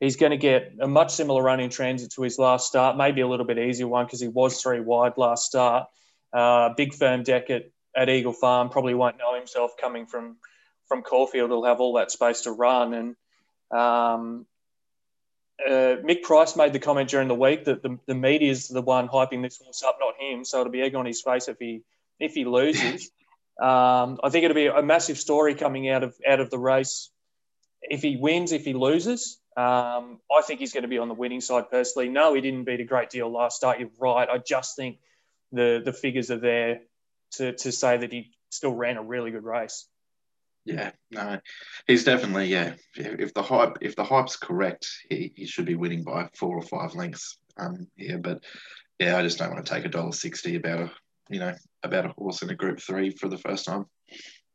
he's 0.00 0.16
going 0.16 0.30
to 0.30 0.38
get 0.38 0.72
a 0.80 0.88
much 0.88 1.12
similar 1.12 1.42
run 1.42 1.60
in 1.60 1.70
transit 1.70 2.12
to 2.12 2.22
his 2.22 2.38
last 2.38 2.66
start, 2.66 2.96
maybe 2.96 3.20
a 3.20 3.28
little 3.28 3.46
bit 3.46 3.58
easier 3.58 3.86
one 3.86 4.06
because 4.06 4.20
he 4.20 4.28
was 4.28 4.60
three 4.60 4.80
wide 4.80 5.18
last 5.18 5.44
start. 5.44 5.88
Uh, 6.32 6.70
big 6.70 6.94
firm 6.94 7.22
deck 7.22 7.50
at, 7.50 7.70
at 7.94 8.08
Eagle 8.08 8.32
Farm 8.32 8.70
probably 8.70 8.94
won't 8.94 9.18
know 9.18 9.34
himself 9.34 9.72
coming 9.80 10.06
from 10.06 10.36
from 10.86 11.02
Caulfield. 11.02 11.50
He'll 11.50 11.64
have 11.64 11.80
all 11.80 11.94
that 11.94 12.10
space 12.10 12.42
to 12.42 12.52
run. 12.52 12.94
And 12.94 13.16
um, 13.78 14.46
uh, 15.64 15.96
Mick 16.02 16.22
Price 16.22 16.56
made 16.56 16.72
the 16.72 16.78
comment 16.78 17.08
during 17.08 17.28
the 17.28 17.34
week 17.34 17.64
that 17.64 17.82
the, 17.82 17.98
the 18.06 18.14
media 18.14 18.50
is 18.50 18.68
the 18.68 18.82
one 18.82 19.08
hyping 19.08 19.42
this 19.42 19.58
horse 19.58 19.82
up, 19.82 19.98
not 20.00 20.14
him. 20.18 20.44
So 20.44 20.60
it'll 20.60 20.72
be 20.72 20.82
egg 20.82 20.94
on 20.94 21.06
his 21.06 21.22
face 21.22 21.48
if 21.48 21.58
he 21.58 21.82
if 22.18 22.34
he 22.34 22.44
loses. 22.44 23.10
Um, 23.56 24.18
I 24.20 24.30
think 24.30 24.44
it'll 24.44 24.56
be 24.56 24.66
a 24.66 24.82
massive 24.82 25.16
story 25.16 25.54
coming 25.54 25.88
out 25.88 26.02
of 26.02 26.16
out 26.28 26.40
of 26.40 26.50
the 26.50 26.58
race. 26.58 27.08
If 27.82 28.02
he 28.02 28.16
wins, 28.16 28.50
if 28.50 28.64
he 28.64 28.72
loses, 28.72 29.38
um, 29.56 30.18
I 30.28 30.42
think 30.44 30.58
he's 30.58 30.72
going 30.72 30.82
to 30.82 30.88
be 30.88 30.98
on 30.98 31.06
the 31.06 31.14
winning 31.14 31.40
side 31.40 31.70
personally. 31.70 32.08
No, 32.08 32.34
he 32.34 32.40
didn't 32.40 32.64
beat 32.64 32.80
a 32.80 32.84
great 32.84 33.10
deal 33.10 33.30
last 33.30 33.56
start. 33.56 33.78
You're 33.78 33.90
right. 34.00 34.28
I 34.28 34.38
just 34.38 34.74
think 34.74 34.98
the 35.52 35.80
the 35.84 35.92
figures 35.92 36.32
are 36.32 36.38
there 36.38 36.80
to 37.34 37.52
to 37.52 37.70
say 37.70 37.96
that 37.98 38.12
he 38.12 38.32
still 38.50 38.74
ran 38.74 38.96
a 38.96 39.02
really 39.02 39.30
good 39.30 39.44
race. 39.44 39.86
Yeah, 40.64 40.92
no, 41.10 41.38
he's 41.86 42.04
definitely 42.04 42.46
yeah. 42.46 42.74
If 42.96 43.34
the 43.34 43.42
hype 43.42 43.78
if 43.82 43.96
the 43.96 44.04
hype's 44.04 44.36
correct, 44.36 44.88
he, 45.10 45.32
he 45.36 45.46
should 45.46 45.66
be 45.66 45.74
winning 45.74 46.04
by 46.04 46.30
four 46.34 46.56
or 46.56 46.62
five 46.62 46.94
lengths. 46.94 47.36
Um, 47.58 47.86
yeah, 47.96 48.16
but 48.16 48.42
yeah, 48.98 49.18
I 49.18 49.22
just 49.22 49.38
don't 49.38 49.52
want 49.52 49.64
to 49.64 49.74
take 49.74 49.84
a 49.84 49.88
dollar 49.88 50.12
sixty 50.12 50.56
about 50.56 50.80
a 50.80 50.90
you 51.28 51.38
know 51.38 51.54
about 51.82 52.06
a 52.06 52.14
horse 52.16 52.40
in 52.40 52.48
a 52.48 52.54
Group 52.54 52.80
Three 52.80 53.10
for 53.10 53.28
the 53.28 53.36
first 53.36 53.66
time. 53.66 53.84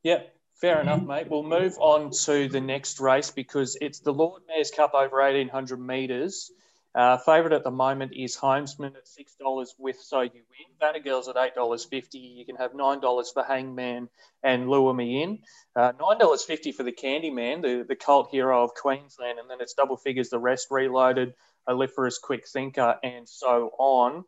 Yeah, 0.01 0.21
fair 0.59 0.81
enough, 0.81 1.03
mate. 1.03 1.29
We'll 1.29 1.43
move 1.43 1.77
on 1.77 2.09
to 2.23 2.47
the 2.47 2.61
next 2.61 2.99
race 2.99 3.29
because 3.29 3.77
it's 3.79 3.99
the 3.99 4.13
Lord 4.13 4.41
Mayor's 4.47 4.71
Cup 4.71 4.95
over 4.95 5.21
eighteen 5.21 5.49
hundred 5.49 5.79
meters. 5.79 6.51
Uh, 7.00 7.18
favourite 7.18 7.56
at 7.56 7.63
the 7.63 7.72
moment 7.72 8.12
is 8.13 8.36
Homesman 8.36 8.94
at 8.94 9.08
six 9.08 9.34
dollars 9.36 9.74
with 9.79 9.98
So 10.01 10.20
You 10.20 10.32
Win. 10.34 10.68
Vanna 10.82 11.00
Girls 11.00 11.29
at 11.29 11.38
eight 11.38 11.56
dollars 11.56 11.86
fifty. 11.86 12.18
You 12.18 12.46
can 12.46 12.58
have 12.58 12.75
nine 12.75 13.00
dollars 13.00 13.32
for 13.32 13.41
Hangman 13.41 14.10
and 14.44 14.70
Lure 14.70 14.94
Me 14.94 15.24
In. 15.24 15.39
Uh, 15.77 15.94
nine 15.98 16.18
dollars 16.18 16.44
fifty 16.44 16.74
for 16.74 16.84
the 16.84 16.91
Candyman, 16.91 17.62
the 17.62 17.86
the 17.88 17.96
cult 17.96 18.32
hero 18.32 18.65
of 18.65 18.74
Queensland, 18.74 19.39
and 19.39 19.50
then 19.50 19.62
it's 19.62 19.75
double 19.75 19.96
figures 19.96 20.27
the 20.27 20.39
rest. 20.39 20.68
Reloaded, 20.72 21.36
Aliferous 21.68 22.18
Quick 22.18 22.46
Thinker, 22.50 22.98
and 23.01 23.29
so 23.29 23.72
on. 23.79 24.25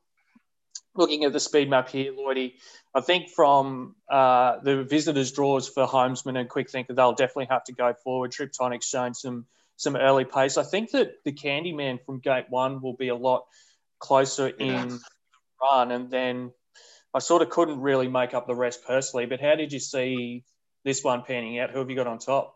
Looking 0.96 1.26
at 1.26 1.34
the 1.34 1.42
speed 1.42 1.70
map 1.70 1.90
here, 1.90 2.14
Lloydie, 2.14 2.54
I 2.96 3.02
think 3.02 3.32
from 3.32 3.98
uh, 4.10 4.60
the 4.64 4.86
visitors' 4.86 5.34
draws 5.34 5.68
for 5.68 5.86
Homesman 5.86 6.40
and 6.40 6.48
Quick 6.48 6.70
Thinker, 6.70 6.94
they'll 6.94 7.12
definitely 7.12 7.48
have 7.50 7.66
to 7.66 7.74
go 7.74 7.94
forward. 8.02 8.32
Triptonic's 8.32 8.88
shown 8.88 9.14
some 9.14 9.46
some 9.82 9.96
early 9.96 10.26
pace. 10.26 10.58
I 10.58 10.64
think 10.64 10.92
that 10.92 11.14
the 11.26 11.32
Candyman 11.32 12.06
from 12.06 12.20
gate 12.20 12.46
one 12.50 12.84
will 12.84 12.96
be 12.96 13.08
a 13.08 13.16
lot 13.16 13.46
closer 13.98 14.52
yeah. 14.60 14.84
in 14.84 15.00
run, 15.60 15.92
and 15.92 16.12
then 16.12 16.52
I 17.16 17.20
sort 17.20 17.42
of 17.42 17.50
couldn't 17.50 17.82
really 17.82 18.08
make 18.08 18.36
up 18.36 18.46
the 18.46 18.54
rest 18.56 18.86
personally. 18.86 19.26
But 19.26 19.42
how 19.42 19.56
did 19.56 19.74
you 19.74 19.80
see 19.80 20.44
this 20.86 21.04
one 21.04 21.24
panning 21.24 21.58
out? 21.58 21.72
Who 21.72 21.80
have 21.80 21.90
you 21.90 21.96
got 21.96 22.06
on 22.06 22.20
top? 22.20 22.56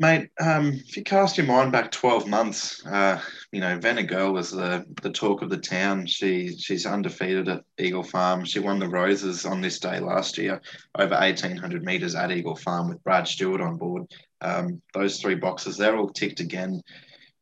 Mate, 0.00 0.30
um, 0.40 0.68
if 0.68 0.96
you 0.96 1.04
cast 1.04 1.36
your 1.36 1.46
mind 1.46 1.72
back 1.72 1.90
12 1.90 2.26
months, 2.26 2.86
uh, 2.86 3.20
you 3.52 3.60
know, 3.60 3.78
Vanna 3.78 4.02
Girl 4.02 4.32
was 4.32 4.50
the, 4.50 4.82
the 5.02 5.10
talk 5.10 5.42
of 5.42 5.50
the 5.50 5.58
town. 5.58 6.06
She 6.06 6.56
She's 6.56 6.86
undefeated 6.86 7.50
at 7.50 7.64
Eagle 7.78 8.02
Farm. 8.02 8.46
She 8.46 8.60
won 8.60 8.78
the 8.78 8.88
Roses 8.88 9.44
on 9.44 9.60
this 9.60 9.78
day 9.78 10.00
last 10.00 10.38
year, 10.38 10.62
over 10.98 11.14
1,800 11.14 11.84
metres 11.84 12.14
at 12.14 12.32
Eagle 12.32 12.56
Farm 12.56 12.88
with 12.88 13.04
Brad 13.04 13.28
Stewart 13.28 13.60
on 13.60 13.76
board. 13.76 14.10
Um, 14.40 14.80
those 14.94 15.20
three 15.20 15.34
boxes, 15.34 15.76
they're 15.76 15.98
all 15.98 16.08
ticked 16.08 16.40
again. 16.40 16.80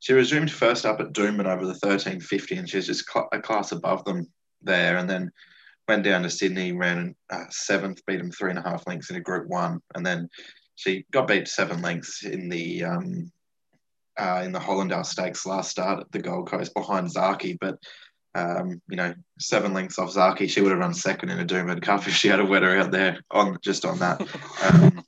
She 0.00 0.12
resumed 0.12 0.50
first 0.50 0.85
up 0.85 0.99
at 0.99 1.12
Doomben 1.12 1.47
over 1.47 1.64
the 1.64 1.79
1350, 1.79 2.57
and 2.57 2.68
she 2.68 2.79
was 2.79 2.87
just 2.87 3.09
cl- 3.09 3.29
a 3.31 3.40
class 3.40 3.71
above 3.71 4.05
them 4.05 4.27
there. 4.62 4.97
And 4.97 5.09
then 5.09 5.31
went 5.87 6.03
down 6.03 6.25
to 6.25 6.31
Sydney, 6.31 6.73
ran 6.73 7.14
uh, 7.31 7.44
seventh, 7.51 8.05
beat 8.05 8.18
them 8.18 8.33
three 8.33 8.51
and 8.51 8.59
a 8.59 8.68
half 8.68 8.85
lengths 8.88 9.11
in 9.11 9.16
a 9.16 9.21
Group 9.21 9.47
One, 9.47 9.81
and 9.94 10.05
then 10.05 10.29
she 10.79 11.05
got 11.11 11.27
beat 11.27 11.49
seven 11.49 11.83
lengths 11.83 12.25
in 12.25 12.49
the 12.49 12.85
um, 12.85 13.33
uh, 14.17 14.43
in 14.45 14.53
the 14.53 14.61
Hollindale 14.61 15.05
Stakes 15.05 15.45
last 15.45 15.73
start 15.73 15.99
at 15.99 16.12
the 16.12 16.21
Gold 16.21 16.49
Coast 16.49 16.73
behind 16.73 17.09
Zaaki, 17.09 17.59
but 17.61 17.79
um, 18.37 18.81
you 18.88 18.97
know, 18.97 19.12
seven 19.41 19.75
lengths 19.75 19.99
off 19.99 20.14
Zaaki, 20.14 20.49
she 20.49 20.61
would 20.61 20.71
have 20.71 20.79
run 20.79 20.95
second 20.95 21.31
in 21.31 21.41
a 21.41 21.45
Doomben 21.45 21.83
Cup 21.83 22.01
if 22.07 22.14
she 22.14 22.29
had 22.29 22.38
a 22.38 22.45
wetter 22.45 22.77
out 22.77 22.93
there 22.93 23.19
on 23.33 23.59
just 23.61 23.85
on 23.85 23.99
that. 23.99 24.21
Um, 24.62 25.03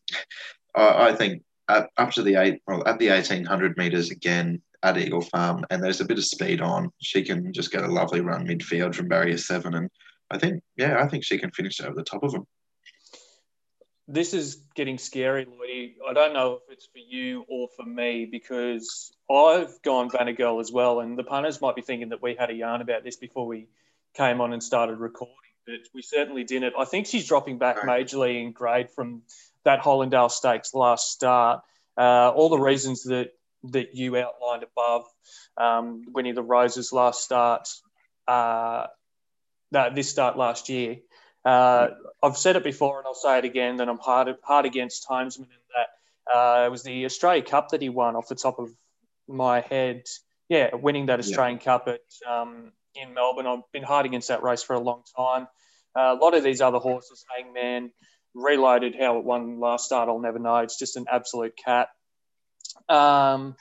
I, 0.75 1.11
I, 1.11 1.15
think 1.15 1.45
at, 1.69 1.89
up 1.97 2.11
to 2.13 2.23
the 2.23 2.35
eight, 2.35 2.61
well, 2.67 2.83
at 2.89 2.99
the 2.99 3.11
1800 3.11 3.77
meters 3.77 4.11
again 4.11 4.61
at 4.83 4.99
Eagle 4.99 5.21
Farm, 5.21 5.65
and 5.71 5.81
there's 5.81 6.01
a 6.01 6.05
bit 6.05 6.19
of 6.19 6.25
speed 6.25 6.61
on. 6.61 6.91
She 7.01 7.23
can 7.23 7.53
just 7.53 7.71
get 7.71 7.85
a 7.85 7.93
lovely 7.93 8.23
run 8.23 8.45
midfield 8.45 8.97
from 8.97 9.07
barrier 9.07 9.39
seven, 9.39 9.75
and 9.75 9.89
I 10.33 10.39
think, 10.39 10.65
yeah, 10.77 11.01
I 11.01 11.07
think 11.07 11.23
she 11.23 11.39
can 11.39 11.53
finish 11.53 11.81
over 11.81 11.95
the 11.95 12.03
top 12.03 12.25
of 12.25 12.33
them. 12.33 12.45
This 14.13 14.35
is 14.35 14.57
getting 14.75 14.99
scary, 14.99 15.47
Lloydie. 15.47 15.95
I 16.09 16.13
don't 16.13 16.35
know 16.35 16.55
if 16.55 16.73
it's 16.73 16.87
for 16.87 16.99
you 16.99 17.45
or 17.49 17.69
for 17.77 17.85
me 17.85 18.27
because 18.27 19.13
I've 19.31 19.81
gone 19.83 20.11
Vanna 20.11 20.33
Girl 20.33 20.59
as 20.59 20.73
well, 20.73 20.99
and 20.99 21.17
the 21.17 21.23
punters 21.23 21.61
might 21.61 21.77
be 21.77 21.83
thinking 21.83 22.09
that 22.09 22.21
we 22.21 22.35
had 22.35 22.51
a 22.51 22.55
yarn 22.55 22.81
about 22.81 23.05
this 23.05 23.15
before 23.17 23.47
we 23.47 23.69
came 24.15 24.41
on 24.41 24.53
and 24.53 24.61
started 24.61 24.99
recording, 24.99 25.37
but 25.65 25.77
we 25.95 26.03
certainly 26.03 26.43
didn't. 26.43 26.75
I 26.77 26.87
think 26.87 27.07
she's 27.07 27.29
dropping 27.29 27.59
back 27.59 27.79
majorly 27.83 28.43
in 28.43 28.51
grade 28.51 28.91
from 28.91 29.23
that 29.65 29.81
Hollindale 29.81 30.31
Stakes 30.31 30.75
last 30.75 31.13
start. 31.13 31.63
Uh, 31.97 32.31
all 32.31 32.49
the 32.49 32.59
reasons 32.59 33.05
that 33.05 33.33
that 33.65 33.95
you 33.95 34.17
outlined 34.17 34.65
above, 34.65 35.05
um, 35.57 36.05
winning 36.09 36.35
the 36.35 36.43
Roses 36.43 36.93
last 36.93 37.23
start, 37.23 37.69
uh, 38.27 38.87
that 39.71 39.95
this 39.95 40.11
start 40.11 40.37
last 40.37 40.69
year. 40.69 40.97
Uh, 41.45 41.89
I've 42.23 42.37
said 42.37 42.57
it 42.57 42.65
before 42.65 42.99
and 42.99 43.07
I'll 43.07 43.15
say 43.15 43.39
it 43.39 43.45
again 43.45 43.79
that 43.79 43.89
I'm 43.89 43.99
hard 43.99 44.35
hard 44.43 44.67
against 44.67 45.09
Homesman 45.09 45.45
in 45.45 45.61
that 45.75 46.37
uh, 46.37 46.67
it 46.67 46.71
was 46.71 46.83
the 46.83 47.05
Australia 47.07 47.43
Cup 47.43 47.71
that 47.71 47.81
he 47.81 47.89
won 47.89 48.15
off 48.17 48.29
the 48.29 48.35
top 48.35 48.59
of 48.59 48.71
my 49.27 49.61
head. 49.61 50.05
Yeah, 50.49 50.75
winning 50.75 51.07
that 51.07 51.19
Australian 51.19 51.59
yeah. 51.59 51.65
Cup 51.65 51.89
at 51.89 52.01
um, 52.29 52.73
in 52.95 53.15
Melbourne. 53.15 53.47
I've 53.47 53.71
been 53.73 53.85
hard 53.85 54.05
against 54.07 54.29
that 54.29 54.43
race 54.43 54.63
for 54.63 54.75
a 54.75 54.81
long 54.81 55.03
time. 55.17 55.47
Uh, 55.97 56.17
a 56.19 56.19
lot 56.21 56.35
of 56.35 56.45
these 56.45 56.61
other 56.61 56.79
horses, 56.79 57.25
Hangman, 57.35 57.91
reloaded 58.35 58.95
how 58.99 59.19
it 59.19 59.25
won 59.25 59.61
last 59.61 59.87
start, 59.87 60.09
I'll 60.09 60.21
never 60.21 60.39
know. 60.39 60.57
It's 60.59 60.79
just 60.79 60.97
an 60.97 61.07
absolute 61.11 61.57
cat. 61.57 61.89
Um, 62.89 63.57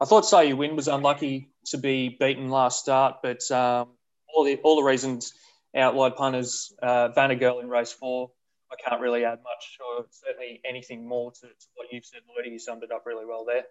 I 0.00 0.04
thought 0.04 0.26
Say 0.26 0.48
You 0.48 0.56
Win 0.56 0.76
was 0.76 0.88
unlucky 0.88 1.48
to 1.66 1.78
be 1.78 2.08
beaten 2.08 2.48
last 2.50 2.80
start, 2.80 3.16
but 3.22 3.48
um, 3.50 3.88
all 4.34 4.44
the 4.44 4.56
all 4.56 4.76
the 4.76 4.82
reasons 4.82 5.32
outlined 5.74 6.16
punters, 6.16 6.72
uh, 6.82 7.08
Vanna 7.08 7.36
Girl 7.36 7.60
in 7.60 7.68
race 7.68 7.92
four. 7.92 8.30
I 8.70 8.76
can't 8.88 9.00
really 9.00 9.24
add 9.24 9.38
much 9.42 9.78
or 9.80 10.06
certainly 10.10 10.60
anything 10.64 11.06
more 11.06 11.30
to, 11.30 11.40
to 11.40 11.66
what 11.74 11.88
you've 11.90 12.06
said, 12.06 12.20
Lloydie. 12.28 12.52
You 12.52 12.58
summed 12.58 12.82
it 12.82 12.90
up 12.90 13.04
really 13.04 13.26
well 13.26 13.44
there. 13.44 13.64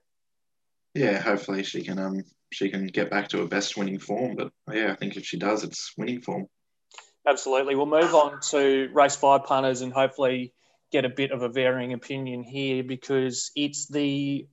Yeah, 0.94 1.20
hopefully 1.20 1.64
she 1.64 1.84
can 1.84 1.98
um 1.98 2.24
she 2.52 2.70
can 2.70 2.88
get 2.88 3.10
back 3.10 3.30
to 3.30 3.40
her 3.40 3.48
best 3.48 3.78
winning 3.78 4.00
form. 4.00 4.36
But 4.36 4.52
yeah, 4.72 4.92
I 4.92 4.96
think 4.96 5.16
if 5.16 5.26
she 5.26 5.38
does, 5.38 5.64
it's 5.64 5.94
winning 5.98 6.22
form. 6.22 6.48
Absolutely. 7.28 7.76
We'll 7.76 7.86
move 7.86 8.14
on 8.14 8.40
to 8.50 8.90
race 8.94 9.16
five 9.16 9.46
punters 9.46 9.82
and 9.82 9.94
hopefully 9.94 10.54
get 10.92 11.06
a 11.06 11.10
bit 11.10 11.32
of 11.32 11.42
a 11.42 11.50
varying 11.50 11.94
opinion 11.94 12.44
here 12.44 12.84
because 12.84 13.52
it's 13.56 13.88
the 13.88 14.48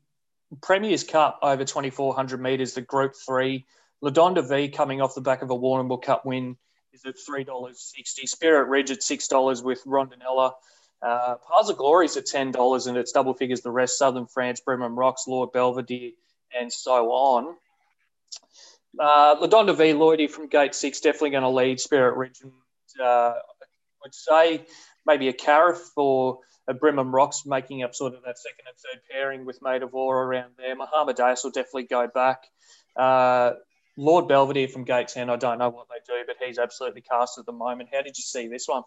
Premier's 0.63 1.03
Cup 1.03 1.41
over 1.43 1.65
2,400 1.65 2.41
metres, 2.41 2.75
the 2.75 2.83
Group 2.83 3.15
3. 3.27 3.67
Ladonda 4.03 4.49
V 4.49 4.69
coming 4.69 5.01
off 5.01 5.15
the 5.15 5.21
back 5.21 5.43
of 5.43 5.51
a 5.51 5.57
Warrnambool 5.57 6.03
Cup 6.03 6.25
win 6.25 6.57
is 7.05 7.05
at 7.07 7.17
$3.60. 7.17 8.29
Spirit 8.29 8.69
Ridge 8.69 8.91
at 8.91 9.01
$6 9.01 9.63
with 9.63 9.85
Rondinella. 9.85 10.53
Uh, 11.01 11.37
Paths 11.49 11.71
of 11.71 11.77
Glory 11.77 12.07
is 12.07 12.17
at 12.17 12.27
$10 12.27 12.87
and 12.87 12.97
it's 12.97 13.13
double 13.13 13.35
figures 13.35 13.61
the 13.61 13.71
rest. 13.71 13.99
Southern 13.99 14.27
France, 14.27 14.61
Brimham 14.67 14.97
Rocks, 14.97 15.27
Lord 15.29 15.53
Belvedere, 15.53 16.13
and 16.59 16.73
so 16.73 17.11
on. 17.11 17.55
Uh, 18.99 19.37
Ladonda 19.37 19.77
V. 19.77 19.93
Lloydie 19.93 20.31
from 20.31 20.49
gate 20.49 20.75
six 20.75 21.01
definitely 21.01 21.31
going 21.31 21.43
to 21.43 21.49
lead 21.51 21.79
Spirit 21.79 22.17
Ridge. 22.17 22.41
And, 22.43 22.53
uh, 23.01 23.35
I 23.35 24.03
would 24.03 24.15
say 24.15 24.65
maybe 25.07 25.29
a 25.29 25.33
Cariff 25.33 25.91
or 25.97 26.41
a 26.67 26.75
Brimham 26.75 27.13
Rocks 27.13 27.47
making 27.47 27.83
up 27.83 27.95
sort 27.95 28.15
of 28.15 28.23
that 28.25 28.39
second 28.39 28.67
and 28.67 28.77
third 28.77 29.03
pairing 29.11 29.45
with 29.45 29.63
Maid 29.63 29.83
of 29.83 29.93
War 29.93 30.25
around 30.25 30.53
there. 30.59 30.75
Muhammad 30.75 31.17
Deus 31.17 31.45
will 31.45 31.51
definitely 31.51 31.85
go 31.85 32.09
back. 32.09 32.43
Uh, 32.97 33.53
Lord 33.99 34.29
Belvedere 34.29 34.69
from 34.69 34.85
gate 34.85 35.09
10, 35.09 35.29
I 35.29 35.37
don't 35.37 35.59
know 35.59 35.69
what 35.69 35.89
they 35.89 36.01
do, 36.07 36.23
but 36.27 36.37
he's 36.45 36.59
absolutely 36.59 37.03
cast 37.03 37.37
at 37.39 37.47
the 37.47 37.53
moment. 37.53 37.91
How 37.93 38.01
did 38.01 38.17
you 38.17 38.23
see 38.23 38.49
this 38.49 38.69
one? 38.69 38.85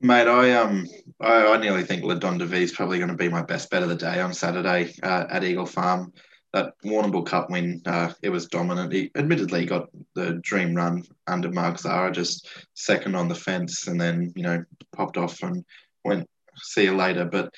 Mate, 0.00 0.28
I 0.28 0.52
um, 0.52 0.86
I, 1.20 1.46
I 1.46 1.56
nearly 1.56 1.82
think 1.82 2.04
Ladonda 2.04 2.46
V 2.46 2.62
is 2.62 2.72
probably 2.72 2.98
going 2.98 3.10
to 3.10 3.16
be 3.16 3.28
my 3.28 3.42
best 3.42 3.70
bet 3.70 3.82
of 3.82 3.88
the 3.88 3.94
day 3.96 4.20
on 4.20 4.34
Saturday 4.34 4.92
uh, 5.02 5.24
at 5.30 5.42
Eagle 5.42 5.66
Farm 5.66 6.12
that 6.54 6.72
Warrnambool 6.84 7.26
Cup 7.26 7.50
win, 7.50 7.82
uh, 7.84 8.12
it 8.22 8.30
was 8.30 8.46
dominant. 8.46 8.92
He 8.92 9.10
admittedly 9.16 9.66
got 9.66 9.88
the 10.14 10.34
dream 10.34 10.72
run 10.72 11.02
under 11.26 11.50
Mark 11.50 11.80
Zahra, 11.80 12.12
just 12.12 12.48
second 12.74 13.16
on 13.16 13.26
the 13.26 13.34
fence, 13.34 13.88
and 13.88 14.00
then 14.00 14.32
you 14.36 14.44
know 14.44 14.64
popped 14.94 15.16
off 15.16 15.42
and 15.42 15.64
went 16.04 16.28
see 16.56 16.84
you 16.84 16.94
later. 16.94 17.24
But 17.24 17.52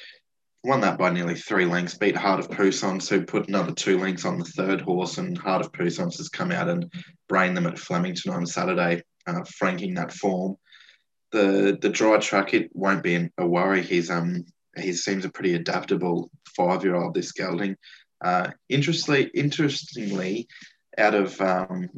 won 0.66 0.80
that 0.80 0.98
by 0.98 1.10
nearly 1.10 1.36
three 1.36 1.64
lengths, 1.64 1.96
beat 1.96 2.16
Heart 2.16 2.40
of 2.40 2.50
Poussin's, 2.50 3.08
who 3.08 3.24
put 3.24 3.48
another 3.48 3.72
two 3.72 3.98
lengths 3.98 4.24
on 4.24 4.38
the 4.38 4.44
third 4.44 4.80
horse, 4.80 5.18
and 5.18 5.38
Heart 5.38 5.64
of 5.64 5.72
Poussin's 5.72 6.16
has 6.18 6.28
come 6.28 6.50
out 6.50 6.68
and 6.68 6.92
brained 7.28 7.56
them 7.56 7.66
at 7.66 7.78
Flemington 7.78 8.32
on 8.32 8.46
Saturday, 8.46 9.02
uh, 9.26 9.44
franking 9.44 9.94
that 9.94 10.12
form. 10.12 10.56
The 11.30 11.78
the 11.80 11.88
dry 11.88 12.18
track 12.18 12.52
it 12.52 12.70
won't 12.74 13.02
be 13.02 13.28
a 13.38 13.46
worry. 13.46 13.82
He's 13.82 14.10
um 14.10 14.44
he 14.76 14.92
seems 14.92 15.24
a 15.24 15.30
pretty 15.30 15.54
adaptable 15.54 16.30
five 16.56 16.84
year 16.84 16.96
old. 16.96 17.14
This 17.14 17.32
gelding. 17.32 17.76
Uh, 18.24 18.50
interestingly, 18.68 19.30
interestingly, 19.34 20.48
out 20.98 21.14
of 21.14 21.40
um, 21.40 21.90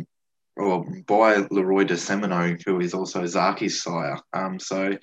or 0.57 0.85
by 1.07 1.37
Leroidesanimaux, 1.43 2.63
who 2.65 2.81
is 2.81 2.93
also 2.93 3.25
Zaaki's 3.25 3.83
sire. 3.83 4.19
Um, 4.33 4.59
so 4.59 4.97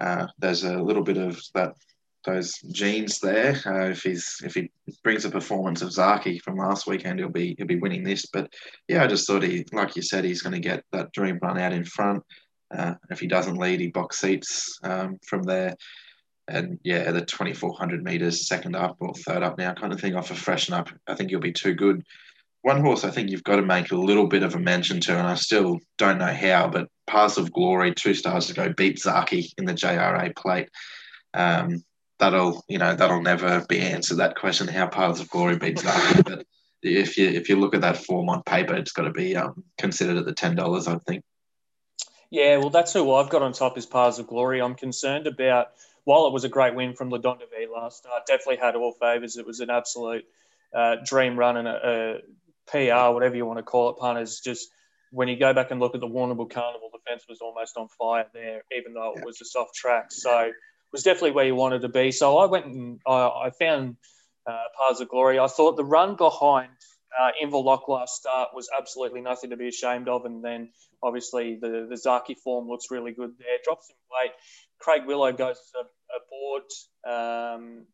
uh, 0.00 0.26
there's 0.38 0.64
a 0.64 0.82
little 0.82 1.04
bit 1.04 1.16
of 1.16 1.40
that 1.54 1.74
those 2.24 2.58
genes 2.72 3.18
there. 3.20 3.60
Uh, 3.66 3.90
if 3.90 4.02
he's 4.02 4.40
if 4.44 4.54
he 4.54 4.70
brings 5.02 5.24
a 5.24 5.30
performance 5.30 5.82
of 5.82 5.90
Zaaki 5.90 6.40
from 6.40 6.56
last 6.56 6.86
weekend, 6.86 7.18
he'll 7.18 7.28
be 7.28 7.54
he'll 7.58 7.66
be 7.66 7.80
winning 7.80 8.04
this. 8.04 8.26
But 8.26 8.52
yeah, 8.88 9.04
I 9.04 9.06
just 9.06 9.26
thought 9.26 9.42
he, 9.42 9.64
like 9.72 9.96
you 9.96 10.02
said, 10.02 10.24
he's 10.24 10.42
going 10.42 10.54
to 10.54 10.68
get 10.68 10.84
that 10.92 11.12
dream 11.12 11.38
run 11.42 11.58
out 11.58 11.72
in 11.72 11.84
front. 11.84 12.22
Uh, 12.74 12.94
if 13.10 13.20
he 13.20 13.26
doesn't 13.26 13.58
lead, 13.58 13.80
he 13.80 13.88
box 13.88 14.18
seats 14.18 14.78
um, 14.82 15.18
from 15.26 15.42
there. 15.42 15.76
And 16.48 16.78
yeah, 16.82 17.10
the 17.12 17.20
2400 17.20 18.02
meters, 18.02 18.46
second 18.48 18.74
up 18.74 18.96
or 19.00 19.14
third 19.14 19.42
up 19.42 19.58
now, 19.58 19.74
kind 19.74 19.92
of 19.92 20.00
thing, 20.00 20.16
off 20.16 20.30
a 20.30 20.34
freshen 20.34 20.74
up. 20.74 20.88
I 21.06 21.14
think 21.14 21.30
you'll 21.30 21.40
be 21.40 21.52
too 21.52 21.74
good. 21.74 22.04
One 22.62 22.80
horse 22.80 23.04
I 23.04 23.10
think 23.10 23.30
you've 23.30 23.44
got 23.44 23.56
to 23.56 23.62
make 23.62 23.90
a 23.90 23.96
little 23.96 24.26
bit 24.26 24.42
of 24.42 24.54
a 24.54 24.58
mention 24.58 25.00
to, 25.00 25.18
and 25.18 25.26
I 25.26 25.34
still 25.34 25.78
don't 25.98 26.18
know 26.18 26.32
how, 26.32 26.68
but 26.68 26.88
Paths 27.06 27.36
of 27.36 27.52
Glory, 27.52 27.94
two 27.94 28.14
stars 28.14 28.50
ago, 28.50 28.72
beat 28.76 28.98
Zaaki 28.98 29.50
in 29.58 29.64
the 29.64 29.74
JRA 29.74 30.34
plate. 30.36 30.68
Um, 31.34 31.82
that'll 32.22 32.64
you 32.68 32.78
know 32.78 32.94
that'll 32.94 33.20
never 33.20 33.64
be 33.68 33.80
answered 33.80 34.18
that 34.18 34.36
question 34.36 34.68
how 34.68 34.86
Paths 34.86 35.20
of 35.20 35.28
Glory 35.28 35.56
beats 35.56 35.82
Zaaki. 35.82 36.24
but 36.24 36.46
if 36.80 37.18
you 37.18 37.28
if 37.28 37.48
you 37.48 37.56
look 37.56 37.74
at 37.74 37.80
that 37.80 37.96
form 37.96 38.28
on 38.28 38.42
paper, 38.44 38.74
it's 38.74 38.92
got 38.92 39.02
to 39.02 39.10
be 39.10 39.36
um, 39.36 39.64
considered 39.76 40.16
at 40.16 40.24
the 40.24 40.32
ten 40.32 40.54
dollars, 40.54 40.86
I 40.86 40.98
think. 40.98 41.24
Yeah, 42.30 42.58
well, 42.58 42.70
that's 42.70 42.92
who 42.92 43.12
I've 43.12 43.28
got 43.28 43.42
on 43.42 43.52
top 43.52 43.76
is 43.76 43.86
Paths 43.86 44.18
of 44.18 44.28
Glory. 44.28 44.62
I'm 44.62 44.76
concerned 44.76 45.26
about 45.26 45.72
while 46.04 46.26
it 46.26 46.32
was 46.32 46.44
a 46.44 46.48
great 46.48 46.74
win 46.74 46.94
from 46.94 47.10
La 47.10 47.18
Vie 47.18 47.36
last 47.72 47.98
start, 47.98 48.26
definitely 48.26 48.56
had 48.56 48.76
all 48.76 48.92
favours. 48.92 49.36
It 49.36 49.46
was 49.46 49.60
an 49.60 49.68
absolute 49.68 50.24
uh, 50.74 50.96
dream 51.04 51.38
run 51.38 51.56
and 51.56 51.68
a, 51.68 51.74
a, 51.84 52.20
PR, 52.66 53.12
whatever 53.12 53.36
you 53.36 53.44
want 53.44 53.58
to 53.58 53.62
call 53.62 53.90
it, 53.90 53.98
punters. 53.98 54.40
Just 54.40 54.70
when 55.10 55.28
you 55.28 55.36
go 55.36 55.52
back 55.52 55.70
and 55.72 55.78
look 55.78 55.94
at 55.94 56.00
the 56.00 56.08
Warrnambool 56.08 56.50
Carnival, 56.50 56.88
the 56.92 56.98
fence 57.06 57.24
was 57.28 57.40
almost 57.40 57.76
on 57.76 57.88
fire 57.88 58.26
there, 58.32 58.62
even 58.74 58.94
though 58.94 59.12
it 59.14 59.24
was 59.24 59.40
a 59.42 59.44
soft 59.44 59.74
track. 59.74 60.06
So 60.10 60.52
was 60.92 61.02
definitely 61.02 61.32
where 61.32 61.46
you 61.46 61.54
wanted 61.54 61.82
to 61.82 61.88
be. 61.88 62.12
So 62.12 62.38
I 62.38 62.46
went 62.46 62.66
and 62.66 63.00
I, 63.06 63.28
I 63.46 63.50
found 63.50 63.96
uh, 64.46 64.64
Paths 64.78 65.00
of 65.00 65.08
Glory. 65.08 65.38
I 65.38 65.46
thought 65.46 65.76
the 65.76 65.84
run 65.84 66.16
behind 66.16 66.70
uh, 67.18 67.30
Inverloch 67.42 67.88
last 67.88 68.16
start 68.16 68.50
was 68.54 68.68
absolutely 68.76 69.20
nothing 69.20 69.50
to 69.50 69.56
be 69.56 69.68
ashamed 69.68 70.08
of. 70.08 70.24
And 70.24 70.44
then 70.44 70.70
obviously 71.02 71.58
the, 71.60 71.86
the 71.88 71.96
Zaaki 71.96 72.36
form 72.36 72.68
looks 72.68 72.90
really 72.90 73.12
good 73.12 73.32
there. 73.38 73.58
Drops 73.64 73.88
some 73.88 73.96
weight. 74.10 74.32
Craig 74.78 75.02
Willow 75.06 75.32
goes 75.32 75.58
aboard. 76.16 76.62
Um, 77.04 77.86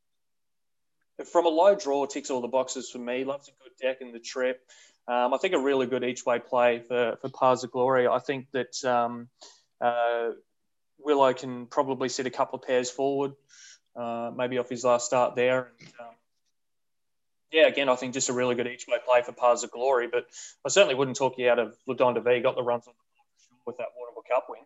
from 1.32 1.46
a 1.46 1.50
low 1.50 1.74
draw, 1.74 2.06
ticks 2.06 2.30
all 2.30 2.40
the 2.40 2.48
boxes 2.48 2.90
for 2.90 2.98
me. 2.98 3.24
Loves 3.24 3.48
a 3.48 3.52
good 3.62 3.72
deck 3.80 3.98
in 4.00 4.12
the 4.12 4.20
trip. 4.20 4.60
Um, 5.08 5.32
I 5.32 5.38
think 5.38 5.54
a 5.54 5.58
really 5.58 5.86
good 5.86 6.04
each 6.04 6.24
way 6.26 6.38
play 6.38 6.80
for, 6.80 7.16
for 7.20 7.28
Paths 7.28 7.64
of 7.64 7.72
Glory. 7.72 8.06
I 8.06 8.18
think 8.18 8.46
that 8.52 8.84
um, 8.84 9.28
uh, 9.80 10.30
Willow 10.98 11.32
can 11.32 11.66
probably 11.66 12.08
sit 12.08 12.26
a 12.26 12.30
couple 12.30 12.58
of 12.58 12.66
pairs 12.66 12.90
forward, 12.90 13.32
uh, 13.96 14.30
maybe 14.34 14.58
off 14.58 14.68
his 14.68 14.84
last 14.84 15.06
start 15.06 15.36
there. 15.36 15.72
And, 15.80 15.88
um, 16.00 16.14
yeah, 17.50 17.66
again, 17.66 17.88
I 17.88 17.96
think 17.96 18.14
just 18.14 18.28
a 18.28 18.32
really 18.32 18.54
good 18.54 18.66
each 18.66 18.86
way 18.86 18.98
play 19.04 19.22
for 19.22 19.32
Paths 19.32 19.62
of 19.64 19.70
Glory. 19.70 20.08
But 20.08 20.26
I 20.64 20.68
certainly 20.68 20.94
wouldn't 20.94 21.16
talk 21.16 21.38
you 21.38 21.48
out 21.48 21.58
of 21.58 21.76
La 21.86 21.94
Donde 21.94 22.22
V. 22.22 22.40
Got 22.40 22.56
the 22.56 22.62
runs 22.62 22.86
on 22.86 22.94
the 22.96 23.08
with 23.68 23.76
that 23.76 23.88
Warrnambool 23.88 24.28
Cup 24.28 24.46
win. 24.48 24.60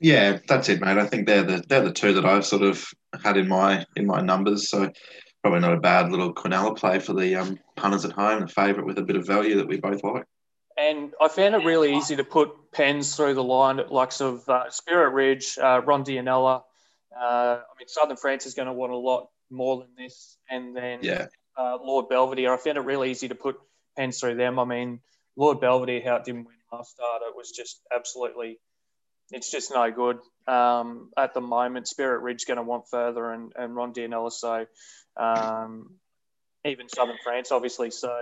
Yeah, 0.00 0.38
that's 0.48 0.68
it, 0.68 0.80
mate. 0.80 0.96
I 0.96 1.06
think 1.06 1.26
they're 1.26 1.42
the 1.42 1.62
they're 1.68 1.84
the 1.84 1.92
two 1.92 2.14
that 2.14 2.24
I've 2.24 2.46
sort 2.46 2.62
of 2.62 2.86
had 3.22 3.36
in 3.36 3.48
my 3.48 3.84
in 3.96 4.06
my 4.06 4.20
numbers. 4.20 4.70
So 4.70 4.90
probably 5.42 5.60
not 5.60 5.74
a 5.74 5.80
bad 5.80 6.10
little 6.10 6.32
Quinella 6.34 6.76
play 6.76 6.98
for 6.98 7.12
the 7.12 7.36
um, 7.36 7.58
punters 7.76 8.04
at 8.04 8.12
home. 8.12 8.40
The 8.40 8.48
favourite 8.48 8.86
with 8.86 8.98
a 8.98 9.02
bit 9.02 9.16
of 9.16 9.26
value 9.26 9.56
that 9.56 9.68
we 9.68 9.78
both 9.78 10.02
like. 10.02 10.24
And 10.78 11.12
I 11.20 11.26
found 11.28 11.56
it 11.56 11.64
really 11.64 11.96
easy 11.96 12.16
to 12.16 12.24
put 12.24 12.70
pens 12.70 13.16
through 13.16 13.34
the 13.34 13.42
line, 13.42 13.80
likes 13.90 14.20
of 14.20 14.48
uh, 14.48 14.70
Spirit 14.70 15.10
Ridge, 15.10 15.58
uh, 15.60 15.80
Rondinella. 15.80 16.62
Uh, 17.18 17.58
I 17.58 17.72
mean, 17.78 17.88
Southern 17.88 18.16
France 18.16 18.46
is 18.46 18.54
going 18.54 18.66
to 18.66 18.72
want 18.72 18.92
a 18.92 18.96
lot 18.96 19.28
more 19.50 19.78
than 19.78 19.88
this. 19.96 20.36
And 20.48 20.76
then 20.76 21.00
yeah. 21.02 21.26
uh, 21.56 21.78
Lord 21.82 22.08
Belvedere, 22.08 22.54
I 22.54 22.56
found 22.58 22.78
it 22.78 22.82
really 22.82 23.10
easy 23.10 23.28
to 23.28 23.34
put 23.34 23.56
pens 23.96 24.20
through 24.20 24.36
them. 24.36 24.60
I 24.60 24.64
mean, 24.64 25.00
Lord 25.36 25.60
Belvedere, 25.60 26.02
how 26.04 26.16
it 26.16 26.24
didn't 26.24 26.44
win 26.44 26.54
last 26.72 26.92
start, 26.92 27.22
it 27.26 27.34
was 27.36 27.50
just 27.50 27.80
absolutely, 27.94 28.60
it's 29.32 29.50
just 29.50 29.72
no 29.72 29.90
good. 29.90 30.18
Um, 30.46 31.10
at 31.16 31.34
the 31.34 31.40
moment, 31.40 31.88
Spirit 31.88 32.22
Ridge 32.22 32.46
going 32.46 32.58
to 32.58 32.62
want 32.62 32.88
further 32.88 33.32
and, 33.32 33.52
and 33.56 33.74
Rondinella. 33.74 34.30
So 34.30 34.66
um, 35.16 35.94
even 36.64 36.88
Southern 36.88 37.18
France, 37.24 37.50
obviously. 37.50 37.90
So 37.90 38.16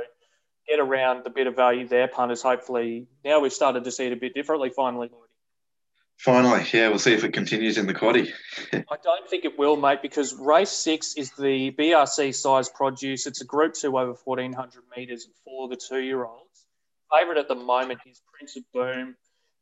get 0.68 0.81
around 0.81 1.24
the 1.24 1.31
bit 1.31 1.46
of 1.46 1.57
value 1.57 1.87
there, 1.87 2.09
punters. 2.09 2.42
Hopefully, 2.42 3.07
now 3.24 3.40
we've 3.40 3.52
started 3.52 3.85
to 3.85 3.92
see 3.92 4.07
it 4.07 4.12
a 4.12 4.16
bit 4.16 4.35
differently. 4.35 4.70
Finally, 4.70 5.11
Finally, 6.18 6.64
yeah, 6.72 6.88
we'll 6.88 6.98
see 6.98 7.12
if 7.12 7.24
it 7.24 7.33
continues 7.35 7.76
in 7.76 7.87
the 7.87 7.94
quaddy. 7.94 8.33
I 8.72 8.96
don't 9.02 9.29
think 9.29 9.44
it 9.44 9.59
will, 9.59 9.76
mate, 9.76 10.00
because 10.00 10.35
race 10.35 10.70
six 10.70 11.14
is 11.14 11.31
the 11.33 11.70
BRC 11.72 12.35
Sires' 12.35 12.70
Produce. 12.70 13.26
It's 13.26 13.42
a 13.42 13.44
Group 13.44 13.74
Two 13.74 13.98
over 13.98 14.14
fourteen 14.14 14.52
hundred 14.52 14.85
meters 14.96 15.29
for 15.44 15.68
the 15.68 15.76
two-year-olds. 15.76 16.64
Favourite 17.12 17.38
at 17.38 17.48
the 17.48 17.55
moment 17.55 18.00
is 18.07 18.22
Prince 18.33 18.57
of 18.57 18.64
Boom 18.72 19.16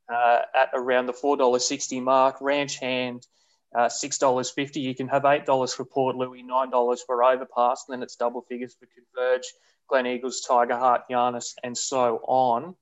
uh, 0.08 0.42
at 0.54 0.70
around 0.74 1.06
the 1.06 1.12
four 1.12 1.36
dollars 1.36 1.66
sixty 1.66 2.00
mark. 2.00 2.36
Ranch 2.40 2.78
Hand. 2.78 3.26
Uh, 3.76 3.88
six 3.88 4.18
dollars 4.18 4.50
fifty. 4.50 4.78
You 4.78 4.94
can 4.94 5.08
have 5.08 5.24
eight 5.24 5.44
dollars 5.44 5.74
for 5.74 5.84
Port 5.84 6.14
Louis, 6.14 6.44
nine 6.44 6.70
dollars 6.70 7.02
for 7.04 7.24
Overpass, 7.24 7.84
and 7.88 7.94
then 7.94 8.02
it's 8.04 8.14
double 8.14 8.42
figures 8.42 8.76
for 8.78 8.86
Converge. 8.86 9.42
Gleneagles, 9.90 10.46
Tiger 10.46 10.76
Heart, 10.76 11.02
Giannis, 11.10 11.54
and 11.62 11.76
so 11.76 12.20
on. 12.26 12.74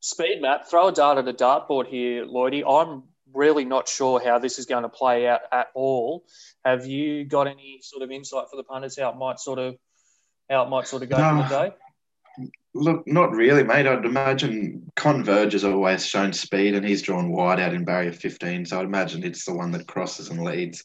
Speed 0.00 0.42
map, 0.42 0.68
throw 0.68 0.88
a 0.88 0.92
dart 0.92 1.18
at 1.18 1.28
a 1.28 1.32
dartboard 1.32 1.86
here, 1.86 2.26
Lloydie. 2.26 2.62
I'm 2.62 3.04
really 3.32 3.64
not 3.64 3.88
sure 3.88 4.20
how 4.22 4.38
this 4.38 4.58
is 4.58 4.66
going 4.66 4.82
to 4.82 4.88
play 4.88 5.26
out 5.26 5.40
at 5.50 5.68
all. 5.74 6.24
Have 6.64 6.86
you 6.86 7.24
got 7.24 7.46
any 7.46 7.80
sort 7.82 8.02
of 8.02 8.10
insight 8.10 8.46
for 8.50 8.56
the 8.56 8.64
punters 8.64 8.98
how 8.98 9.10
it 9.10 9.16
might 9.16 9.40
sort 9.40 9.58
of 9.58 9.76
how 10.50 10.64
it 10.64 10.68
might 10.68 10.86
sort 10.86 11.02
of 11.02 11.08
go 11.08 11.16
no, 11.16 11.42
for 11.42 11.48
the 11.48 11.68
day? 11.68 11.74
Look, 12.74 13.06
not 13.06 13.32
really, 13.32 13.62
mate. 13.62 13.86
I'd 13.86 14.04
imagine 14.04 14.90
Converge 14.96 15.52
has 15.52 15.64
always 15.64 16.04
shown 16.04 16.32
speed, 16.32 16.74
and 16.74 16.86
he's 16.86 17.02
drawn 17.02 17.30
wide 17.30 17.60
out 17.60 17.72
in 17.72 17.84
barrier 17.84 18.12
15. 18.12 18.66
So 18.66 18.78
I'd 18.78 18.84
imagine 18.84 19.24
it's 19.24 19.44
the 19.44 19.54
one 19.54 19.70
that 19.72 19.86
crosses 19.86 20.28
and 20.28 20.42
leads 20.42 20.84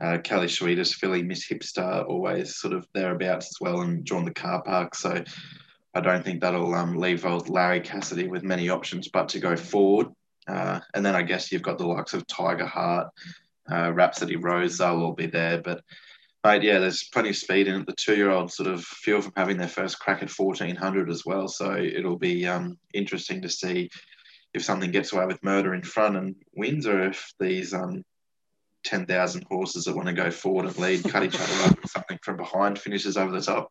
uh, 0.00 0.18
Kelly 0.18 0.48
Sweetest, 0.48 0.94
Philly, 0.96 1.22
Miss 1.22 1.48
Hipster, 1.48 2.06
always 2.06 2.56
sort 2.56 2.74
of 2.74 2.86
thereabouts 2.94 3.46
as 3.46 3.60
well, 3.60 3.80
and 3.80 4.04
drawn 4.04 4.24
the 4.24 4.32
car 4.32 4.62
park. 4.62 4.94
So 4.94 5.22
I 5.94 6.00
don't 6.00 6.24
think 6.24 6.40
that'll 6.40 6.74
um, 6.74 6.96
leave 6.96 7.26
old 7.26 7.48
Larry 7.48 7.80
Cassidy 7.80 8.28
with 8.28 8.42
many 8.42 8.68
options 8.68 9.08
but 9.08 9.28
to 9.30 9.40
go 9.40 9.56
forward. 9.56 10.08
Uh, 10.46 10.80
and 10.94 11.04
then 11.04 11.14
I 11.14 11.22
guess 11.22 11.50
you've 11.50 11.62
got 11.62 11.78
the 11.78 11.86
likes 11.86 12.14
of 12.14 12.26
Tiger 12.26 12.66
Heart, 12.66 13.08
uh, 13.70 13.92
Rhapsody 13.92 14.36
Rose, 14.36 14.78
they'll 14.78 15.02
all 15.02 15.12
be 15.12 15.26
there. 15.26 15.60
But 15.60 15.82
mate, 16.44 16.62
yeah, 16.62 16.78
there's 16.78 17.08
plenty 17.12 17.30
of 17.30 17.36
speed 17.36 17.68
in 17.68 17.80
it. 17.80 17.86
The 17.86 17.94
two-year-old 17.94 18.52
sort 18.52 18.68
of 18.68 18.86
of 19.08 19.24
them 19.24 19.32
having 19.36 19.58
their 19.58 19.68
first 19.68 19.98
crack 19.98 20.22
at 20.22 20.30
1400 20.30 21.10
as 21.10 21.24
well. 21.26 21.48
So 21.48 21.74
it'll 21.76 22.18
be 22.18 22.46
um, 22.46 22.78
interesting 22.94 23.42
to 23.42 23.48
see 23.48 23.90
if 24.54 24.64
something 24.64 24.90
gets 24.90 25.12
away 25.12 25.26
with 25.26 25.42
murder 25.42 25.74
in 25.74 25.82
front 25.82 26.16
and 26.16 26.34
wins, 26.56 26.86
or 26.86 27.02
if 27.02 27.30
these 27.38 27.74
um, 27.74 28.04
10,000 28.88 29.44
horses 29.50 29.84
that 29.84 29.94
want 29.94 30.08
to 30.08 30.14
go 30.14 30.30
forward 30.30 30.64
and 30.64 30.78
lead, 30.78 31.04
cut 31.04 31.22
each 31.22 31.38
other 31.38 31.62
up, 31.64 31.86
something 31.86 32.18
from 32.22 32.38
behind 32.38 32.78
finishes 32.78 33.16
over 33.16 33.30
the 33.30 33.42
top. 33.42 33.70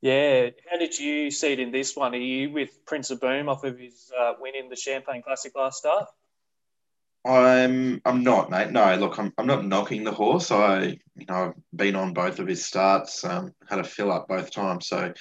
Yeah. 0.00 0.50
How 0.70 0.78
did 0.78 0.98
you 0.98 1.30
see 1.30 1.52
it 1.52 1.60
in 1.60 1.70
this 1.70 1.94
one? 1.94 2.14
Are 2.14 2.18
you 2.18 2.50
with 2.50 2.84
Prince 2.84 3.10
of 3.10 3.20
Boom 3.20 3.48
off 3.48 3.64
of 3.64 3.78
his 3.78 4.10
uh, 4.18 4.32
win 4.40 4.54
in 4.56 4.68
the 4.68 4.76
Champagne 4.76 5.22
Classic 5.22 5.52
last 5.54 5.78
start? 5.78 6.06
I'm 7.24 8.00
I'm 8.04 8.22
not, 8.22 8.50
mate. 8.50 8.70
No, 8.70 8.94
look, 8.94 9.18
I'm, 9.18 9.32
I'm 9.36 9.46
not 9.46 9.66
knocking 9.66 10.04
the 10.04 10.12
horse. 10.12 10.50
I 10.50 10.98
you 11.16 11.26
know 11.28 11.34
I've 11.34 11.52
been 11.74 11.96
on 11.96 12.14
both 12.14 12.38
of 12.38 12.46
his 12.46 12.64
starts, 12.64 13.24
um, 13.24 13.52
had 13.68 13.80
a 13.80 13.84
fill 13.84 14.12
up 14.12 14.28
both 14.28 14.52
times, 14.52 14.86
so 14.86 15.12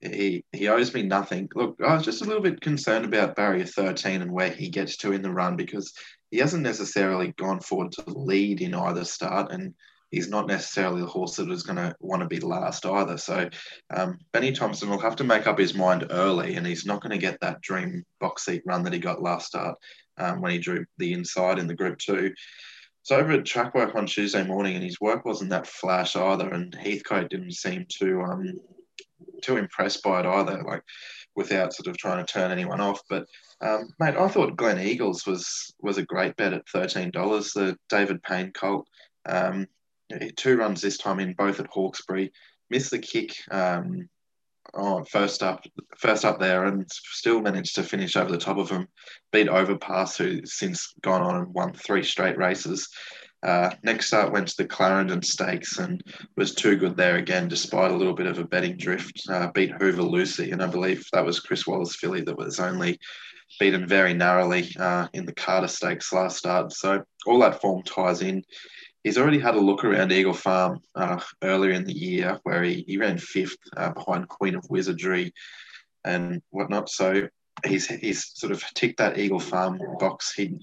he 0.00 0.44
he 0.52 0.68
owes 0.68 0.94
me 0.94 1.02
nothing. 1.02 1.48
Look, 1.54 1.76
I 1.84 1.94
was 1.94 2.04
just 2.04 2.22
a 2.22 2.24
little 2.24 2.42
bit 2.42 2.60
concerned 2.60 3.04
about 3.04 3.34
barrier 3.34 3.66
13 3.66 4.22
and 4.22 4.30
where 4.30 4.50
he 4.50 4.70
gets 4.70 4.96
to 4.98 5.12
in 5.12 5.22
the 5.22 5.32
run 5.32 5.56
because 5.56 5.92
he 6.32 6.38
hasn't 6.38 6.62
necessarily 6.62 7.32
gone 7.36 7.60
forward 7.60 7.92
to 7.92 8.04
lead 8.06 8.62
in 8.62 8.74
either 8.74 9.04
start, 9.04 9.52
and 9.52 9.74
he's 10.10 10.30
not 10.30 10.46
necessarily 10.46 11.02
the 11.02 11.06
horse 11.06 11.36
that 11.36 11.50
is 11.50 11.62
going 11.62 11.76
to 11.76 11.94
want 12.00 12.22
to 12.22 12.26
be 12.26 12.40
last 12.40 12.86
either. 12.86 13.18
So 13.18 13.50
um, 13.94 14.18
Benny 14.32 14.50
Thompson 14.52 14.88
will 14.88 14.98
have 14.98 15.16
to 15.16 15.24
make 15.24 15.46
up 15.46 15.58
his 15.58 15.74
mind 15.74 16.06
early, 16.10 16.56
and 16.56 16.66
he's 16.66 16.86
not 16.86 17.02
going 17.02 17.12
to 17.12 17.18
get 17.18 17.38
that 17.40 17.60
dream 17.60 18.02
box 18.18 18.46
seat 18.46 18.62
run 18.64 18.82
that 18.84 18.94
he 18.94 18.98
got 18.98 19.22
last 19.22 19.48
start 19.48 19.76
um, 20.16 20.40
when 20.40 20.52
he 20.52 20.58
drew 20.58 20.86
the 20.96 21.12
inside 21.12 21.58
in 21.58 21.66
the 21.66 21.74
Group 21.74 21.98
Two. 21.98 22.32
So 23.02 23.16
over 23.16 23.32
at 23.32 23.44
track 23.44 23.74
work 23.74 23.94
on 23.94 24.06
Tuesday 24.06 24.42
morning, 24.42 24.74
and 24.74 24.84
his 24.84 25.00
work 25.02 25.26
wasn't 25.26 25.50
that 25.50 25.66
flash 25.66 26.16
either. 26.16 26.48
And 26.48 26.74
Heathcote 26.74 27.28
didn't 27.28 27.52
seem 27.52 27.84
too 27.90 28.22
um 28.22 28.54
too 29.42 29.58
impressed 29.58 30.02
by 30.02 30.20
it 30.20 30.26
either. 30.26 30.62
Like 30.62 30.82
without 31.34 31.72
sort 31.72 31.86
of 31.86 31.96
trying 31.96 32.24
to 32.24 32.32
turn 32.32 32.50
anyone 32.50 32.80
off. 32.80 33.00
But 33.08 33.26
um, 33.60 33.88
mate, 33.98 34.16
I 34.16 34.28
thought 34.28 34.56
Glen 34.56 34.80
Eagles 34.80 35.26
was 35.26 35.74
was 35.80 35.98
a 35.98 36.04
great 36.04 36.36
bet 36.36 36.52
at 36.52 36.68
thirteen 36.68 37.10
dollars. 37.10 37.52
The 37.52 37.76
David 37.88 38.22
Payne 38.22 38.52
Colt, 38.52 38.86
um, 39.26 39.66
two 40.36 40.56
runs 40.56 40.80
this 40.80 40.98
time 40.98 41.20
in 41.20 41.34
both 41.34 41.60
at 41.60 41.68
Hawkesbury, 41.68 42.32
missed 42.70 42.90
the 42.90 42.98
kick. 42.98 43.36
Um, 43.50 44.08
oh, 44.74 45.04
first 45.04 45.42
up, 45.42 45.64
first 45.98 46.24
up 46.24 46.38
there, 46.38 46.64
and 46.64 46.90
still 46.90 47.40
managed 47.40 47.74
to 47.76 47.82
finish 47.82 48.16
over 48.16 48.30
the 48.30 48.38
top 48.38 48.58
of 48.58 48.70
him. 48.70 48.88
Beat 49.32 49.48
Overpass, 49.48 50.16
who 50.16 50.44
since 50.44 50.94
gone 51.02 51.22
on 51.22 51.36
and 51.36 51.54
won 51.54 51.72
three 51.72 52.02
straight 52.02 52.38
races. 52.38 52.88
Uh, 53.42 53.70
next 53.82 54.06
start 54.06 54.32
went 54.32 54.46
to 54.48 54.56
the 54.56 54.66
Clarendon 54.66 55.22
Stakes 55.22 55.78
and 55.78 56.02
was 56.36 56.54
too 56.54 56.76
good 56.76 56.96
there 56.96 57.16
again, 57.16 57.48
despite 57.48 57.90
a 57.90 57.96
little 57.96 58.14
bit 58.14 58.26
of 58.26 58.38
a 58.38 58.44
betting 58.44 58.76
drift. 58.76 59.20
Uh, 59.28 59.50
beat 59.50 59.72
Hoover 59.72 60.02
Lucy, 60.02 60.52
and 60.52 60.62
I 60.62 60.66
believe 60.66 61.04
that 61.12 61.24
was 61.24 61.40
Chris 61.40 61.66
Waller's 61.66 61.96
filly 61.96 62.20
that 62.22 62.38
was 62.38 62.60
only 62.60 62.98
beaten 63.58 63.86
very 63.86 64.14
narrowly 64.14 64.74
uh, 64.78 65.08
in 65.12 65.26
the 65.26 65.34
Carter 65.34 65.68
Stakes 65.68 66.12
last 66.12 66.38
start. 66.38 66.72
So 66.72 67.02
all 67.26 67.40
that 67.40 67.60
form 67.60 67.82
ties 67.82 68.22
in. 68.22 68.44
He's 69.02 69.18
already 69.18 69.40
had 69.40 69.56
a 69.56 69.60
look 69.60 69.84
around 69.84 70.12
Eagle 70.12 70.32
Farm 70.32 70.80
uh, 70.94 71.20
earlier 71.42 71.72
in 71.72 71.84
the 71.84 71.92
year, 71.92 72.38
where 72.44 72.62
he, 72.62 72.84
he 72.86 72.98
ran 72.98 73.18
fifth 73.18 73.56
uh, 73.76 73.90
behind 73.90 74.28
Queen 74.28 74.54
of 74.54 74.70
Wizardry 74.70 75.32
and 76.04 76.40
whatnot. 76.50 76.88
So 76.88 77.28
he's 77.66 77.86
he's 77.86 78.30
sort 78.34 78.52
of 78.52 78.62
ticked 78.74 78.98
that 78.98 79.18
Eagle 79.18 79.40
Farm 79.40 79.80
box. 79.98 80.32
He, 80.32 80.56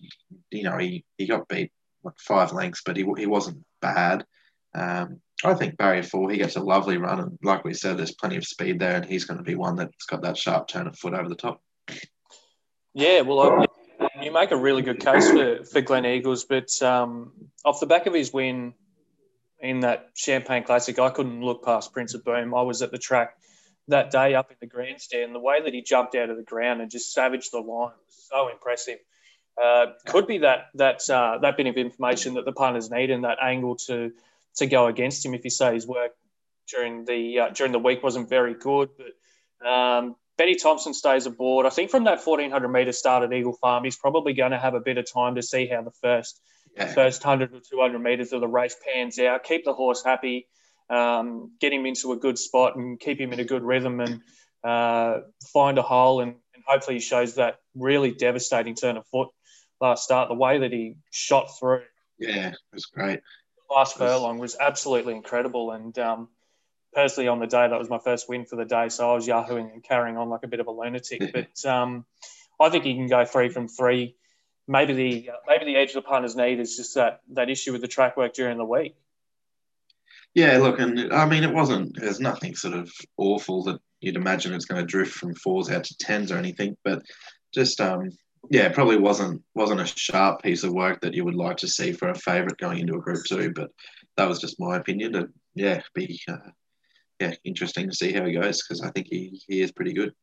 you 0.52 0.63
know, 0.63 0.78
he, 0.78 1.04
he 1.18 1.28
got 1.28 1.50
beat 1.50 1.74
like 2.04 2.18
five 2.18 2.52
lengths, 2.54 2.82
but 2.86 2.98
he, 2.98 3.06
he 3.18 3.26
wasn't 3.26 3.64
bad. 3.82 4.26
Um, 4.74 5.22
I 5.44 5.54
think 5.54 5.78
barrier 5.78 6.04
four, 6.04 6.30
he 6.30 6.38
gets 6.38 6.56
a 6.56 6.62
lovely 6.62 6.98
run, 6.98 7.20
and 7.20 7.40
like 7.44 7.64
we 7.64 7.74
said, 7.74 7.98
there's 7.98 8.14
plenty 8.14 8.36
of 8.36 8.46
speed 8.46 8.80
there, 8.80 8.96
and 8.96 9.06
he's 9.06 9.26
going 9.26 9.38
to 9.38 9.44
be 9.44 9.56
one 9.56 9.76
that's 9.76 10.06
got 10.06 10.22
that 10.24 10.38
sharp 10.38 10.68
turn 10.68 10.88
of 10.88 10.98
foot 10.98 11.14
over 11.14 11.30
the 11.30 11.36
top. 11.36 11.62
Yeah, 12.94 13.22
well, 13.22 13.66
you 14.22 14.32
make 14.32 14.52
a 14.52 14.58
really 14.58 14.82
good 14.82 15.00
case 15.00 15.30
for, 15.30 15.64
for 15.64 15.82
Glen 15.82 16.06
Eagles, 16.06 16.46
but 16.46 16.82
um, 16.82 17.32
off 17.64 17.80
the 17.80 17.86
back 17.86 18.06
of 18.06 18.14
his 18.14 18.34
win 18.34 18.74
in 19.60 19.82
that 19.82 20.10
Champagne 20.14 20.64
Classic, 20.64 20.98
I 21.00 21.10
couldn't 21.10 21.42
look 21.42 21.64
past 21.64 21.94
Prince 21.94 22.14
of 22.14 22.24
Boom. 22.24 22.54
I 22.54 22.62
was 22.62 22.82
at 22.82 22.92
the 22.92 22.98
track 22.98 23.36
that 23.88 24.12
day 24.12 24.36
up 24.36 24.52
in 24.52 24.58
the 24.60 24.68
grandstand. 24.68 25.34
The 25.34 25.40
way 25.40 25.62
that 25.62 25.74
he 25.74 25.82
jumped 25.82 26.16
out 26.16 26.30
of 26.30 26.38
the 26.38 26.44
ground 26.44 26.82
and 26.82 26.92
just 26.92 27.14
savaged 27.14 27.52
the 27.52 27.60
line 27.60 27.94
was 28.06 28.28
so 28.30 28.50
impressive. 28.50 29.00
Uh, 29.62 29.88
could 30.06 30.26
be 30.26 30.38
that 30.38 30.67
that 30.76 31.02
uh, 31.10 31.38
that 31.41 31.58
bit 31.58 31.67
of 31.67 31.76
information 31.76 32.36
that 32.36 32.45
the 32.45 32.52
punters 32.52 32.89
need 32.89 33.10
and 33.10 33.24
that 33.26 33.38
angle 33.41 33.76
to 33.76 34.12
to 34.56 34.65
go 34.65 34.88
against 34.88 35.26
him 35.26 35.34
if 35.34 35.43
you 35.43 35.50
say 35.50 35.74
his 35.74 35.86
work 35.86 36.12
during 36.69 37.04
the 37.06 37.39
uh, 37.39 37.50
during 37.50 37.72
the 37.72 37.80
week 37.80 38.02
wasn't 38.02 38.30
very 38.30 38.54
good. 38.54 38.89
But 38.98 39.67
um, 39.67 40.15
Benny 40.38 40.56
Thompson 40.56 40.93
stays 40.93 41.26
aboard. 41.26 41.65
I 41.65 41.69
think 41.69 41.91
from 41.91 42.06
that 42.06 42.26
1400 42.26 42.69
meter 42.69 42.93
start 42.93 43.24
at 43.24 43.34
Eagle 43.34 43.54
Farm, 43.54 43.84
he's 43.84 43.98
probably 43.98 44.34
going 44.34 44.52
to 44.52 44.58
have 44.58 44.76
a 44.76 44.80
bit 44.80 44.98
of 44.98 45.12
time 45.12 45.36
to 45.36 45.41
see 45.41 45.67
how 45.67 45.82
the 45.82 45.91
first 45.91 46.39
yeah. 46.78 46.93
first 46.93 47.26
100 47.26 47.54
or 47.54 47.60
200 47.60 48.00
meters 48.00 48.32
of 48.32 48.39
the 48.39 48.48
race 48.48 48.78
pans 48.86 49.19
out. 49.19 49.43
Keep 49.43 49.65
the 49.65 49.74
horse 49.74 50.04
happy, 50.04 50.48
um, 50.89 51.52
get 51.60 51.74
him 51.74 51.86
into 51.86 52.13
a 52.13 52.17
good 52.17 52.38
spot, 52.38 52.78
and 52.78 52.98
keep 53.00 53.19
him 53.19 53.34
in 53.34 53.39
a 53.41 53.45
good 53.45 53.63
rhythm, 53.63 54.00
and 54.00 54.22
uh, 54.63 55.19
find 55.52 55.78
a 55.78 55.82
hole, 55.82 56.22
and, 56.22 56.36
and 56.56 56.63
hopefully 56.65 56.95
he 56.95 57.02
shows 57.02 57.36
that 57.36 57.58
really 57.76 58.12
devastating 58.12 58.76
turn 58.76 58.95
of 58.95 59.06
foot 59.08 59.30
last 59.82 60.04
start, 60.04 60.30
the 60.30 60.36
way 60.36 60.60
that 60.60 60.72
he 60.72 60.96
shot 61.12 61.58
through. 61.58 61.84
Yeah, 62.18 62.50
it 62.50 62.58
was 62.74 62.86
great. 62.86 63.22
Last 63.70 63.98
furlong 63.98 64.39
was 64.39 64.58
absolutely 64.60 65.13
incredible. 65.13 65.72
And 65.72 65.98
um, 66.00 66.28
personally, 66.94 67.28
on 67.28 67.39
the 67.39 67.48
day, 67.48 67.68
that 67.68 67.80
was 67.80 67.89
my 67.89 68.00
first 68.00 68.28
win 68.28 68.46
for 68.46 68.56
the 68.56 68.65
day. 68.65 68.89
So 68.89 69.12
I 69.12 69.13
was 69.13 69.28
yahooing 69.28 69.72
and 69.72 69.84
carrying 69.84 70.18
on 70.18 70.30
like 70.30 70.44
a 70.44 70.48
bit 70.48 70.60
of 70.60 70.68
a 70.68 70.72
lunatic. 70.72 71.34
but 71.34 71.70
um, 71.70 72.06
I 72.60 72.70
think 72.70 72.84
he 72.84 72.96
can 72.96 73.08
go 73.08 73.26
three 73.26 73.50
from 73.50 73.68
three. 73.68 74.15
Maybe 74.68 74.94
the 74.94 75.30
maybe 75.48 75.65
the 75.65 75.78
edge 75.78 75.89
of 75.89 75.96
the 75.96 76.02
punters 76.04 76.36
need 76.36 76.60
is 76.60 76.78
just 76.78 76.96
that 76.96 77.22
that 77.34 77.50
issue 77.50 77.72
with 77.72 77.82
the 77.82 77.88
track 77.88 78.18
work 78.18 78.34
during 78.34 78.58
the 78.58 78.65
week. 78.65 78.96
Yeah, 80.36 80.60
look, 80.60 80.80
and 80.80 81.12
I 81.12 81.26
mean, 81.26 81.44
it 81.44 81.54
wasn't. 81.54 82.00
There's 82.00 82.20
nothing 82.20 82.56
sort 82.56 82.76
of 82.76 82.92
awful 83.18 83.63
that 83.63 83.80
you'd 84.00 84.15
imagine 84.15 84.54
it's 84.54 84.65
going 84.65 84.82
to 84.82 84.86
drift 84.86 85.13
from 85.13 85.34
fours 85.34 85.72
out 85.72 85.86
to 85.86 85.98
tens 85.98 86.32
or 86.32 86.38
anything, 86.38 86.78
but 86.84 87.02
just 87.52 87.82
um, 87.82 88.12
yeah, 88.49 88.69
probably 88.69 88.97
wasn't 88.97 89.43
wasn't 89.54 89.82
a 89.82 89.86
sharp 89.86 90.41
piece 90.41 90.63
of 90.63 90.73
work 90.73 91.02
that 91.02 91.13
you 91.13 91.25
would 91.25 91.36
like 91.36 91.58
to 91.58 91.67
see 91.67 91.91
for 91.91 92.10
a 92.10 92.15
favourite 92.15 92.58
going 92.58 92.80
into 92.80 92.95
a 92.95 93.02
Group 93.02 93.23
Two. 93.25 93.52
But 93.54 93.71
that 94.17 94.28
was 94.28 94.39
just 94.39 94.60
my 94.60 94.78
opinion. 94.78 95.15
And 95.15 95.30
yeah, 95.56 95.82
be 95.93 96.19
uh, 96.28 96.38
yeah 97.19 97.34
interesting 97.43 97.89
to 97.89 97.95
see 97.95 98.13
how 98.13 98.25
he 98.25 98.34
goes 98.34 98.63
because 98.63 98.82
I 98.82 98.91
think 98.91 99.08
he, 99.10 99.41
he 99.47 99.62
is 99.62 99.71
pretty 99.71 99.93
good. 99.93 100.13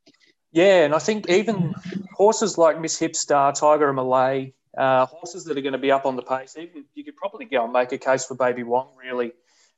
Yeah, 0.53 0.85
and 0.85 0.95
I 0.95 0.99
think 0.99 1.29
even 1.29 1.75
horses 2.15 2.57
like 2.57 2.81
Miss 2.81 2.99
Hipstar, 2.99 3.53
Tiger 3.53 3.89
and 3.89 3.97
Malay, 3.97 4.55
uh, 4.77 5.07
horses 5.07 5.45
that 5.45 5.59
are 5.59 5.63
going 5.63 5.73
to 5.73 5.79
be 5.79 5.93
up 5.93 6.07
on 6.07 6.17
the 6.17 6.23
pace, 6.23 6.57
even 6.59 6.85
you 6.95 7.05
could 7.05 7.17
probably 7.17 7.45
go 7.45 7.65
and 7.65 7.73
make 7.73 7.93
a 7.93 7.99
case 7.99 8.25
for 8.25 8.35
Baby 8.35 8.63
Wong 8.63 8.89
really 8.97 9.33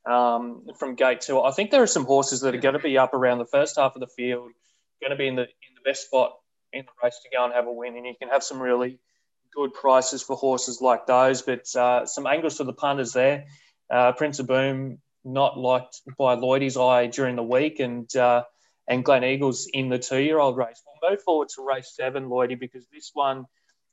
um, 0.06 0.66
from 0.78 0.94
gate 0.94 1.20
two. 1.20 1.40
I 1.40 1.50
think 1.50 1.70
there 1.70 1.82
are 1.82 1.88
some 1.88 2.04
horses 2.04 2.40
that 2.40 2.54
are 2.54 2.58
going 2.58 2.74
to 2.74 2.80
be 2.80 2.96
up 2.96 3.14
around 3.14 3.38
the 3.38 3.46
first 3.46 3.76
half 3.76 3.94
of 3.94 4.00
the 4.00 4.06
field, 4.06 4.52
going 5.00 5.10
to 5.10 5.16
be 5.16 5.26
in 5.26 5.36
the 5.36 5.42
in 5.42 5.74
the 5.74 5.82
best 5.84 6.06
spot 6.06 6.36
in 6.72 6.84
the 6.84 6.92
race 7.02 7.18
to 7.22 7.36
go 7.36 7.44
and 7.44 7.54
have 7.54 7.66
a 7.66 7.72
win. 7.72 7.96
And 7.96 8.06
you 8.06 8.14
can 8.18 8.28
have 8.28 8.42
some 8.42 8.60
really 8.60 8.98
good 9.54 9.72
prices 9.74 10.22
for 10.22 10.36
horses 10.36 10.80
like 10.80 11.06
those. 11.06 11.42
But 11.42 11.74
uh, 11.74 12.06
some 12.06 12.26
angles 12.26 12.56
for 12.56 12.64
the 12.64 12.72
punters 12.72 13.12
there. 13.12 13.46
Uh, 13.90 14.12
Prince 14.12 14.38
of 14.38 14.46
Boom 14.46 14.98
not 15.24 15.58
liked 15.58 16.00
by 16.18 16.36
Lloydie's 16.36 16.76
eye 16.76 17.06
during 17.06 17.36
the 17.36 17.42
week, 17.42 17.80
and 17.80 18.14
uh, 18.16 18.44
and 18.86 19.04
Glen 19.04 19.24
Eagles 19.24 19.68
in 19.72 19.88
the 19.88 19.98
two-year-old 19.98 20.56
race. 20.56 20.82
We'll 20.86 21.10
move 21.10 21.22
forward 21.22 21.48
to 21.50 21.66
race 21.66 21.92
seven, 21.94 22.28
Lloydie, 22.28 22.58
because 22.58 22.86
this 22.92 23.10
one 23.12 23.46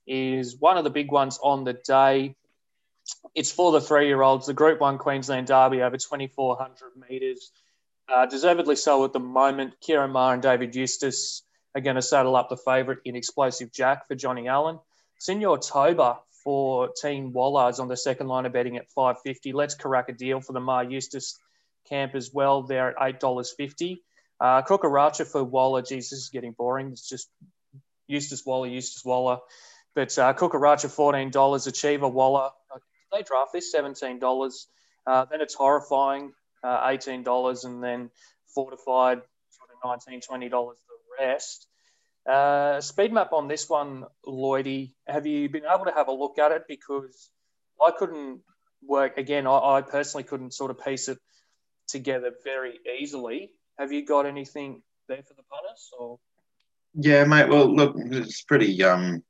is 0.08 0.58
one 0.58 0.78
of 0.78 0.84
the 0.84 0.90
big 0.90 1.12
ones 1.12 1.40
on 1.42 1.64
the 1.64 1.74
day. 1.74 2.36
It's 3.34 3.52
for 3.52 3.72
the 3.72 3.82
three-year-olds. 3.82 4.48
The 4.48 4.54
Group 4.54 4.80
One 4.80 4.98
Queensland 4.98 5.48
Derby 5.48 5.82
over 5.82 5.98
2,400 5.98 6.76
metres. 7.10 7.52
Uh, 8.08 8.26
deservedly 8.26 8.76
so 8.76 9.04
at 9.04 9.14
the 9.14 9.20
moment. 9.20 9.74
Ciaron 9.82 10.12
Maher 10.12 10.34
and 10.36 10.44
David 10.44 10.76
Eustace 10.76 11.44
are 11.76 11.82
going 11.82 11.98
to 11.98 12.02
saddle 12.02 12.36
up 12.36 12.50
the 12.50 12.58
favourite 12.58 13.00
in 13.06 13.16
Explosive 13.16 13.72
Jack 13.72 14.08
for 14.08 14.16
Johnny 14.16 14.48
Allen. 14.48 14.80
Senor 15.20 15.58
Toba 15.58 16.20
for 16.44 16.90
Team 17.02 17.34
Wallards 17.34 17.80
on 17.80 17.88
the 17.88 17.98
second 17.98 18.28
line 18.28 18.46
of 18.46 18.54
betting 18.54 18.78
at 18.78 18.90
550. 18.92 19.52
Let's 19.54 19.76
crack 19.76 20.10
a 20.10 20.14
deal 20.14 20.40
for 20.40 20.54
the 20.54 20.60
Maher 20.60 20.84
Eustace 20.84 21.38
camp 21.90 22.16
as 22.16 22.32
well. 22.34 22.64
They're 22.64 22.98
at 22.98 23.20
$8.50. 23.22 23.98
Uh, 24.40 24.62
for 25.26 25.44
Waller. 25.44 25.82
Jesus 25.82 26.12
this 26.12 26.20
is 26.20 26.30
getting 26.30 26.52
boring. 26.52 26.92
It's 26.92 27.08
just 27.08 27.30
Eustace 28.08 28.46
Waller, 28.46 28.68
Eustace 28.68 29.04
Waller. 29.04 29.40
But 29.96 30.18
uh, 30.18 30.34
Kukaracha, 30.34 30.88
$14. 30.88 31.68
Achiever 31.68 32.08
Waller. 32.08 32.50
They 33.12 33.24
draft 33.24 33.54
this? 33.54 33.74
$17. 33.74 34.66
Uh, 35.08 35.26
then 35.32 35.42
it's 35.42 35.54
horrifying, 35.54 36.34
uh, 36.64 36.88
$18. 36.88 37.66
And 37.66 37.84
then 37.84 38.10
fortified, 38.54 39.22
sort 39.50 39.70
of 39.72 40.00
$19, 40.08 40.22
$20 40.28 40.74
rest. 41.20 41.68
Uh, 42.28 42.82
speed 42.82 43.14
map 43.14 43.34
on 43.34 43.48
this 43.48 43.70
one, 43.70 44.06
Lloydie, 44.26 44.94
have 45.08 45.26
you 45.26 45.48
been 45.50 45.64
able 45.72 45.86
to 45.86 45.92
have 45.92 46.08
a 46.08 46.12
look 46.12 46.40
at 46.40 46.52
it? 46.52 46.64
Because 46.68 47.30
I 47.82 47.92
couldn't 47.92 48.42
work, 48.82 49.18
again, 49.18 49.46
I, 49.46 49.58
I 49.78 49.82
personally 49.82 50.24
couldn't 50.24 50.54
sort 50.54 50.72
of 50.72 50.84
piece 50.84 51.08
it 51.08 51.20
together 51.88 52.32
very 52.44 52.80
easily. 53.00 53.52
Have 53.78 53.92
you 53.92 54.06
got 54.06 54.26
anything 54.26 54.82
there 55.08 55.22
for 55.24 55.34
the 55.36 55.44
punters? 55.44 55.92
Or? 56.00 56.20
Yeah, 56.96 57.26
mate. 57.26 57.50
Well, 57.50 57.74
look, 57.74 57.96
it's 57.98 58.42
pretty 58.42 58.84
um, 58.84 59.24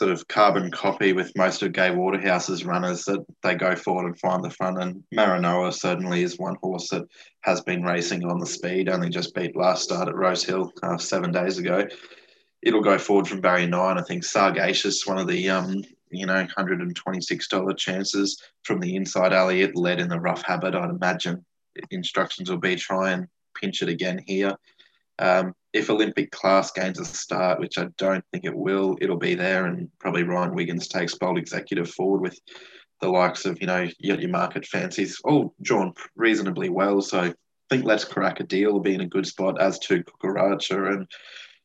sort 0.00 0.10
of 0.10 0.26
carbon 0.28 0.70
copy 0.70 1.12
with 1.12 1.36
most 1.36 1.62
of 1.62 1.74
Gai 1.74 1.90
Waterhouse's 1.90 2.64
runners 2.64 3.04
that 3.04 3.22
they 3.42 3.54
go 3.54 3.76
forward 3.76 4.06
and 4.06 4.18
find 4.18 4.42
the 4.42 4.48
front. 4.48 4.82
And 4.82 5.04
Maranoa 5.14 5.74
certainly 5.74 6.22
is 6.22 6.38
one 6.38 6.56
horse 6.62 6.88
that 6.88 7.06
has 7.42 7.60
been 7.60 7.82
racing 7.82 8.24
on 8.24 8.38
the 8.38 8.46
speed, 8.46 8.88
only 8.88 9.10
just 9.10 9.34
beat 9.34 9.54
last 9.54 9.82
start 9.82 10.08
at 10.08 10.16
Rose 10.16 10.42
Hill 10.42 10.72
uh, 10.82 10.96
seven 10.96 11.32
days 11.32 11.58
ago. 11.58 11.86
It'll 12.62 12.80
go 12.80 12.96
forward 12.96 13.28
from 13.28 13.42
barrier 13.42 13.66
nine. 13.66 13.98
I 13.98 14.02
think 14.02 14.24
Sargacious, 14.24 15.06
one 15.06 15.18
of 15.18 15.26
the 15.26 15.50
um, 15.50 15.84
you 16.10 16.24
know, 16.24 16.46
$126 16.46 17.76
chances 17.76 18.42
from 18.62 18.80
the 18.80 18.96
inside 18.96 19.34
alley. 19.34 19.60
It 19.60 19.76
led 19.76 20.00
in 20.00 20.08
the 20.08 20.18
rough 20.18 20.42
habit. 20.42 20.74
I'd 20.74 20.88
imagine 20.88 21.44
instructions 21.90 22.50
will 22.50 22.56
be 22.56 22.74
try 22.74 23.10
and 23.10 23.26
pinch 23.54 23.82
it 23.82 23.90
again 23.90 24.24
here. 24.26 24.56
Um, 25.20 25.54
if 25.72 25.90
Olympic 25.90 26.30
class 26.32 26.72
gains 26.72 26.98
a 26.98 27.04
start, 27.04 27.60
which 27.60 27.78
I 27.78 27.86
don't 27.96 28.24
think 28.32 28.44
it 28.44 28.56
will, 28.56 28.96
it'll 29.00 29.18
be 29.18 29.34
there, 29.34 29.66
and 29.66 29.88
probably 30.00 30.24
Ryan 30.24 30.54
Wiggins 30.54 30.88
takes 30.88 31.14
bold 31.14 31.38
executive 31.38 31.90
forward 31.90 32.22
with 32.22 32.38
the 33.00 33.08
likes 33.08 33.46
of 33.46 33.60
you 33.60 33.66
know 33.66 33.88
your, 33.98 34.18
your 34.18 34.30
market 34.30 34.66
fancies 34.66 35.20
all 35.24 35.54
drawn 35.62 35.92
reasonably 36.16 36.70
well. 36.70 37.00
So 37.00 37.20
I 37.20 37.34
think 37.68 37.84
Let's 37.84 38.04
Crack 38.04 38.40
a 38.40 38.44
Deal 38.44 38.72
will 38.72 38.80
be 38.80 38.94
in 38.94 39.02
a 39.02 39.06
good 39.06 39.26
spot, 39.26 39.60
as 39.60 39.78
to 39.80 40.02
Kukaracha 40.02 40.94
and 40.94 41.06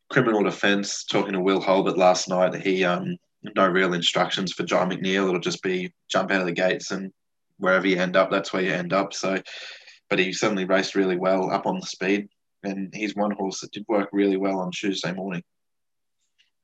Criminal 0.09 0.43
Defence. 0.43 1.05
Talking 1.05 1.33
to 1.33 1.39
Will 1.39 1.61
Holbert 1.61 1.97
last 1.97 2.29
night, 2.29 2.55
he 2.55 2.83
um 2.83 3.17
no 3.55 3.67
real 3.67 3.93
instructions 3.93 4.53
for 4.53 4.63
John 4.63 4.89
McNeil. 4.89 5.27
It'll 5.27 5.39
just 5.39 5.63
be 5.63 5.93
jump 6.09 6.31
out 6.31 6.41
of 6.41 6.47
the 6.47 6.51
gates 6.51 6.91
and 6.91 7.11
wherever 7.57 7.87
you 7.87 7.97
end 7.97 8.15
up, 8.15 8.31
that's 8.31 8.51
where 8.51 8.63
you 8.63 8.71
end 8.71 8.93
up. 8.93 9.13
So, 9.13 9.41
but 10.09 10.19
he 10.19 10.33
certainly 10.33 10.65
raced 10.65 10.95
really 10.95 11.17
well 11.17 11.51
up 11.51 11.65
on 11.65 11.79
the 11.79 11.85
speed, 11.85 12.27
and 12.65 12.93
he's 12.93 13.15
one 13.15 13.31
horse 13.31 13.61
that 13.61 13.71
did 13.71 13.85
work 13.87 14.09
really 14.11 14.37
well 14.37 14.59
on 14.59 14.71
Tuesday 14.71 15.13
morning. 15.13 15.43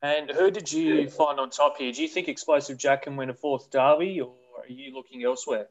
And 0.01 0.31
who 0.31 0.49
did 0.49 0.71
you 0.71 1.09
find 1.09 1.39
on 1.39 1.49
top 1.49 1.77
here? 1.77 1.91
Do 1.91 2.01
you 2.01 2.07
think 2.07 2.27
Explosive 2.27 2.77
Jack 2.77 3.03
can 3.03 3.15
win 3.15 3.29
a 3.29 3.35
fourth 3.35 3.69
derby, 3.69 4.19
or 4.19 4.33
are 4.57 4.67
you 4.67 4.93
looking 4.93 5.23
elsewhere? 5.23 5.67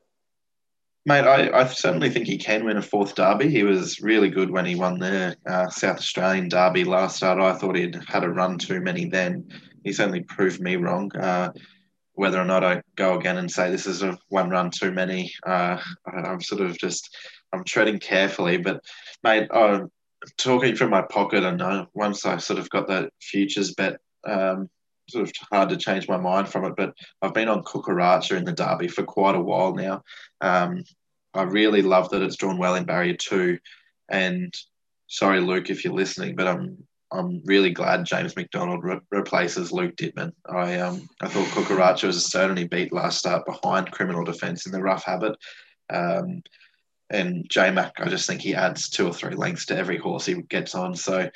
Mate, 1.06 1.24
I, 1.24 1.50
I 1.60 1.66
certainly 1.66 2.10
think 2.10 2.26
he 2.26 2.36
can 2.36 2.64
win 2.64 2.76
a 2.76 2.82
fourth 2.82 3.14
derby. 3.14 3.48
He 3.48 3.62
was 3.64 4.00
really 4.00 4.28
good 4.28 4.50
when 4.50 4.66
he 4.66 4.76
won 4.76 4.98
the 4.98 5.36
uh, 5.48 5.68
South 5.70 5.96
Australian 5.96 6.48
derby 6.48 6.84
last 6.84 7.16
start. 7.16 7.40
I 7.40 7.54
thought 7.54 7.76
he'd 7.76 7.98
had 8.06 8.22
a 8.22 8.28
run 8.28 8.58
too 8.58 8.80
many 8.80 9.06
then. 9.06 9.48
He 9.82 9.92
certainly 9.92 10.22
proved 10.22 10.60
me 10.60 10.76
wrong. 10.76 11.10
Uh, 11.16 11.52
whether 12.12 12.38
or 12.38 12.44
not 12.44 12.62
I 12.62 12.82
go 12.96 13.18
again 13.18 13.38
and 13.38 13.50
say 13.50 13.70
this 13.70 13.86
is 13.86 14.02
a 14.02 14.18
one 14.28 14.50
run 14.50 14.70
too 14.70 14.92
many, 14.92 15.32
uh, 15.46 15.80
I'm 16.06 16.42
sort 16.42 16.60
of 16.60 16.76
just 16.76 17.16
I'm 17.52 17.64
treading 17.64 17.98
carefully. 17.98 18.58
But 18.58 18.84
mate, 19.24 19.48
I'm 19.50 19.90
talking 20.36 20.76
from 20.76 20.90
my 20.90 21.02
pocket, 21.02 21.44
and 21.44 21.60
uh, 21.62 21.86
once 21.94 22.26
I 22.26 22.38
sort 22.38 22.58
of 22.58 22.70
got 22.70 22.88
that 22.88 23.12
futures 23.20 23.74
bet 23.74 23.98
um, 24.26 24.68
sort 25.08 25.28
of 25.28 25.32
hard 25.50 25.68
to 25.70 25.76
change 25.76 26.08
my 26.08 26.16
mind 26.16 26.48
from 26.48 26.64
it, 26.64 26.74
but 26.76 26.94
I've 27.22 27.34
been 27.34 27.48
on 27.48 27.64
Kukaracha 27.64 28.36
in 28.36 28.44
the 28.44 28.52
Derby 28.52 28.88
for 28.88 29.02
quite 29.02 29.34
a 29.34 29.40
while 29.40 29.74
now. 29.74 30.02
Um, 30.40 30.84
I 31.34 31.42
really 31.42 31.82
love 31.82 32.10
that 32.10 32.22
it's 32.22 32.36
drawn 32.36 32.58
well 32.58 32.74
in 32.74 32.84
barrier 32.84 33.14
two. 33.14 33.58
And 34.08 34.52
sorry, 35.06 35.40
Luke, 35.40 35.70
if 35.70 35.84
you're 35.84 35.94
listening, 35.94 36.36
but 36.36 36.48
I'm 36.48 36.78
I'm 37.12 37.42
really 37.44 37.70
glad 37.70 38.04
James 38.04 38.36
McDonald 38.36 38.84
re- 38.84 39.00
replaces 39.10 39.72
Luke 39.72 39.96
Dittman. 39.96 40.32
I 40.48 40.78
um 40.80 41.08
I 41.20 41.28
thought 41.28 41.48
Kukaracha 41.48 42.06
was 42.06 42.16
a 42.16 42.20
certainly 42.20 42.66
beat 42.66 42.92
last 42.92 43.18
start 43.18 43.46
behind 43.46 43.90
Criminal 43.90 44.24
Defence 44.24 44.66
in 44.66 44.72
the 44.72 44.82
rough 44.82 45.04
habit. 45.04 45.36
Um, 45.92 46.42
and 47.10 47.48
J 47.48 47.70
Mac, 47.70 47.94
I 47.98 48.08
just 48.08 48.26
think 48.26 48.40
he 48.40 48.54
adds 48.54 48.88
two 48.88 49.06
or 49.06 49.12
three 49.12 49.34
lengths 49.34 49.66
to 49.66 49.76
every 49.76 49.98
horse 49.98 50.26
he 50.26 50.34
gets 50.42 50.74
on. 50.74 50.94
So 50.94 51.28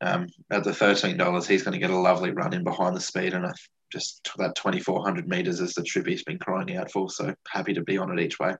um, 0.00 0.28
at 0.50 0.64
the 0.64 0.74
thirteen 0.74 1.16
dollars, 1.16 1.46
he's 1.46 1.62
going 1.62 1.72
to 1.72 1.78
get 1.78 1.90
a 1.90 1.96
lovely 1.96 2.30
run 2.30 2.54
in 2.54 2.64
behind 2.64 2.96
the 2.96 3.00
speed, 3.00 3.34
and 3.34 3.46
I 3.46 3.52
just 3.92 4.28
that 4.38 4.56
twenty 4.56 4.80
four 4.80 5.02
hundred 5.02 5.28
meters 5.28 5.60
is 5.60 5.74
the 5.74 5.82
trip 5.82 6.06
he's 6.06 6.24
been 6.24 6.38
crying 6.38 6.76
out 6.76 6.90
for. 6.90 7.10
So 7.10 7.34
happy 7.48 7.74
to 7.74 7.82
be 7.82 7.98
on 7.98 8.16
it 8.16 8.22
each 8.22 8.38
way. 8.38 8.54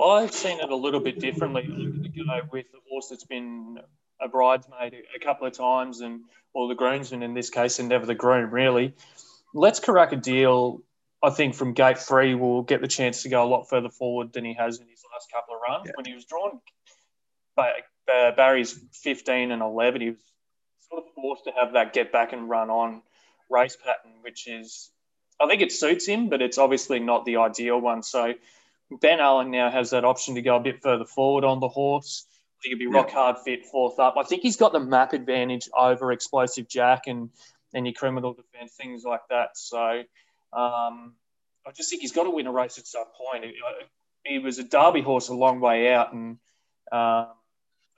I've 0.00 0.32
seen 0.32 0.60
it 0.60 0.70
a 0.70 0.76
little 0.76 1.00
bit 1.00 1.20
differently. 1.20 1.62
To 1.62 2.24
go 2.24 2.40
with 2.50 2.66
the 2.72 2.78
horse 2.88 3.08
that's 3.08 3.24
been 3.24 3.78
a 4.20 4.28
bridesmaid 4.28 4.94
a 5.14 5.18
couple 5.18 5.46
of 5.46 5.52
times, 5.52 6.00
and 6.00 6.22
or 6.54 6.68
the 6.68 6.74
groomsman 6.74 7.22
in 7.22 7.34
this 7.34 7.50
case, 7.50 7.78
and 7.78 7.88
never 7.88 8.06
the 8.06 8.14
groom 8.14 8.50
really. 8.50 8.94
Let's 9.52 9.80
Caracadile. 9.80 10.80
I 11.22 11.30
think 11.30 11.54
from 11.54 11.74
gate 11.74 11.98
three 11.98 12.34
will 12.34 12.62
get 12.62 12.80
the 12.80 12.88
chance 12.88 13.24
to 13.24 13.28
go 13.28 13.44
a 13.44 13.48
lot 13.48 13.68
further 13.68 13.90
forward 13.90 14.32
than 14.32 14.44
he 14.44 14.54
has 14.54 14.78
in 14.78 14.88
his 14.88 14.99
last 15.20 15.30
couple 15.32 15.54
of 15.54 15.60
runs. 15.66 15.86
Yeah. 15.86 15.92
When 15.96 16.06
he 16.06 16.14
was 16.14 16.24
drawn 16.24 16.60
by 17.56 17.72
uh, 18.12 18.32
Barry's 18.32 18.78
15 19.02 19.50
and 19.50 19.62
11, 19.62 20.00
he 20.00 20.10
was 20.10 20.18
sort 20.88 21.04
of 21.04 21.12
forced 21.14 21.44
to 21.44 21.52
have 21.52 21.74
that 21.74 21.92
get 21.92 22.12
back 22.12 22.32
and 22.32 22.48
run 22.48 22.70
on 22.70 23.02
race 23.48 23.76
pattern, 23.76 24.12
which 24.22 24.48
is, 24.48 24.90
I 25.40 25.46
think 25.46 25.62
it 25.62 25.72
suits 25.72 26.06
him, 26.06 26.28
but 26.28 26.42
it's 26.42 26.58
obviously 26.58 27.00
not 27.00 27.24
the 27.24 27.38
ideal 27.38 27.80
one. 27.80 28.02
So 28.02 28.34
Ben 29.00 29.20
Allen 29.20 29.50
now 29.50 29.70
has 29.70 29.90
that 29.90 30.04
option 30.04 30.34
to 30.36 30.42
go 30.42 30.56
a 30.56 30.60
bit 30.60 30.82
further 30.82 31.04
forward 31.04 31.44
on 31.44 31.60
the 31.60 31.68
horse. 31.68 32.26
Think 32.62 32.62
He 32.62 32.70
could 32.70 32.78
be 32.78 32.86
rock 32.86 33.10
hard 33.10 33.38
fit 33.38 33.66
fourth 33.66 33.98
up. 33.98 34.16
I 34.18 34.22
think 34.22 34.42
he's 34.42 34.56
got 34.56 34.72
the 34.72 34.80
map 34.80 35.12
advantage 35.12 35.68
over 35.76 36.12
Explosive 36.12 36.68
Jack 36.68 37.06
and, 37.06 37.30
and 37.72 37.86
your 37.86 37.94
criminal 37.94 38.34
defence, 38.34 38.74
things 38.74 39.02
like 39.04 39.22
that. 39.30 39.56
So 39.56 40.02
um, 40.52 41.14
I 41.66 41.72
just 41.74 41.88
think 41.88 42.02
he's 42.02 42.12
got 42.12 42.24
to 42.24 42.30
win 42.30 42.46
a 42.46 42.52
race 42.52 42.78
at 42.78 42.86
some 42.86 43.06
point. 43.16 43.44
He, 44.24 44.34
he 44.34 44.38
was 44.38 44.58
a 44.58 44.64
Derby 44.64 45.00
horse 45.02 45.28
a 45.28 45.34
long 45.34 45.60
way 45.60 45.92
out, 45.92 46.12
and 46.12 46.38
um, 46.92 47.28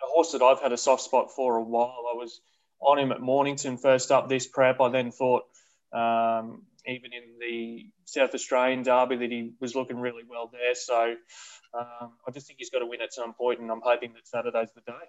a 0.03 0.07
horse 0.07 0.33
that 0.33 0.43
I've 0.43 0.61
had 0.61 0.73
a 0.73 0.77
soft 0.77 1.03
spot 1.03 1.33
for 1.35 1.57
a 1.57 1.63
while. 1.63 2.05
I 2.13 2.17
was 2.17 2.41
on 2.81 2.99
him 2.99 3.13
at 3.13 3.21
Mornington 3.21 3.77
first 3.77 4.11
up 4.11 4.29
this 4.29 4.47
prep. 4.47 4.81
I 4.81 4.89
then 4.89 5.11
thought, 5.13 5.45
um, 5.93 6.63
even 6.87 7.13
in 7.13 7.39
the 7.41 7.87
South 8.05 8.35
Australian 8.35 8.83
Derby, 8.83 9.17
that 9.17 9.31
he 9.31 9.53
was 9.61 9.75
looking 9.75 9.99
really 9.99 10.23
well 10.29 10.51
there. 10.53 10.75
So 10.75 11.15
um, 11.79 12.13
I 12.27 12.31
just 12.33 12.47
think 12.47 12.59
he's 12.59 12.71
got 12.71 12.81
to 12.81 12.87
win 12.87 13.01
at 13.01 13.13
some 13.13 13.35
point, 13.35 13.61
and 13.61 13.71
I'm 13.71 13.83
hoping 13.83 14.13
that 14.15 14.27
Saturday's 14.27 14.71
the 14.75 14.81
day. 14.81 15.07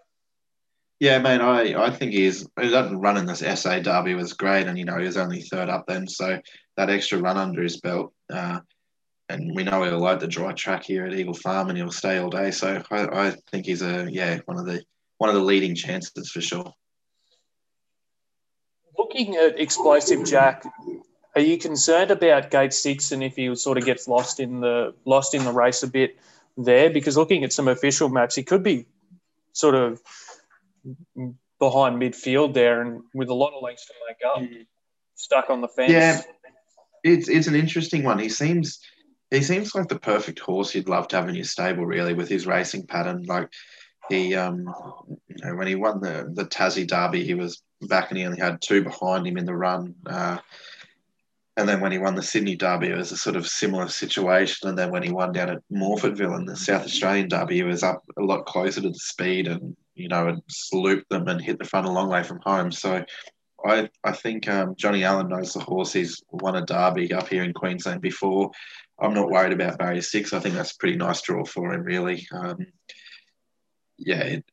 Yeah, 1.00 1.20
mate, 1.20 1.42
I, 1.42 1.84
I 1.84 1.90
think 1.90 2.14
he's 2.14 2.48
that 2.56 2.92
run 2.94 3.18
in 3.18 3.26
this 3.26 3.44
SA 3.60 3.80
Derby 3.80 4.14
was 4.14 4.34
great, 4.34 4.68
and 4.68 4.78
you 4.78 4.86
know 4.86 4.98
he 4.98 5.06
was 5.06 5.18
only 5.18 5.42
third 5.42 5.68
up 5.68 5.86
then, 5.88 6.08
so 6.08 6.40
that 6.78 6.90
extra 6.90 7.20
run 7.20 7.38
under 7.38 7.62
his 7.62 7.82
belt. 7.82 8.14
Uh, 8.32 8.60
and 9.30 9.56
we 9.56 9.64
know 9.64 9.84
he'll 9.84 10.00
like 10.00 10.20
the 10.20 10.28
dry 10.28 10.54
track 10.54 10.84
here 10.84 11.06
at 11.06 11.14
Eagle 11.14 11.34
Farm, 11.34 11.70
and 11.70 11.78
he'll 11.78 11.92
stay 11.92 12.18
all 12.18 12.30
day. 12.30 12.52
So 12.52 12.84
I, 12.92 13.28
I 13.28 13.36
think 13.52 13.66
he's 13.66 13.82
a 13.82 14.08
yeah 14.10 14.40
one 14.46 14.60
of 14.60 14.66
the 14.66 14.84
one 15.18 15.30
of 15.30 15.36
the 15.36 15.42
leading 15.42 15.76
chances 15.76 16.30
for 16.32 16.42
sure. 16.42 16.74
Looking 18.98 19.36
at 19.36 19.60
explosive 19.60 20.26
Jack, 20.26 20.66
are 21.36 21.42
you 21.42 21.58
concerned 21.58 22.12
about 22.12 22.52
Gate 22.52 22.74
Six 22.74 23.12
and 23.12 23.24
if 23.24 23.36
he 23.36 23.56
sort 23.56 23.78
of 23.78 23.86
gets 23.86 24.08
lost 24.08 24.40
in 24.40 24.60
the 24.60 24.94
lost 25.06 25.34
in 25.34 25.44
the 25.46 25.52
race 25.52 25.84
a 25.84 25.88
bit 25.88 26.18
there? 26.58 26.90
Because 26.90 27.18
looking 27.18 27.44
at 27.44 27.54
some 27.54 27.68
official 27.68 28.10
maps, 28.10 28.36
he 28.36 28.44
could 28.44 28.64
be 28.64 28.86
sort 29.54 29.76
of 29.76 30.02
behind 31.60 32.02
midfield 32.02 32.54
there, 32.54 32.82
and 32.82 33.04
with 33.14 33.30
a 33.30 33.34
lot 33.34 33.54
of 33.54 33.64
lengths 33.64 33.86
to 33.86 33.94
make 34.08 34.18
up, 34.26 34.52
hmm. 34.52 34.62
stuck 35.16 35.50
on 35.50 35.62
the 35.62 35.68
fence. 35.68 35.92
Yeah, 35.92 36.22
it's 37.04 37.30
it's 37.30 37.48
an 37.48 37.56
interesting 37.56 38.04
one. 38.04 38.20
He 38.20 38.30
seems 38.30 38.80
he 39.34 39.42
seems 39.42 39.74
like 39.74 39.88
the 39.88 40.00
perfect 40.00 40.40
horse 40.40 40.76
you'd 40.76 40.90
love 40.90 41.08
to 41.10 41.16
have 41.16 41.30
in 41.30 41.36
your 41.36 41.44
stable, 41.44 41.86
really, 41.86 42.14
with 42.14 42.30
his 42.30 42.48
racing 42.48 42.86
pattern. 42.86 43.24
Like 43.24 43.50
he, 44.10 44.36
um, 44.36 44.66
you 45.28 45.38
know, 45.44 45.56
when 45.56 45.68
he 45.68 45.76
won 45.76 46.02
the 46.02 46.30
the 46.34 46.46
Tassie 46.46 46.88
Derby, 46.88 47.24
he 47.24 47.34
was 47.34 47.62
back 47.82 48.10
and 48.10 48.18
he 48.18 48.26
only 48.26 48.40
had 48.40 48.62
two 48.62 48.84
behind 48.84 49.26
him 49.28 49.38
in 49.38 49.46
the 49.46 49.56
run. 49.56 49.96
Uh, 50.06 50.38
and 51.56 51.70
then 51.70 51.82
when 51.82 51.92
he 51.92 52.00
won 52.00 52.16
the 52.16 52.24
Sydney 52.24 52.56
Derby, 52.56 52.88
it 52.88 52.98
was 52.98 53.12
a 53.12 53.18
sort 53.18 53.36
of 53.36 53.48
similar 53.48 53.88
situation. 53.88 54.70
And 54.70 54.78
then 54.78 54.90
when 54.92 55.04
he 55.04 55.12
won 55.12 55.34
down 55.34 55.50
at 55.50 55.62
Morphettville 55.72 56.38
in 56.38 56.46
the 56.46 56.56
South 56.56 56.84
Australian 56.84 57.28
Derby, 57.28 57.56
he 57.56 57.64
was 57.64 57.84
up 57.84 58.04
a 58.18 58.22
lot 58.24 58.46
closer 58.48 58.82
to 58.82 58.90
the 58.90 58.96
speed 58.96 59.48
and, 59.48 59.76
you 59.94 60.08
know, 60.08 60.30
and 60.30 60.42
looped 60.72 61.10
them 61.10 61.28
and 61.28 61.40
hit 61.40 61.60
the 61.60 61.66
front 61.66 61.86
a 61.86 61.92
long 61.92 62.10
way 62.10 62.24
from 62.24 62.40
home. 62.44 62.72
So 62.72 63.06
I, 63.64 63.88
I 64.04 64.14
think 64.14 64.50
um, 64.50 64.74
Johnny 64.76 65.04
Allen 65.04 65.30
knows 65.30 65.54
the 65.54 65.60
horse. 65.60 65.94
He's 65.94 66.24
won 66.32 66.56
a 66.56 66.66
Derby 66.66 67.14
up 67.14 67.28
here 67.28 67.44
in 67.44 67.54
Queensland 67.54 68.02
before. 68.02 68.50
I'm 69.00 69.14
not 69.14 69.30
worried 69.30 69.54
about 69.54 69.78
barrier 69.78 70.02
six. 70.02 70.34
I 70.34 70.40
think 70.40 70.56
that's 70.56 70.72
a 70.72 70.78
pretty 70.78 70.98
nice 70.98 71.22
draw 71.22 71.46
for 71.46 71.74
him, 71.74 71.84
really. 71.84 72.28
Um, 72.32 72.68
yeah, 73.98 74.24
it, 74.24 74.46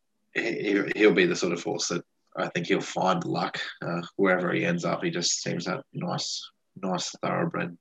he, 0.97 1.07
will 1.07 1.15
be 1.15 1.27
the 1.27 1.37
sort 1.37 1.53
of 1.53 1.63
horse 1.63 1.89
that 1.89 2.05
I 2.37 2.49
think 2.49 2.67
he'll 2.67 2.81
find 2.81 3.25
luck 3.25 3.61
uh, 3.83 4.03
wherever 4.17 4.53
he 4.53 4.65
ends 4.65 4.85
up. 4.85 5.03
He 5.03 5.11
just 5.11 5.43
seems 5.43 5.67
that 5.67 5.85
nice, 5.93 6.51
nice 6.81 7.11
thoroughbred. 7.23 7.77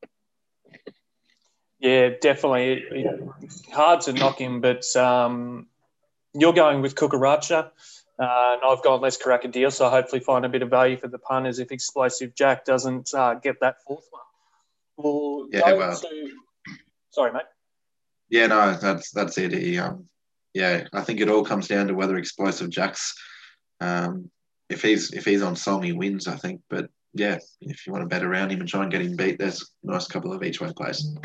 Yeah, 1.79 2.09
definitely. 2.21 3.07
Hard 3.71 4.01
to 4.01 4.13
knock 4.13 4.39
him, 4.39 4.59
but 4.59 4.83
um, 4.95 5.67
you're 6.33 6.53
going 6.53 6.81
with 6.81 6.95
Kukaracha. 6.95 7.71
Uh, 8.19 8.57
and 8.57 8.61
I've 8.65 8.83
gone 8.83 8.99
less 8.99 9.17
Caracadile, 9.17 9.71
so 9.71 9.89
hopefully 9.89 10.19
find 10.19 10.43
a 10.43 10.49
bit 10.49 10.61
of 10.61 10.69
value 10.69 10.97
for 10.97 11.07
the 11.07 11.17
punters 11.17 11.59
if 11.59 11.71
Explosive 11.71 12.35
Jack 12.35 12.65
doesn't 12.65 13.13
uh, 13.13 13.35
get 13.35 13.61
that 13.61 13.81
fourth 13.87 14.09
one. 14.11 14.23
We'll 14.97 15.47
yeah, 15.53 15.71
well, 15.71 15.95
to, 15.95 16.31
Sorry, 17.11 17.31
mate. 17.31 17.43
Yeah, 18.29 18.47
no, 18.47 18.73
that's 18.73 19.11
that's 19.11 19.37
it. 19.37 19.53
He, 19.53 19.77
um, 19.79 20.05
yeah, 20.53 20.85
I 20.93 21.01
think 21.01 21.19
it 21.19 21.29
all 21.29 21.43
comes 21.43 21.67
down 21.67 21.87
to 21.87 21.93
whether 21.93 22.17
explosive 22.17 22.69
Jacks, 22.69 23.15
um, 23.79 24.29
if 24.69 24.81
he's 24.81 25.11
if 25.11 25.25
he's 25.25 25.41
on 25.41 25.55
song, 25.55 25.83
he 25.83 25.93
wins. 25.93 26.27
I 26.27 26.35
think, 26.35 26.61
but 26.69 26.89
yeah, 27.13 27.39
if 27.61 27.87
you 27.87 27.93
want 27.93 28.03
to 28.03 28.07
bet 28.07 28.23
around 28.23 28.51
him 28.51 28.59
and 28.59 28.69
try 28.69 28.83
and 28.83 28.91
get 28.91 29.01
him 29.01 29.15
beat, 29.15 29.39
there's 29.39 29.61
a 29.83 29.91
nice 29.91 30.07
couple 30.07 30.33
of 30.33 30.43
each 30.43 30.61
way 30.61 30.71
plays. 30.75 31.17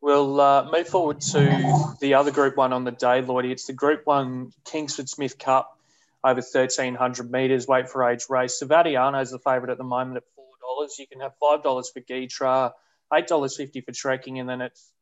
We'll 0.00 0.40
uh, 0.40 0.70
move 0.70 0.88
forward 0.88 1.20
to 1.20 1.96
the 2.00 2.14
other 2.14 2.30
Group 2.30 2.56
One 2.56 2.72
on 2.72 2.84
the 2.84 2.92
day, 2.92 3.22
Lloydie. 3.22 3.50
It's 3.50 3.66
the 3.66 3.72
Group 3.72 4.02
One 4.04 4.52
Kingsford 4.64 5.08
Smith 5.08 5.38
Cup 5.38 5.76
over 6.22 6.40
1,300 6.40 7.30
metres, 7.30 7.66
weight 7.66 7.88
for 7.88 8.08
age 8.08 8.26
race. 8.28 8.62
Savatiano 8.62 9.22
is 9.22 9.30
the 9.30 9.38
favourite 9.38 9.70
at 9.70 9.78
the 9.78 9.84
moment 9.84 10.18
at 10.18 10.22
$4. 10.38 10.88
You 10.98 11.06
can 11.06 11.20
have 11.20 11.32
$5 11.42 11.62
for 11.62 12.00
Gytrash, 12.00 12.72
$8.50 13.12 13.84
for 13.84 13.92
trekking, 13.92 14.38
and 14.38 14.48
then 14.48 14.60
it's 14.60 14.92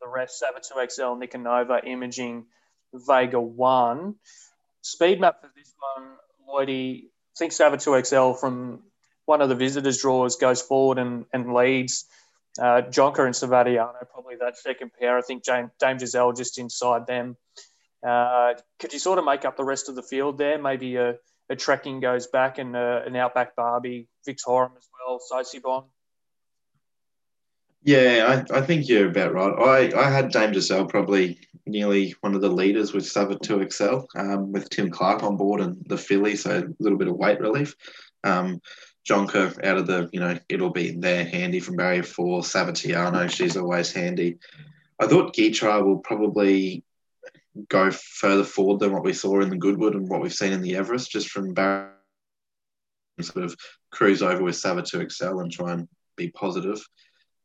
the 0.00 0.08
rest. 0.08 0.38
Saber 0.38 0.60
2XL, 0.60 1.22
Nicanova, 1.22 1.86
Imaging, 1.86 2.46
Vega 2.92 3.40
1. 3.40 4.14
Speed 4.82 5.20
map 5.20 5.40
for 5.40 5.50
this 5.56 5.72
one, 5.96 6.08
Lloydie, 6.48 7.04
I 7.04 7.36
think 7.38 7.52
Saber 7.52 7.76
2XL 7.76 8.38
from 8.38 8.82
one 9.26 9.40
of 9.40 9.48
the 9.48 9.54
visitors' 9.54 10.00
draws 10.00 10.36
goes 10.36 10.60
forward 10.60 10.98
and, 10.98 11.26
and 11.32 11.54
leads. 11.54 12.06
Uh, 12.58 12.82
Jonker 12.82 13.24
and 13.24 13.34
Savatiano, 13.34 14.08
probably 14.12 14.36
that 14.40 14.58
second 14.58 14.90
pair. 14.98 15.16
I 15.16 15.22
think 15.22 15.44
James, 15.44 15.70
Dame 15.78 15.98
Giselle 15.98 16.32
just 16.32 16.58
inside 16.58 17.06
them. 17.06 17.36
Uh, 18.06 18.54
could 18.78 18.92
you 18.92 18.98
sort 18.98 19.18
of 19.18 19.24
make 19.24 19.44
up 19.44 19.56
the 19.56 19.64
rest 19.64 19.88
of 19.88 19.94
the 19.94 20.02
field 20.02 20.38
there? 20.38 20.60
Maybe 20.60 20.96
a, 20.96 21.16
a 21.48 21.56
trekking 21.56 22.00
goes 22.00 22.26
back 22.26 22.58
and 22.58 22.74
a, 22.74 23.02
uh, 23.02 23.02
an 23.06 23.14
outback 23.14 23.54
Barbie, 23.54 24.08
Victorium 24.24 24.72
as 24.76 24.88
well, 24.98 25.20
Sosibon. 25.30 25.84
Yeah, 27.82 28.44
I, 28.52 28.58
I 28.58 28.60
think 28.60 28.88
you're 28.88 29.08
about 29.08 29.32
right. 29.32 29.92
I, 29.94 29.98
I 29.98 30.10
had 30.10 30.30
Dame 30.30 30.52
Giselle 30.52 30.84
probably 30.84 31.40
nearly 31.66 32.14
one 32.20 32.34
of 32.34 32.42
the 32.42 32.48
leaders 32.48 32.92
with 32.92 33.06
Sava 33.06 33.36
2XL 33.36 34.06
um, 34.16 34.52
with 34.52 34.68
Tim 34.68 34.90
Clark 34.90 35.22
on 35.22 35.36
board 35.36 35.60
and 35.60 35.82
the 35.86 35.96
filly, 35.96 36.36
so 36.36 36.58
a 36.58 36.82
little 36.82 36.98
bit 36.98 37.08
of 37.08 37.16
weight 37.16 37.40
relief. 37.40 37.74
Um, 38.22 38.60
Jonker 39.08 39.64
out 39.64 39.78
of 39.78 39.86
the, 39.86 40.10
you 40.12 40.20
know, 40.20 40.38
it'll 40.48 40.70
be 40.70 40.90
there 40.90 41.24
handy 41.24 41.58
from 41.58 41.76
barrier 41.76 42.02
four. 42.02 42.42
Savatiano, 42.42 43.30
she's 43.30 43.56
always 43.56 43.92
handy. 43.92 44.38
I 44.98 45.06
thought 45.06 45.34
Gytrash 45.34 45.82
will 45.82 45.98
probably 45.98 46.84
go 47.68 47.90
further 47.90 48.44
forward 48.44 48.80
than 48.80 48.92
what 48.92 49.04
we 49.04 49.14
saw 49.14 49.40
in 49.40 49.48
the 49.48 49.56
Goodwood 49.56 49.94
and 49.94 50.08
what 50.08 50.20
we've 50.20 50.34
seen 50.34 50.52
in 50.52 50.60
the 50.60 50.76
Everest, 50.76 51.10
just 51.10 51.30
from 51.30 51.54
barrier 51.54 51.94
sort 53.22 53.44
of 53.44 53.56
cruise 53.90 54.22
over 54.22 54.42
with 54.42 54.56
Sava 54.56 54.82
2XL 54.82 55.42
and 55.42 55.50
try 55.50 55.72
and 55.72 55.88
be 56.16 56.28
positive. 56.28 56.86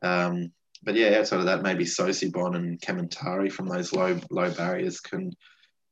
Um, 0.01 0.51
but 0.83 0.95
yeah, 0.95 1.17
outside 1.17 1.39
of 1.39 1.45
that, 1.45 1.63
maybe 1.63 1.85
Sosibon 1.85 2.55
and 2.55 2.79
Kementari 2.79 3.51
from 3.51 3.67
those 3.67 3.91
low 3.93 4.19
low 4.29 4.51
barriers 4.51 4.99
can 4.99 5.31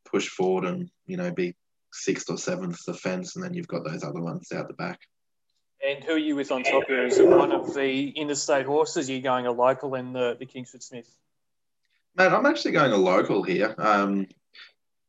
push 0.05 0.27
forward 0.27 0.65
and 0.65 0.89
you 1.05 1.17
know 1.17 1.31
be 1.31 1.55
sixth 1.91 2.29
or 2.29 2.37
seventh 2.37 2.79
the 2.85 2.93
fence, 2.93 3.35
and 3.35 3.43
then 3.43 3.53
you've 3.53 3.67
got 3.67 3.83
those 3.83 4.03
other 4.03 4.21
ones 4.21 4.51
out 4.51 4.67
the 4.67 4.73
back. 4.73 4.99
And 5.85 6.03
who 6.03 6.13
are 6.13 6.17
you 6.17 6.35
with 6.35 6.51
on 6.51 6.63
top 6.63 6.83
here? 6.87 7.05
Is 7.05 7.19
it 7.19 7.27
one 7.27 7.51
of 7.51 7.73
the 7.73 8.09
interstate 8.09 8.65
horses? 8.65 9.09
Are 9.09 9.13
you 9.13 9.21
going 9.21 9.47
a 9.47 9.51
local 9.51 9.95
in 9.95 10.13
the, 10.13 10.37
the 10.39 10.45
Kingsford 10.45 10.81
Smith? 10.81 11.09
Mate, 12.15 12.31
I'm 12.31 12.45
actually 12.45 12.71
going 12.71 12.93
a 12.93 12.97
local 12.97 13.43
here. 13.43 13.75
Um, 13.77 14.27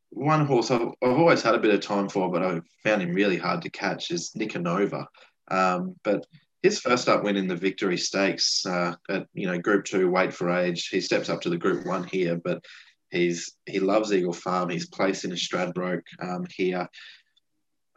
one 0.09 0.45
horse 0.45 0.71
I've, 0.71 0.89
I've, 1.01 1.17
always 1.17 1.41
had 1.41 1.55
a 1.55 1.59
bit 1.59 1.73
of 1.73 1.79
time 1.79 2.09
for, 2.09 2.29
but 2.29 2.43
I 2.43 2.59
found 2.83 3.01
him 3.01 3.13
really 3.13 3.37
hard 3.37 3.61
to 3.61 3.69
catch 3.69 4.11
is 4.11 4.31
Nicanova. 4.37 5.05
Um, 5.49 5.95
but 6.03 6.25
his 6.65 6.79
first 6.79 7.07
up 7.07 7.23
win 7.23 7.37
in 7.37 7.47
the 7.47 7.55
Victory 7.55 7.97
Stakes 7.97 8.65
uh, 8.65 8.95
at 9.09 9.27
you 9.33 9.47
know 9.47 9.57
Group 9.59 9.85
Two, 9.85 10.09
Weight 10.09 10.33
for 10.33 10.49
Age. 10.49 10.87
He 10.87 10.99
steps 10.99 11.29
up 11.29 11.41
to 11.41 11.49
the 11.49 11.57
Group 11.57 11.85
One 11.85 12.03
here, 12.03 12.41
but 12.43 12.65
he's 13.11 13.53
he 13.67 13.79
loves 13.79 14.11
Eagle 14.11 14.33
Farm. 14.33 14.69
He's 14.69 14.89
placed 14.89 15.25
in 15.25 15.31
a 15.31 15.35
Stradbroke 15.35 16.07
um, 16.19 16.45
here. 16.49 16.87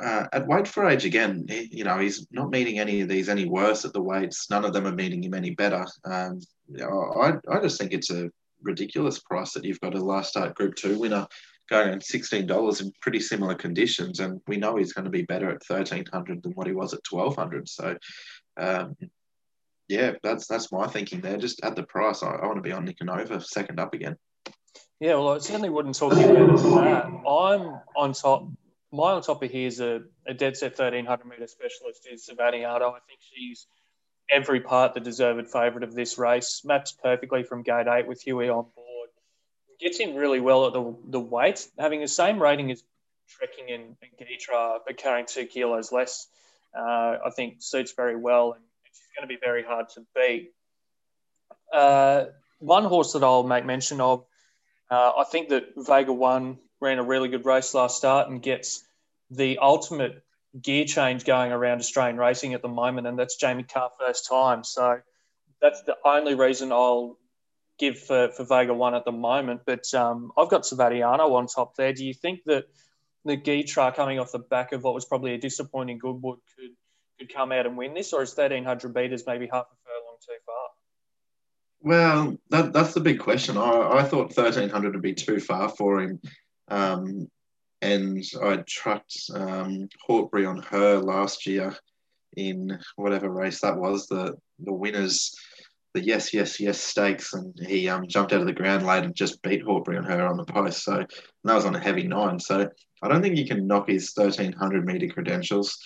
Uh, 0.01 0.27
at 0.33 0.47
weight 0.47 0.69
for 0.69 0.89
age 0.89 1.05
again, 1.05 1.45
you 1.49 1.83
know, 1.83 1.99
he's 1.99 2.25
not 2.31 2.51
meeting 2.51 2.79
any 2.79 3.01
of 3.01 3.09
these 3.09 3.29
any 3.29 3.47
worse 3.47 3.85
at 3.85 3.93
the 3.93 4.03
weights. 4.03 4.49
None 4.49 4.65
of 4.65 4.73
them 4.73 4.87
are 4.87 4.93
meeting 4.93 5.25
him 5.25 5.35
any 5.35 5.51
better. 5.51 5.85
Um, 6.05 6.39
I, 6.81 7.33
I 7.51 7.61
just 7.61 7.81
think 7.81 7.93
it's 7.93 8.11
a 8.11 8.31
ridiculous 8.63 9.19
price 9.19 9.53
that 9.55 9.65
you've 9.65 9.81
got 9.81 9.97
a 9.97 10.05
last 10.05 10.31
start 10.31 10.55
Group 10.55 10.75
Two 10.77 10.99
winner 11.01 11.27
going 11.69 11.91
at 11.91 12.05
sixteen 12.05 12.47
dollars 12.47 12.81
in 12.81 12.93
pretty 13.01 13.21
similar 13.21 13.55
conditions, 13.55 14.21
and 14.21 14.41
we 14.47 14.57
know 14.57 14.77
he's 14.77 14.93
going 14.93 15.05
to 15.05 15.11
be 15.11 15.23
better 15.23 15.51
at 15.51 15.65
thirteen 15.65 16.05
hundred 16.13 16.43
than 16.43 16.53
what 16.53 16.67
he 16.67 16.73
was 16.73 16.95
at 16.95 17.05
twelve 17.05 17.37
hundred. 17.37 17.69
So, 17.69 17.97
um, 18.59 18.97
yeah, 19.89 20.13
that's 20.23 20.47
that's 20.47 20.71
my 20.71 20.87
thinking 20.87 21.21
there. 21.21 21.39
Just 21.39 21.65
at 21.65 21.77
the 21.77 21.83
price, 21.83 22.23
I, 22.23 22.31
I 22.31 22.47
want 22.47 22.57
to 22.57 22.63
be 22.63 22.73
on 22.73 22.87
Nicanova 22.87 23.43
second 23.43 23.81
up 23.81 23.95
again. 23.95 24.17
Yeah, 25.01 25.15
well, 25.15 25.35
I 25.35 25.39
certainly 25.39 25.71
wouldn't 25.71 25.97
talk 25.97 26.15
you 26.15 26.27
than 26.27 26.75
that. 26.75 27.05
I'm 27.07 27.81
on 27.97 28.13
top. 28.13 28.49
My 28.91 29.13
on 29.13 29.23
top 29.23 29.43
of 29.43 29.51
here 29.51 29.67
is 29.67 29.81
a, 29.81 30.03
a 30.27 30.35
dead 30.35 30.57
set 30.57 30.79
1300 30.79 31.27
metre 31.27 31.47
specialist 31.47 32.09
is 32.11 32.29
Savatiano. 32.29 32.95
I 32.95 32.99
think 33.07 33.21
she's 33.21 33.67
every 34.31 34.61
part 34.61 34.95
the 34.95 35.01
deserved 35.01 35.49
favourite 35.49 35.85
of 35.85 35.95
this 35.95 36.19
race. 36.19 36.63
Maps 36.65 36.93
perfectly 36.93 37.43
from 37.43 37.63
gate 37.63 37.87
eight 37.87 38.07
with 38.07 38.21
Huey 38.23 38.49
on 38.49 38.67
board. 38.75 39.09
Gets 39.81 40.01
in 40.01 40.17
really 40.17 40.41
well 40.41 40.67
at 40.67 40.73
the, 40.73 40.97
the 41.09 41.21
weight, 41.21 41.67
having 41.79 42.01
the 42.01 42.09
same 42.09 42.43
rating 42.43 42.71
as 42.73 42.83
Trekking 43.29 43.71
and, 43.71 43.97
and 44.03 44.29
Gytrash, 44.29 44.81
but 44.87 44.97
carrying 44.97 45.27
two 45.27 45.45
kilos 45.45 45.93
less. 45.93 46.27
Uh, 46.77 47.17
I 47.27 47.31
think 47.35 47.57
suits 47.61 47.93
very 47.97 48.17
well, 48.17 48.53
and 48.53 48.63
she's 48.93 49.01
going 49.17 49.29
to 49.29 49.35
be 49.35 49.41
very 49.43 49.65
hard 49.65 49.89
to 49.91 50.07
beat. 50.15 50.53
Uh, 51.73 52.27
one 52.61 52.85
horse 52.85 53.13
that 53.13 53.23
I'll 53.23 53.43
make 53.43 53.65
mention 53.65 54.01
of, 54.01 54.25
uh, 54.91 55.13
I 55.19 55.25
think 55.25 55.51
that 55.51 55.65
Vega 55.77 56.13
One 56.13 56.59
ran 56.81 56.99
a 56.99 57.03
really 57.03 57.29
good 57.29 57.45
race 57.45 57.75
last 57.75 57.97
start 57.97 58.29
and 58.29 58.43
gets 58.43 58.85
the 59.31 59.59
ultimate 59.59 60.23
gear 60.61 60.85
change 60.85 61.25
going 61.25 61.53
around 61.53 61.79
Australian 61.79 62.17
racing 62.17 62.55
at 62.55 62.63
the 62.63 62.69
moment, 62.69 63.07
and 63.07 63.19
that's 63.19 63.37
Jamie 63.37 63.65
Kah 63.65 63.91
first 63.99 64.27
time. 64.29 64.65
So 64.65 65.01
that's 65.61 65.83
the 65.83 65.97
only 66.05 66.35
reason 66.35 66.73
I'll 66.73 67.19
give 67.79 67.99
for, 67.99 68.29
for 68.29 68.45
Vega 68.45 68.75
One 68.75 68.95
at 68.95 69.05
the 69.05 69.13
moment. 69.13 69.63
But 69.67 69.93
um, 69.95 70.33
I've 70.37 70.49
got 70.49 70.63
Savatiano 70.63 71.33
on 71.33 71.47
top 71.47 71.77
there. 71.77 71.93
Do 71.93 72.05
you 72.05 72.15
think 72.15 72.41
that 72.47 72.65
the 73.25 73.37
Gytrash 73.37 73.97
coming 73.97 74.19
off 74.19 74.33
the 74.33 74.39
back 74.39 74.73
of 74.73 74.85
what 74.85 74.95
was 74.95 75.05
probably 75.05 75.35
a 75.35 75.39
disappointing 75.39 75.99
Goodwood 75.99 76.39
could 76.57 76.71
could 77.19 77.35
come 77.35 77.51
out 77.51 77.67
and 77.67 77.77
win 77.77 77.95
this, 77.95 78.13
or 78.13 78.23
is 78.23 78.35
thirteen 78.35 78.65
hundred 78.65 78.95
meters 78.95 79.25
maybe 79.27 79.49
half 79.53 79.67
a 79.67 79.77
furlong 79.85 80.17
too 80.25 80.33
far? 80.47 80.69
Well, 81.81 82.37
that, 82.51 82.73
that's 82.73 82.95
the 82.95 83.01
big 83.01 83.21
question. 83.21 83.57
I, 83.57 83.99
I 83.99 84.03
thought 84.03 84.37
1300 84.37 84.95
would 84.95 85.03
be 85.03 85.15
too 85.15 85.39
far 85.39 85.69
for 85.69 86.01
him. 86.01 86.21
Um, 86.67 87.29
and 87.81 88.25
I 88.43 88.57
trucked 88.67 89.31
um, 89.33 89.89
Hortbury 90.09 90.45
on 90.45 90.61
her 90.63 90.99
last 90.99 91.47
year 91.47 91.77
in 92.37 92.79
whatever 92.97 93.31
race 93.31 93.61
that 93.61 93.77
was, 93.77 94.07
the 94.07 94.35
the 94.59 94.73
winners, 94.73 95.37
yes, 96.05 96.33
yes, 96.33 96.61
yes 96.61 96.81
stakes, 96.81 97.35
and 97.35 97.55
he 97.67 97.89
um, 97.89 98.07
jumped 98.07 98.33
out 98.33 98.41
of 98.41 98.47
the 98.47 98.53
ground 98.53 98.87
late 98.87 99.05
and 99.05 99.15
just 99.15 99.43
beat 99.43 99.63
Hortbury 99.63 99.99
on 99.99 100.05
her 100.05 100.27
on 100.27 100.37
the 100.37 100.45
post. 100.45 100.85
So 100.85 101.05
that 101.45 101.55
was 101.55 101.65
on 101.65 101.75
a 101.75 101.81
heavy 101.81 102.07
nine. 102.07 102.39
So 102.39 102.69
I 103.03 103.09
don't 103.09 103.23
think 103.23 103.37
you 103.37 103.47
can 103.47 103.67
knock 103.67 103.89
his 103.89 104.13
1300 104.15 104.85
meter 104.85 105.09
credentials. 105.09 105.79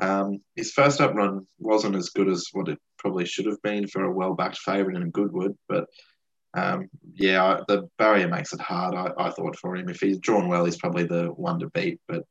Um, 0.00 0.38
his 0.54 0.72
first 0.72 1.00
up 1.00 1.14
run 1.14 1.46
wasn't 1.58 1.96
as 1.96 2.10
good 2.10 2.28
as 2.28 2.48
what 2.52 2.68
it 2.68 2.78
probably 2.98 3.24
should 3.24 3.46
have 3.46 3.60
been 3.62 3.86
for 3.88 4.04
a 4.04 4.12
well 4.12 4.34
backed 4.34 4.58
favourite 4.58 4.96
in 4.96 5.02
a 5.02 5.10
Goodwood, 5.10 5.56
but 5.68 5.86
um, 6.54 6.88
yeah, 7.14 7.60
the 7.68 7.88
barrier 7.98 8.28
makes 8.28 8.52
it 8.52 8.60
hard. 8.60 8.94
I, 8.94 9.10
I, 9.18 9.30
thought 9.30 9.56
for 9.56 9.76
him, 9.76 9.88
if 9.88 10.00
he's 10.00 10.18
drawn 10.18 10.48
well, 10.48 10.64
he's 10.64 10.78
probably 10.78 11.04
the 11.04 11.26
one 11.26 11.58
to 11.60 11.68
beat. 11.70 12.00
But 12.08 12.24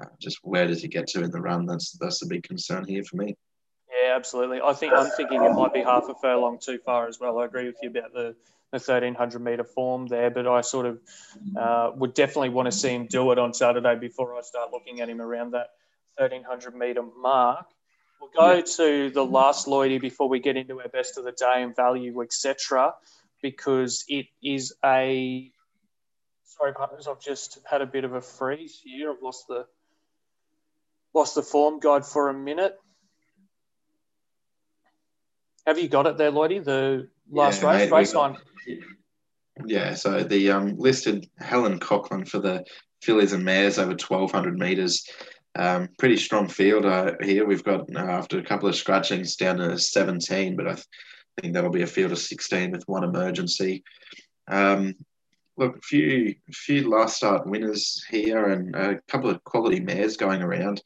uh, 0.00 0.06
just 0.20 0.38
where 0.42 0.66
does 0.66 0.82
he 0.82 0.88
get 0.88 1.06
to 1.08 1.22
in 1.22 1.30
the 1.30 1.40
run? 1.40 1.66
That's 1.66 1.92
that's 1.98 2.20
the 2.20 2.26
big 2.26 2.44
concern 2.44 2.86
here 2.86 3.04
for 3.04 3.16
me. 3.16 3.36
Absolutely. 4.18 4.60
I 4.60 4.72
think 4.72 4.92
I'm 4.92 5.10
thinking 5.10 5.42
it 5.42 5.52
might 5.52 5.72
be 5.72 5.82
half 5.82 6.08
a 6.08 6.14
furlong 6.14 6.58
too 6.58 6.78
far 6.84 7.08
as 7.08 7.18
well. 7.20 7.38
I 7.38 7.44
agree 7.44 7.66
with 7.66 7.76
you 7.82 7.90
about 7.90 8.12
the 8.12 8.34
the 8.70 8.76
1300 8.76 9.38
meter 9.38 9.64
form 9.64 10.08
there, 10.08 10.28
but 10.28 10.46
I 10.46 10.60
sort 10.60 10.84
of 10.84 10.98
uh, 11.58 11.90
would 11.94 12.12
definitely 12.12 12.50
want 12.50 12.66
to 12.66 12.72
see 12.72 12.90
him 12.90 13.06
do 13.06 13.32
it 13.32 13.38
on 13.38 13.54
Saturday 13.54 13.96
before 13.98 14.36
I 14.36 14.42
start 14.42 14.72
looking 14.72 15.00
at 15.00 15.08
him 15.08 15.22
around 15.22 15.52
that 15.52 15.68
1300 16.16 16.74
meter 16.76 17.02
mark. 17.02 17.64
We'll 18.20 18.30
go 18.36 18.56
yeah. 18.56 18.62
to 18.76 19.10
the 19.10 19.24
last 19.24 19.66
Lloydie 19.66 19.98
before 19.98 20.28
we 20.28 20.38
get 20.38 20.58
into 20.58 20.82
our 20.82 20.88
best 20.88 21.16
of 21.16 21.24
the 21.24 21.32
day 21.32 21.62
and 21.62 21.74
value, 21.74 22.20
etc 22.20 22.92
because 23.42 24.04
it 24.08 24.26
is 24.42 24.74
a. 24.84 25.50
Sorry, 26.44 26.72
partners, 26.72 27.06
I've 27.06 27.20
just 27.20 27.58
had 27.64 27.82
a 27.82 27.86
bit 27.86 28.04
of 28.04 28.14
a 28.14 28.20
freeze 28.20 28.80
here. 28.82 29.12
I've 29.12 29.22
lost 29.22 29.46
the 29.48 29.66
lost 31.14 31.34
the 31.34 31.42
form 31.42 31.78
guide 31.78 32.04
for 32.04 32.28
a 32.28 32.34
minute. 32.34 32.78
Have 35.68 35.78
you 35.78 35.86
got 35.86 36.06
it 36.06 36.16
there, 36.16 36.32
Lloydie? 36.32 36.64
The 36.64 37.10
last 37.30 37.62
yeah, 37.62 37.76
race, 37.76 37.90
race 37.90 38.14
on. 38.14 38.38
Yeah, 39.66 39.92
so 39.96 40.22
the 40.22 40.50
um, 40.50 40.78
listed 40.78 41.28
Helen 41.38 41.78
Cochran 41.78 42.24
for 42.24 42.38
the 42.38 42.64
fillies 43.02 43.34
and 43.34 43.44
mares 43.44 43.78
over 43.78 43.90
1200 43.90 44.58
metres. 44.58 45.06
Um, 45.58 45.90
pretty 45.98 46.16
strong 46.16 46.48
field 46.48 46.86
uh, 46.86 47.16
here. 47.20 47.44
We've 47.44 47.62
got 47.62 47.94
uh, 47.94 47.98
after 47.98 48.38
a 48.38 48.42
couple 48.42 48.66
of 48.66 48.76
scratchings 48.76 49.36
down 49.36 49.58
to 49.58 49.78
17, 49.78 50.56
but 50.56 50.68
I 50.68 50.76
think 51.38 51.52
that'll 51.52 51.68
be 51.68 51.82
a 51.82 51.86
field 51.86 52.12
of 52.12 52.18
16 52.18 52.70
with 52.70 52.84
one 52.88 53.04
emergency. 53.04 53.84
Um, 54.50 54.94
look, 55.58 55.76
a 55.76 55.80
few, 55.82 56.34
few 56.50 56.88
last 56.88 57.18
start 57.18 57.46
winners 57.46 58.02
here 58.08 58.46
and 58.46 58.74
a 58.74 59.02
couple 59.06 59.28
of 59.28 59.44
quality 59.44 59.80
mares 59.80 60.16
going 60.16 60.40
around. 60.40 60.80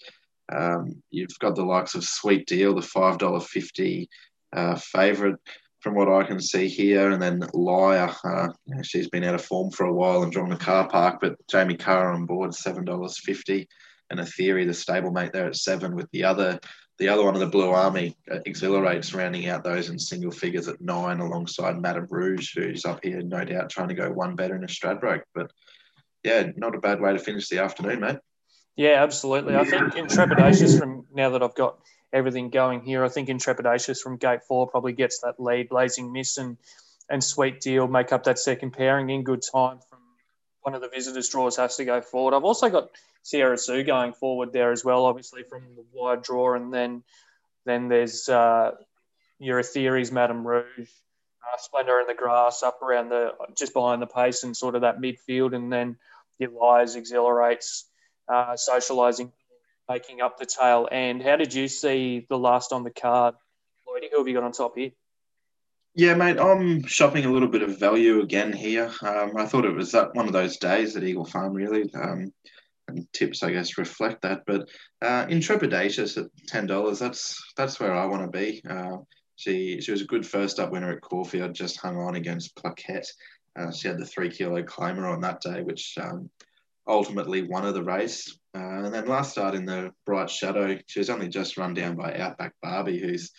Um, 0.52 1.04
you've 1.10 1.38
got 1.38 1.54
the 1.54 1.64
likes 1.64 1.94
of 1.94 2.02
Sweet 2.02 2.48
Deal, 2.48 2.74
the 2.74 2.80
$5.50 2.80 4.08
uh, 4.52 4.76
favourite 4.76 5.36
from 5.80 5.94
what 5.96 6.08
I 6.08 6.22
can 6.22 6.40
see 6.40 6.68
here, 6.68 7.10
and 7.10 7.20
then 7.20 7.42
Liar. 7.52 8.14
Uh, 8.24 8.48
she's 8.82 9.08
been 9.08 9.24
out 9.24 9.34
of 9.34 9.44
form 9.44 9.70
for 9.72 9.84
a 9.84 9.92
while 9.92 10.22
and 10.22 10.30
drawn 10.30 10.48
the 10.48 10.56
car 10.56 10.88
park, 10.88 11.18
but 11.20 11.34
Jamie 11.48 11.76
Kah 11.76 12.12
on 12.12 12.24
board, 12.24 12.52
$7.50. 12.52 13.66
And 14.10 14.20
a 14.20 14.26
theory, 14.26 14.64
the 14.64 14.72
stablemate 14.72 15.32
there 15.32 15.46
at 15.46 15.56
seven, 15.56 15.96
with 15.96 16.08
the 16.12 16.24
other 16.24 16.60
the 16.98 17.08
other 17.08 17.24
one 17.24 17.34
of 17.34 17.40
the 17.40 17.46
Blue 17.46 17.70
Army 17.70 18.16
uh, 18.30 18.38
exhilarates, 18.46 19.14
rounding 19.14 19.48
out 19.48 19.64
those 19.64 19.88
in 19.88 19.98
single 19.98 20.30
figures 20.30 20.68
at 20.68 20.80
nine, 20.80 21.18
alongside 21.18 21.80
Madame 21.80 22.06
Rouge, 22.08 22.54
who's 22.54 22.84
up 22.84 23.00
here, 23.02 23.22
no 23.22 23.44
doubt, 23.44 23.70
trying 23.70 23.88
to 23.88 23.94
go 23.94 24.12
one 24.12 24.36
better 24.36 24.54
in 24.54 24.62
a 24.62 24.68
Stradbroke. 24.68 25.22
But 25.34 25.50
yeah, 26.22 26.50
not 26.54 26.76
a 26.76 26.80
bad 26.80 27.00
way 27.00 27.12
to 27.12 27.18
finish 27.18 27.48
the 27.48 27.58
afternoon, 27.58 28.00
mate. 28.00 28.18
Yeah, 28.76 29.02
absolutely. 29.02 29.56
I 29.56 29.64
think 29.64 29.94
Intrepidatious 29.94 30.78
from 30.78 31.06
now 31.12 31.30
that 31.30 31.42
I've 31.42 31.54
got 31.54 31.78
everything 32.12 32.50
going 32.50 32.82
here, 32.82 33.04
I 33.04 33.08
think 33.08 33.28
Intrepidatious 33.28 34.00
from 34.00 34.16
gate 34.16 34.42
four 34.44 34.68
probably 34.68 34.92
gets 34.92 35.20
that 35.20 35.40
lead. 35.40 35.68
Blazing 35.68 36.12
Miss 36.12 36.36
and, 36.38 36.56
and 37.08 37.22
Sweet 37.22 37.60
Deal 37.60 37.88
make 37.88 38.12
up 38.12 38.24
that 38.24 38.38
second 38.38 38.72
pairing 38.72 39.10
in 39.10 39.24
good 39.24 39.42
time 39.42 39.78
from 39.88 39.98
one 40.62 40.74
of 40.74 40.80
the 40.80 40.88
visitors' 40.88 41.28
draws 41.28 41.56
has 41.56 41.76
to 41.76 41.84
go 41.84 42.00
forward. 42.00 42.34
I've 42.34 42.44
also 42.44 42.68
got 42.68 42.90
Sierra 43.22 43.58
Sue 43.58 43.82
going 43.84 44.12
forward 44.12 44.52
there 44.52 44.72
as 44.72 44.84
well, 44.84 45.04
obviously 45.04 45.42
from 45.42 45.62
the 45.76 45.84
wide 45.92 46.22
draw, 46.22 46.54
and 46.54 46.72
then 46.72 47.02
then 47.64 47.88
there's 47.88 48.28
uh, 48.28 48.72
your 49.38 49.62
theories, 49.62 50.10
Madame 50.10 50.46
Rouge, 50.46 50.66
uh, 50.78 51.58
Splendor 51.58 52.00
in 52.00 52.06
the 52.06 52.14
grass 52.14 52.62
up 52.62 52.82
around 52.82 53.08
the 53.08 53.32
just 53.56 53.72
behind 53.72 54.02
the 54.02 54.06
pace 54.06 54.42
and 54.42 54.56
sort 54.56 54.74
of 54.74 54.82
that 54.82 55.00
midfield, 55.00 55.54
and 55.54 55.72
then 55.72 55.96
your 56.38 56.50
lies 56.50 56.96
exhilarates, 56.96 57.86
uh, 58.28 58.52
socialising, 58.54 59.30
making 59.92 60.22
up 60.22 60.38
the 60.38 60.46
tail 60.46 60.88
end. 60.90 61.22
How 61.22 61.36
did 61.36 61.52
you 61.52 61.68
see 61.68 62.26
the 62.28 62.38
last 62.38 62.72
on 62.72 62.82
the 62.82 62.90
card, 62.90 63.34
Lloydie? 63.86 64.08
Who 64.10 64.18
have 64.18 64.28
you 64.28 64.34
got 64.34 64.44
on 64.44 64.52
top 64.52 64.76
here? 64.76 64.90
Yeah, 65.94 66.14
mate, 66.14 66.40
I'm 66.40 66.86
shopping 66.86 67.26
a 67.26 67.30
little 67.30 67.48
bit 67.48 67.62
of 67.62 67.78
value 67.78 68.22
again 68.22 68.52
here. 68.52 68.90
Um, 69.02 69.36
I 69.36 69.44
thought 69.44 69.66
it 69.66 69.74
was 69.74 69.92
that 69.92 70.14
one 70.14 70.26
of 70.26 70.32
those 70.32 70.56
days 70.56 70.96
at 70.96 71.04
Eagle 71.04 71.26
Farm, 71.26 71.52
really. 71.52 71.92
Um, 71.94 72.32
and 72.88 73.06
tips, 73.12 73.42
I 73.42 73.52
guess, 73.52 73.76
reflect 73.76 74.22
that. 74.22 74.44
But 74.46 74.62
uh, 75.02 75.26
at 75.28 76.26
ten 76.48 76.66
dollars, 76.66 76.98
that's 76.98 77.52
that's 77.56 77.78
where 77.78 77.94
I 77.94 78.06
want 78.06 78.22
to 78.22 78.38
be. 78.38 78.62
Uh, 78.68 78.96
she 79.36 79.80
she 79.82 79.90
was 79.90 80.00
a 80.00 80.06
good 80.06 80.26
first 80.26 80.58
up 80.58 80.72
winner 80.72 80.92
at 80.92 81.02
Caulfield, 81.02 81.54
just 81.54 81.78
hung 81.78 81.98
on 81.98 82.14
against 82.14 82.56
Plaquette. 82.56 83.08
Uh, 83.54 83.70
she 83.70 83.88
had 83.88 83.98
the 83.98 84.06
three 84.06 84.30
kilo 84.30 84.62
climber 84.62 85.06
on 85.06 85.20
that 85.20 85.42
day, 85.42 85.62
which 85.62 85.98
um, 86.00 86.30
ultimately 86.86 87.42
won 87.42 87.64
her 87.64 87.72
the 87.72 87.82
race. 87.82 88.38
Uh, 88.54 88.84
and 88.84 88.94
then 88.94 89.06
last 89.06 89.32
start 89.32 89.54
in 89.54 89.64
the 89.64 89.90
Bright 90.04 90.30
Shadow, 90.30 90.78
she 90.86 91.00
was 91.00 91.10
only 91.10 91.28
just 91.28 91.56
run 91.56 91.74
down 91.74 91.96
by 91.96 92.14
Outback 92.14 92.54
Barbie, 92.62 93.00
who's 93.00 93.30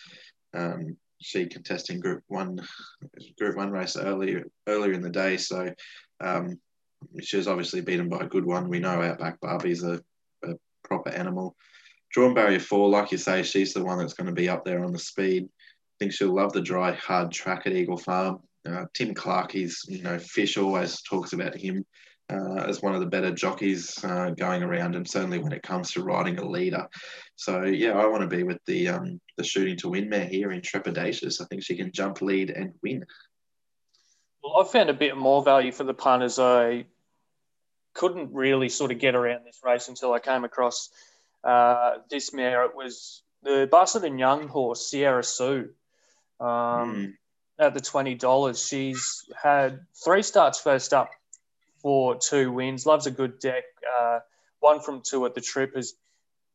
um, 0.54 0.96
she 1.20 1.46
contesting 1.46 2.00
Group 2.00 2.22
One, 2.26 2.58
Group 3.38 3.56
One 3.56 3.70
race 3.70 3.96
earlier 3.96 4.44
earlier 4.66 4.92
in 4.92 5.02
the 5.02 5.10
day. 5.10 5.36
So 5.36 5.72
um, 6.20 6.58
she 7.22 7.36
was 7.36 7.48
obviously 7.48 7.80
beaten 7.80 8.08
by 8.08 8.20
a 8.20 8.28
good 8.28 8.44
one. 8.44 8.68
We 8.68 8.80
know 8.80 9.02
Outback 9.02 9.40
Barbie's 9.40 9.84
a, 9.84 10.00
a 10.44 10.54
proper 10.82 11.10
animal. 11.10 11.54
Drawn 12.12 12.34
barrier 12.34 12.60
four, 12.60 12.88
like 12.88 13.10
you 13.12 13.18
say, 13.18 13.42
she's 13.42 13.72
the 13.72 13.84
one 13.84 13.98
that's 13.98 14.14
going 14.14 14.28
to 14.28 14.32
be 14.32 14.48
up 14.48 14.64
there 14.64 14.84
on 14.84 14.92
the 14.92 14.98
speed. 14.98 15.44
I 15.44 15.94
think 15.98 16.12
she'll 16.12 16.34
love 16.34 16.52
the 16.52 16.60
dry, 16.60 16.92
hard 16.92 17.32
track 17.32 17.66
at 17.66 17.72
Eagle 17.72 17.96
Farm. 17.96 18.38
Uh, 18.68 18.84
Tim 18.94 19.14
Clark, 19.14 19.52
he's 19.52 19.82
you 19.88 20.02
know, 20.02 20.18
Fish 20.18 20.56
always 20.56 21.02
talks 21.02 21.32
about 21.32 21.56
him 21.56 21.84
uh, 22.30 22.64
as 22.66 22.80
one 22.82 22.94
of 22.94 23.00
the 23.00 23.06
better 23.06 23.30
jockeys 23.30 24.02
uh, 24.04 24.30
going 24.30 24.62
around, 24.62 24.94
and 24.94 25.08
certainly 25.08 25.38
when 25.38 25.52
it 25.52 25.62
comes 25.62 25.92
to 25.92 26.02
riding 26.02 26.38
a 26.38 26.48
leader. 26.48 26.88
So 27.36 27.64
yeah, 27.64 27.92
I 27.92 28.06
want 28.06 28.22
to 28.22 28.36
be 28.36 28.42
with 28.42 28.58
the 28.66 28.88
um, 28.88 29.20
the 29.36 29.44
shooting 29.44 29.76
to 29.78 29.90
win 29.90 30.08
mare 30.08 30.26
here 30.26 30.48
Intrepidatious. 30.48 31.40
I 31.40 31.44
think 31.44 31.62
she 31.62 31.76
can 31.76 31.92
jump, 31.92 32.22
lead, 32.22 32.50
and 32.50 32.72
win. 32.82 33.04
Well, 34.42 34.62
I 34.62 34.64
found 34.64 34.90
a 34.90 34.94
bit 34.94 35.16
more 35.16 35.42
value 35.42 35.72
for 35.72 35.84
the 35.84 35.94
punters. 35.94 36.38
I 36.38 36.86
couldn't 37.92 38.32
really 38.32 38.68
sort 38.68 38.90
of 38.90 38.98
get 38.98 39.14
around 39.14 39.44
this 39.44 39.60
race 39.64 39.88
until 39.88 40.12
I 40.12 40.18
came 40.18 40.44
across 40.44 40.90
uh, 41.44 41.98
this 42.10 42.32
mare. 42.32 42.64
It 42.64 42.74
was 42.74 43.22
the 43.42 43.68
Barcelona 43.70 44.18
Young 44.18 44.48
horse, 44.48 44.90
Sierra 44.90 45.22
Sue. 45.22 45.70
Um, 46.40 46.46
mm. 46.46 47.12
At 47.58 47.74
the 47.74 47.80
twenty 47.80 48.14
dollars, 48.14 48.66
she's 48.66 49.24
had 49.40 49.80
three 50.02 50.22
starts 50.22 50.60
first 50.60 50.92
up 50.92 51.10
for 51.84 52.16
two 52.16 52.50
wins. 52.50 52.86
Loves 52.86 53.06
a 53.06 53.10
good 53.10 53.38
deck. 53.38 53.64
Uh, 54.00 54.20
one 54.60 54.80
from 54.80 55.02
two 55.06 55.26
at 55.26 55.34
the 55.34 55.42
trip 55.42 55.76
has 55.76 55.92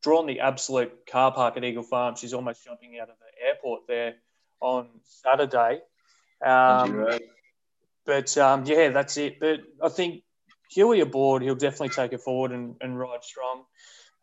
drawn 0.02 0.26
the 0.26 0.40
absolute 0.40 1.06
car 1.06 1.32
park 1.32 1.56
at 1.56 1.62
Eagle 1.62 1.84
Farm. 1.84 2.16
She's 2.16 2.34
almost 2.34 2.64
jumping 2.64 2.98
out 3.00 3.10
of 3.10 3.14
the 3.20 3.46
airport 3.46 3.82
there 3.86 4.14
on 4.60 4.88
Saturday. 5.04 5.82
Um, 6.44 7.06
but 8.04 8.36
um, 8.38 8.64
yeah, 8.66 8.88
that's 8.88 9.16
it. 9.18 9.38
But 9.38 9.60
I 9.80 9.88
think 9.88 10.24
Huey 10.72 10.98
aboard, 10.98 11.42
he'll 11.42 11.54
definitely 11.54 11.90
take 11.90 12.12
it 12.12 12.22
forward 12.22 12.50
and, 12.50 12.74
and 12.80 12.98
ride 12.98 13.22
strong. 13.22 13.58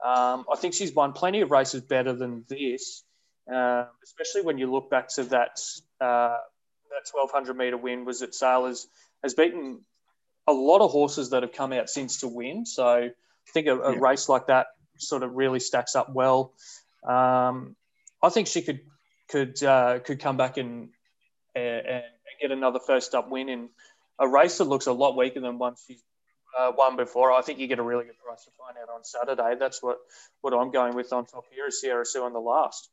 Um, 0.03 0.43
I 0.51 0.57
think 0.57 0.73
she's 0.73 0.93
won 0.93 1.13
plenty 1.13 1.39
of 1.39 1.51
races 1.51 1.83
better 1.83 2.11
than 2.11 2.43
this, 2.49 3.03
uh, 3.49 3.85
especially 4.03 4.41
when 4.41 4.57
you 4.57 4.69
look 4.69 4.89
back 4.89 5.07
to 5.15 5.23
that 5.23 5.61
uh, 6.01 6.35
that 6.89 7.07
1200 7.09 7.55
meter 7.55 7.77
win 7.77 8.03
was 8.03 8.21
at 8.21 8.35
Sailors 8.35 8.87
has 9.23 9.33
beaten 9.33 9.79
a 10.47 10.53
lot 10.53 10.81
of 10.81 10.91
horses 10.91 11.31
that 11.31 11.43
have 11.43 11.51
come 11.51 11.73
out 11.73 11.89
since 11.89 12.21
to 12.21 12.27
win. 12.27 12.65
So 12.65 12.87
I 12.87 13.11
think 13.53 13.67
a, 13.67 13.77
a 13.77 13.93
yeah. 13.93 13.99
race 13.99 14.29
like 14.29 14.47
that 14.47 14.67
sort 14.97 15.23
of 15.23 15.33
really 15.33 15.59
stacks 15.59 15.95
up 15.95 16.13
well. 16.13 16.53
Um, 17.07 17.75
I 18.21 18.29
think 18.29 18.47
she 18.47 18.61
could 18.61 18.81
could 19.29 19.61
uh, 19.63 19.99
could 19.99 20.19
come 20.19 20.37
back 20.37 20.57
and, 20.57 20.89
and 21.55 22.03
get 22.41 22.51
another 22.51 22.79
first 22.79 23.13
up 23.13 23.29
win 23.29 23.49
in 23.49 23.69
a 24.19 24.27
race 24.27 24.57
that 24.57 24.65
looks 24.65 24.87
a 24.87 24.93
lot 24.93 25.15
weaker 25.15 25.39
than 25.39 25.59
one 25.59 25.75
she's 25.85 26.01
uh, 26.57 26.71
won 26.75 26.95
before. 26.95 27.31
I 27.31 27.41
think 27.41 27.59
you 27.59 27.67
get 27.67 27.79
a 27.79 27.83
really 27.83 28.05
good 28.05 28.17
price 28.17 28.43
to 28.45 28.51
find 28.51 28.77
out 28.81 28.93
on 28.93 29.03
Saturday. 29.03 29.55
That's 29.59 29.83
what 29.83 29.97
what 30.41 30.53
I'm 30.53 30.71
going 30.71 30.95
with 30.95 31.13
on 31.13 31.25
top 31.25 31.45
here 31.51 31.67
is 31.67 31.81
Sierra 31.81 32.05
Sue 32.05 32.23
on 32.23 32.33
the 32.33 32.39
last. 32.39 32.89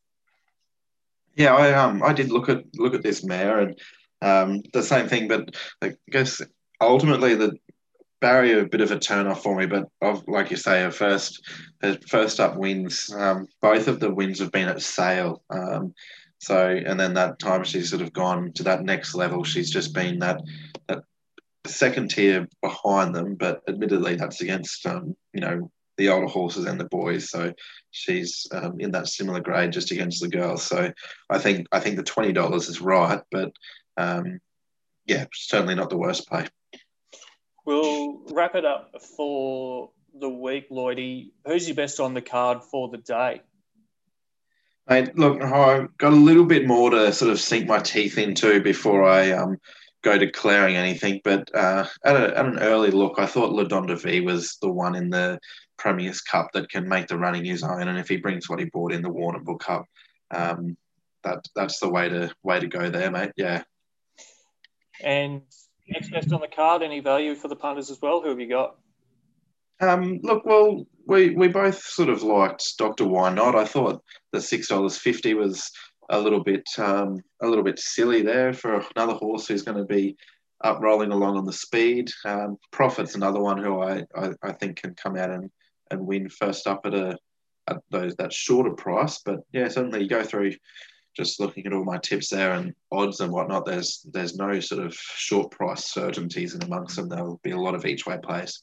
Yeah, 1.34 1.54
I 1.54 1.72
um 1.72 2.02
I 2.02 2.12
did 2.12 2.30
look 2.30 2.48
at 2.48 2.64
look 2.74 2.94
at 2.94 3.02
this 3.02 3.24
mare 3.24 3.60
and 3.60 3.78
um 4.22 4.62
the 4.72 4.82
same 4.82 5.08
thing, 5.08 5.28
but 5.28 5.54
I 5.82 5.94
guess 6.10 6.42
ultimately 6.84 7.34
the 7.34 7.58
barrier 8.20 8.60
a 8.60 8.66
bit 8.66 8.80
of 8.80 8.90
a 8.90 8.98
turn 8.98 9.26
off 9.26 9.42
for 9.42 9.54
me, 9.54 9.66
but 9.66 9.86
like 10.26 10.50
you 10.50 10.56
say, 10.56 10.82
her 10.82 10.90
first 10.90 11.42
first 12.08 12.40
up 12.40 12.56
wins. 12.56 13.12
Um, 13.14 13.46
both 13.60 13.86
of 13.86 14.00
the 14.00 14.12
wins 14.12 14.38
have 14.38 14.50
been 14.50 14.68
at 14.68 14.80
Sale. 14.80 15.42
Um, 15.50 15.94
so 16.38 16.68
and 16.68 16.98
then 16.98 17.14
that 17.14 17.38
time 17.38 17.64
she's 17.64 17.90
sort 17.90 18.02
of 18.02 18.12
gone 18.12 18.52
to 18.54 18.62
that 18.64 18.82
next 18.82 19.14
level. 19.14 19.44
She's 19.44 19.70
just 19.70 19.92
been 19.92 20.18
that 20.20 20.40
that 20.88 21.00
second 21.66 22.10
tier 22.10 22.48
behind 22.62 23.14
them, 23.14 23.34
but 23.34 23.62
admittedly 23.68 24.16
that's 24.16 24.40
against 24.40 24.86
um, 24.86 25.14
you 25.32 25.40
know 25.40 25.70
the 25.96 26.08
older 26.08 26.26
horses 26.26 26.64
and 26.64 26.80
the 26.80 26.86
boys. 26.86 27.30
So 27.30 27.52
she's 27.90 28.46
um, 28.52 28.80
in 28.80 28.90
that 28.92 29.08
similar 29.08 29.40
grade 29.40 29.72
just 29.72 29.90
against 29.90 30.20
the 30.20 30.28
girls. 30.28 30.62
So 30.62 30.92
I 31.30 31.38
think 31.38 31.66
I 31.72 31.80
think 31.80 31.96
the 31.96 32.02
twenty 32.02 32.32
dollars 32.32 32.68
is 32.68 32.80
right, 32.80 33.20
but 33.30 33.52
um, 33.96 34.40
yeah, 35.06 35.26
certainly 35.34 35.74
not 35.74 35.90
the 35.90 35.98
worst 35.98 36.28
pay. 36.30 36.46
We'll 37.64 38.20
wrap 38.30 38.54
it 38.54 38.64
up 38.64 39.02
for 39.16 39.90
the 40.18 40.28
week, 40.28 40.70
Lloydie. 40.70 41.30
Who's 41.46 41.66
your 41.66 41.76
best 41.76 42.00
on 42.00 42.14
the 42.14 42.22
card 42.22 42.62
for 42.62 42.88
the 42.88 42.98
day? 42.98 43.40
Mate, 44.88 45.16
look, 45.16 45.42
I've 45.42 45.96
got 45.96 46.12
a 46.12 46.16
little 46.16 46.44
bit 46.44 46.66
more 46.66 46.90
to 46.90 47.12
sort 47.12 47.30
of 47.30 47.40
sink 47.40 47.66
my 47.66 47.78
teeth 47.78 48.18
into 48.18 48.60
before 48.60 49.04
I 49.04 49.30
um, 49.30 49.58
go 50.02 50.18
declaring 50.18 50.76
anything. 50.76 51.22
But 51.24 51.54
uh, 51.54 51.86
at, 52.04 52.16
a, 52.16 52.38
at, 52.38 52.46
an 52.46 52.58
early 52.58 52.90
look, 52.90 53.14
I 53.18 53.24
thought 53.24 53.52
La 53.52 53.64
Donde 53.64 53.98
Vie 53.98 54.20
was 54.20 54.58
the 54.60 54.70
one 54.70 54.94
in 54.94 55.08
the 55.08 55.40
Premier's 55.78 56.20
Cup 56.20 56.50
that 56.52 56.68
can 56.68 56.86
make 56.86 57.08
the 57.08 57.16
running 57.16 57.46
his 57.46 57.62
own. 57.62 57.88
And 57.88 57.98
if 57.98 58.08
he 58.08 58.18
brings 58.18 58.48
what 58.48 58.58
he 58.58 58.66
brought 58.66 58.92
in 58.92 59.00
the 59.00 59.08
Warrnambool 59.08 59.58
Cup, 59.58 59.86
um, 60.30 60.76
that 61.22 61.48
that's 61.56 61.80
the 61.80 61.88
way 61.88 62.10
to 62.10 62.30
way 62.42 62.60
to 62.60 62.66
go 62.66 62.90
there, 62.90 63.10
mate. 63.10 63.32
Yeah. 63.36 63.62
And 65.02 65.42
next 65.88 66.10
best 66.10 66.32
on 66.32 66.40
the 66.40 66.48
card, 66.48 66.82
any 66.82 67.00
value 67.00 67.34
for 67.34 67.48
the 67.48 67.56
punters 67.56 67.90
as 67.90 68.00
well? 68.00 68.20
Who 68.22 68.28
have 68.30 68.40
you 68.40 68.48
got? 68.48 68.76
Um, 69.80 70.20
look, 70.22 70.44
well, 70.44 70.86
we 71.06 71.30
we 71.30 71.48
both 71.48 71.82
sort 71.82 72.08
of 72.08 72.22
liked 72.22 72.78
Doctor 72.78 73.06
Why 73.06 73.32
Not. 73.32 73.54
I 73.54 73.64
thought 73.64 74.02
the 74.32 74.40
six 74.40 74.68
dollars 74.68 74.96
fifty 74.96 75.34
was 75.34 75.70
a 76.10 76.20
little 76.20 76.42
bit 76.42 76.64
um, 76.78 77.20
a 77.42 77.46
little 77.46 77.64
bit 77.64 77.78
silly 77.78 78.22
there 78.22 78.52
for 78.52 78.84
another 78.94 79.14
horse 79.14 79.46
who's 79.46 79.62
going 79.62 79.78
to 79.78 79.84
be 79.84 80.16
up 80.62 80.80
rolling 80.80 81.12
along 81.12 81.36
on 81.36 81.44
the 81.44 81.52
speed. 81.52 82.10
Um, 82.24 82.56
Profit's 82.72 83.14
another 83.14 83.40
one 83.40 83.62
who 83.62 83.80
I, 83.80 84.04
I, 84.16 84.30
I, 84.42 84.52
think 84.52 84.80
can 84.80 84.94
come 84.94 85.16
out 85.16 85.30
and, 85.30 85.50
and 85.90 86.06
win 86.06 86.28
first 86.28 86.66
up 86.66 86.86
at 86.86 86.94
a 86.94 87.18
at 87.68 87.78
those 87.90 88.14
that 88.16 88.32
shorter 88.32 88.70
price. 88.70 89.20
But 89.24 89.40
yeah, 89.52 89.68
certainly 89.68 90.02
you 90.02 90.08
go 90.08 90.22
through 90.22 90.52
just 91.16 91.40
looking 91.40 91.66
at 91.66 91.72
all 91.72 91.84
my 91.84 91.98
tips 91.98 92.30
there 92.30 92.52
and 92.52 92.74
odds 92.90 93.20
and 93.20 93.32
whatnot. 93.32 93.66
There's 93.66 94.06
there's 94.12 94.36
no 94.36 94.60
sort 94.60 94.84
of 94.84 94.94
short 94.94 95.50
price 95.50 95.84
certainties 95.84 96.54
in 96.54 96.62
amongst 96.62 96.96
them. 96.96 97.08
There'll 97.08 97.40
be 97.42 97.52
a 97.52 97.60
lot 97.60 97.74
of 97.74 97.86
each 97.86 98.06
way 98.06 98.18
plays. 98.22 98.62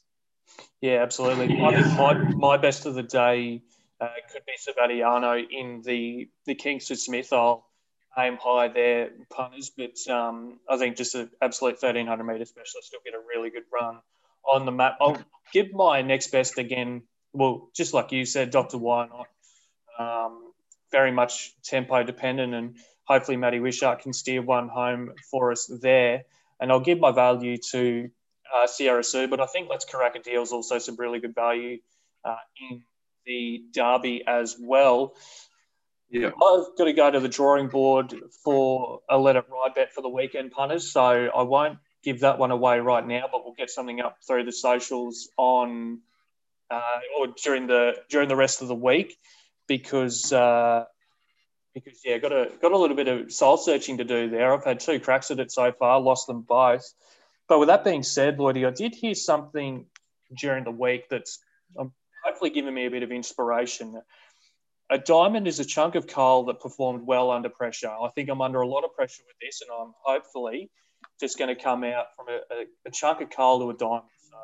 Yeah, 0.80 1.02
absolutely. 1.02 1.60
I 1.60 1.82
think 1.82 1.96
my, 1.96 2.14
my 2.34 2.56
best 2.56 2.86
of 2.86 2.94
the 2.94 3.02
day 3.02 3.62
uh, 4.00 4.08
could 4.32 4.42
be 4.46 4.52
Savatiano 4.58 5.44
in 5.50 5.82
the 5.84 6.28
the 6.46 6.54
Kingsford 6.54 6.98
Smith. 6.98 7.32
I'll 7.32 7.66
aim 8.18 8.36
high 8.36 8.68
there, 8.68 9.10
punters, 9.30 9.70
but 9.70 9.96
um, 10.12 10.58
I 10.68 10.76
think 10.76 10.96
just 10.96 11.14
an 11.14 11.30
absolute 11.40 11.80
1300 11.80 12.24
metre 12.24 12.44
specialist 12.44 12.92
will 12.92 13.00
get 13.04 13.14
a 13.14 13.22
really 13.34 13.50
good 13.50 13.64
run 13.72 14.00
on 14.44 14.66
the 14.66 14.72
map. 14.72 14.98
I'll 15.00 15.18
give 15.52 15.72
my 15.72 16.02
next 16.02 16.30
best 16.30 16.58
again. 16.58 17.02
Well, 17.32 17.70
just 17.74 17.94
like 17.94 18.12
you 18.12 18.26
said, 18.26 18.50
Dr. 18.50 18.76
Why 18.76 19.06
not? 19.06 19.28
Um, 19.98 20.51
very 20.92 21.10
much 21.10 21.54
tempo 21.62 22.04
dependent, 22.04 22.54
and 22.54 22.76
hopefully 23.04 23.36
Matty 23.36 23.58
Wishart 23.58 24.00
can 24.00 24.12
steer 24.12 24.42
one 24.42 24.68
home 24.68 25.12
for 25.30 25.50
us 25.50 25.66
there. 25.80 26.24
And 26.60 26.70
I'll 26.70 26.80
give 26.80 27.00
my 27.00 27.10
value 27.10 27.56
to 27.72 28.10
uh, 28.54 28.66
Sierra 28.66 29.02
Sue, 29.02 29.26
but 29.26 29.40
I 29.40 29.46
think 29.46 29.68
Let's 29.68 29.84
Karaka 29.84 30.22
Deal's 30.22 30.52
also 30.52 30.78
some 30.78 30.96
really 30.96 31.18
good 31.18 31.34
value 31.34 31.78
uh, 32.24 32.36
in 32.70 32.82
the 33.26 33.64
Derby 33.72 34.22
as 34.26 34.56
well. 34.60 35.14
Yeah. 36.10 36.28
I've 36.28 36.76
got 36.76 36.84
to 36.84 36.92
go 36.92 37.10
to 37.10 37.20
the 37.20 37.28
drawing 37.28 37.68
board 37.68 38.14
for 38.44 39.00
a 39.08 39.18
let 39.18 39.36
it 39.36 39.46
ride 39.50 39.74
bet 39.74 39.92
for 39.92 40.02
the 40.02 40.10
weekend 40.10 40.52
punters, 40.52 40.92
so 40.92 41.00
I 41.00 41.42
won't 41.42 41.78
give 42.04 42.20
that 42.20 42.38
one 42.38 42.50
away 42.50 42.80
right 42.80 43.06
now, 43.06 43.28
but 43.32 43.44
we'll 43.44 43.54
get 43.54 43.70
something 43.70 44.00
up 44.00 44.18
through 44.26 44.44
the 44.44 44.52
socials 44.52 45.30
on 45.38 46.00
uh, 46.70 46.98
or 47.18 47.28
during 47.42 47.66
the 47.66 47.94
during 48.10 48.28
the 48.28 48.36
rest 48.36 48.62
of 48.62 48.68
the 48.68 48.74
week 48.74 49.16
because 49.66 50.32
uh, 50.32 50.84
because 51.74 52.00
yeah, 52.04 52.18
got 52.18 52.32
a 52.32 52.50
got 52.60 52.72
a 52.72 52.78
little 52.78 52.96
bit 52.96 53.08
of 53.08 53.32
soul 53.32 53.56
searching 53.56 53.98
to 53.98 54.04
do 54.04 54.28
there. 54.28 54.54
I've 54.54 54.64
had 54.64 54.80
two 54.80 55.00
cracks 55.00 55.30
at 55.30 55.40
it 55.40 55.50
so 55.50 55.72
far, 55.72 56.00
lost 56.00 56.26
them 56.26 56.42
both. 56.42 56.84
But 57.48 57.58
with 57.58 57.68
that 57.68 57.84
being 57.84 58.02
said, 58.02 58.38
Lloydie, 58.38 58.66
I 58.66 58.70
did 58.70 58.94
hear 58.94 59.14
something 59.14 59.86
during 60.36 60.64
the 60.64 60.70
week 60.70 61.08
that's 61.10 61.38
um, 61.78 61.92
hopefully 62.24 62.50
giving 62.50 62.74
me 62.74 62.86
a 62.86 62.90
bit 62.90 63.02
of 63.02 63.10
inspiration. 63.10 64.00
A 64.90 64.98
diamond 64.98 65.48
is 65.48 65.58
a 65.58 65.64
chunk 65.64 65.94
of 65.94 66.06
coal 66.06 66.44
that 66.46 66.60
performed 66.60 67.06
well 67.06 67.30
under 67.30 67.48
pressure. 67.48 67.88
I 67.88 68.08
think 68.14 68.28
I'm 68.28 68.42
under 68.42 68.60
a 68.60 68.68
lot 68.68 68.84
of 68.84 68.94
pressure 68.94 69.22
with 69.26 69.36
this, 69.40 69.62
and 69.62 69.70
I'm 69.70 69.92
hopefully 70.02 70.70
just 71.20 71.38
going 71.38 71.54
to 71.54 71.60
come 71.60 71.84
out 71.84 72.06
from 72.16 72.28
a, 72.28 72.54
a, 72.54 72.64
a 72.86 72.90
chunk 72.90 73.20
of 73.20 73.30
coal 73.30 73.60
to 73.60 73.70
a 73.70 73.74
diamond. 73.74 74.02
So 74.30 74.36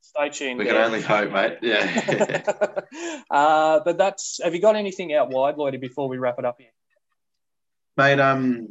stay 0.00 0.30
tuned. 0.30 0.58
We 0.58 0.66
can 0.66 0.76
only 0.76 1.00
hope, 1.00 1.32
mate. 1.32 1.58
Yeah. 1.62 2.42
uh, 3.30 3.80
but 3.84 3.98
that's. 3.98 4.40
Have 4.42 4.54
you 4.54 4.60
got 4.60 4.76
anything 4.76 5.14
out 5.14 5.30
wide, 5.30 5.56
Lloydie, 5.56 5.80
before 5.80 6.08
we 6.08 6.18
wrap 6.18 6.38
it 6.38 6.44
up 6.44 6.56
here? 6.58 6.70
Mate, 7.96 8.20
um, 8.20 8.68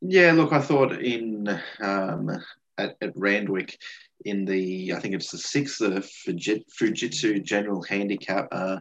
yeah. 0.00 0.32
Look, 0.32 0.52
I 0.52 0.60
thought 0.60 0.92
in 0.92 1.48
um, 1.80 2.30
at, 2.78 2.96
at 3.00 3.12
Randwick 3.16 3.78
in 4.24 4.44
the 4.44 4.92
I 4.94 5.00
think 5.00 5.14
it's 5.14 5.30
the 5.30 5.38
sixth 5.38 5.78
the 5.78 6.00
Fujitsu 6.00 7.42
General 7.42 7.82
Handicap. 7.82 8.48
Uh, 8.52 8.78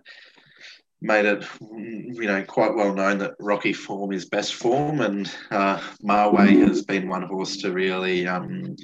made 1.01 1.25
it, 1.25 1.43
you 1.59 2.27
know, 2.27 2.43
quite 2.43 2.75
well 2.75 2.93
known 2.93 3.17
that 3.17 3.33
Rocky 3.39 3.73
form 3.73 4.11
is 4.11 4.25
best 4.25 4.53
form, 4.53 5.01
and 5.01 5.31
uh, 5.49 5.81
Marway 6.03 6.67
has 6.67 6.83
been 6.83 7.09
one 7.09 7.23
horse 7.23 7.57
to 7.57 7.71
really 7.71 8.27
um, 8.27 8.75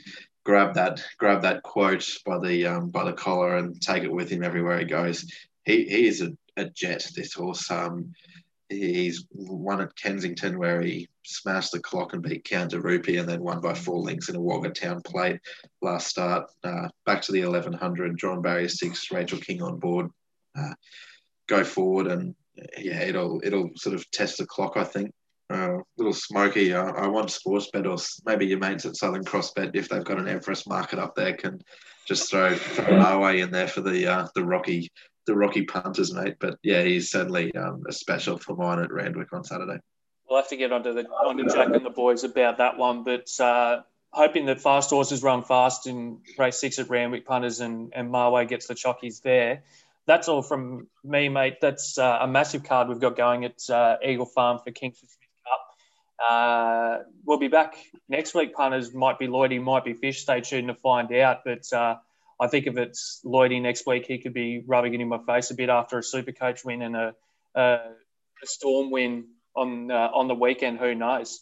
grab 0.47 0.73
that 0.75 1.03
grab 1.17 1.41
that 1.41 1.61
quote 1.61 2.07
by 2.25 2.39
the 2.39 2.65
um, 2.65 2.89
by 2.89 3.03
the 3.03 3.11
collar 3.11 3.57
and 3.57 3.81
take 3.81 4.03
it 4.03 4.11
with 4.11 4.29
him 4.29 4.43
everywhere 4.43 4.79
he 4.79 4.85
goes. 4.85 5.29
He, 5.65 5.83
he 5.83 6.07
is 6.07 6.21
a, 6.21 6.31
a 6.55 6.69
jet. 6.69 7.05
This 7.13 7.33
horse. 7.33 7.69
Um, 7.69 8.13
he's 8.69 9.25
won 9.31 9.81
at 9.81 9.95
Kensington 9.95 10.57
where 10.57 10.81
he 10.81 11.09
smashed 11.23 11.73
the 11.73 11.79
clock 11.79 12.13
and 12.13 12.21
beat 12.21 12.45
Count 12.45 12.71
Counter 12.71 12.81
Rupee 12.81 13.17
and 13.17 13.27
then 13.27 13.41
won 13.43 13.61
by 13.61 13.73
four 13.73 13.99
lengths 13.99 14.29
in 14.29 14.35
a 14.35 14.41
Wagga 14.41 14.69
Town 14.69 15.01
plate 15.01 15.39
last 15.81 16.07
start. 16.07 16.49
Uh, 16.63 16.87
back 17.05 17.21
to 17.23 17.31
the 17.31 17.43
1100, 17.45 18.17
John 18.17 18.41
barrier 18.41 18.69
six, 18.69 19.11
Rachel 19.11 19.39
King 19.39 19.61
on 19.61 19.79
board. 19.79 20.09
Uh, 20.57 20.73
go 21.47 21.63
forward 21.63 22.07
and 22.07 22.35
yeah, 22.77 23.01
it'll 23.01 23.41
it'll 23.43 23.71
sort 23.75 23.95
of 23.95 24.09
test 24.11 24.37
the 24.37 24.45
clock. 24.45 24.77
I 24.77 24.85
think. 24.85 25.11
Uh, 25.49 25.77
little 25.97 26.13
smoky. 26.13 26.73
I 26.73 27.07
want 27.07 27.29
Sportsbet 27.29 27.87
or 27.87 27.97
maybe 28.25 28.45
your 28.45 28.59
mates 28.59 28.85
at 28.85 28.97
Southern 28.97 29.23
Cross 29.23 29.53
Bet 29.53 29.75
if 29.75 29.87
they've 29.87 30.03
got 30.03 30.19
an 30.19 30.27
Everest 30.27 30.67
market 30.67 30.99
up 30.99 31.15
there 31.15 31.37
can 31.37 31.61
just 32.05 32.29
throw, 32.29 32.57
our 32.89 33.33
in 33.33 33.51
there 33.51 33.67
for 33.69 33.79
the 33.79 34.07
uh, 34.07 34.27
the 34.35 34.43
Rocky 34.43 34.91
the 35.25 35.35
Rocky 35.35 35.63
punters, 35.63 36.13
mate. 36.13 36.35
But 36.39 36.57
yeah, 36.63 36.83
he's 36.83 37.11
certainly 37.11 37.55
um, 37.55 37.83
a 37.87 37.93
special 37.93 38.37
for 38.37 38.57
mine 38.57 38.79
at 38.79 38.91
Randwick 38.91 39.31
on 39.31 39.45
Saturday. 39.45 39.79
We'll 40.29 40.39
have 40.39 40.49
to 40.49 40.57
get 40.57 40.73
onto 40.73 40.93
the 40.93 41.05
onto 41.07 41.47
Jack 41.47 41.73
and 41.73 41.85
the 41.85 41.91
boys 41.91 42.25
about 42.25 42.57
that 42.57 42.77
one, 42.77 43.05
but 43.05 43.27
uh, 43.39 43.83
hoping 44.09 44.47
that 44.47 44.59
fast 44.59 44.89
horses 44.89 45.23
run 45.23 45.43
fast 45.43 45.87
in 45.87 46.19
race 46.37 46.57
six 46.57 46.77
at 46.77 46.89
Randwick 46.89 47.25
punters 47.25 47.61
and 47.61 47.93
and 47.95 48.11
Marway 48.11 48.49
gets 48.49 48.67
the 48.67 48.73
chockies 48.73 49.21
there 49.21 49.63
that's 50.07 50.29
all 50.29 50.41
from 50.41 50.87
me, 51.03 51.29
mate. 51.29 51.59
That's 51.61 51.97
uh, 51.97 52.19
a 52.21 52.27
massive 52.27 52.63
card 52.63 52.87
we've 52.87 52.99
got 52.99 53.17
going 53.17 53.43
at 53.43 53.69
uh, 53.69 53.97
Eagle 54.03 54.25
Farm 54.25 54.59
for 54.59 54.71
Cup. 54.71 54.93
Uh, 56.17 56.99
we'll 57.25 57.37
be 57.37 57.47
back 57.47 57.75
next 58.09 58.33
week. 58.33 58.53
Punters 58.53 58.93
might 58.93 59.19
be 59.19 59.27
Lloydie, 59.27 59.61
might 59.61 59.85
be 59.85 59.93
Fish. 59.93 60.21
Stay 60.21 60.41
tuned 60.41 60.67
to 60.67 60.75
find 60.75 61.11
out. 61.13 61.41
But 61.45 61.71
uh, 61.71 61.97
I 62.39 62.47
think 62.47 62.67
if 62.67 62.77
it's 62.77 63.21
Lloydie 63.25 63.61
next 63.61 63.85
week, 63.85 64.05
he 64.05 64.17
could 64.17 64.33
be 64.33 64.63
rubbing 64.65 64.93
it 64.93 65.01
in 65.01 65.07
my 65.07 65.19
face 65.19 65.51
a 65.51 65.55
bit 65.55 65.69
after 65.69 65.99
a 65.99 66.03
Super 66.03 66.31
Coach 66.31 66.65
win 66.65 66.81
and 66.81 66.95
a, 66.95 67.15
a, 67.55 67.61
a 67.61 68.45
Storm 68.45 68.91
win 68.91 69.25
on 69.55 69.91
uh, 69.91 70.09
on 70.13 70.27
the 70.27 70.35
weekend. 70.35 70.79
Who 70.79 70.95
knows? 70.95 71.41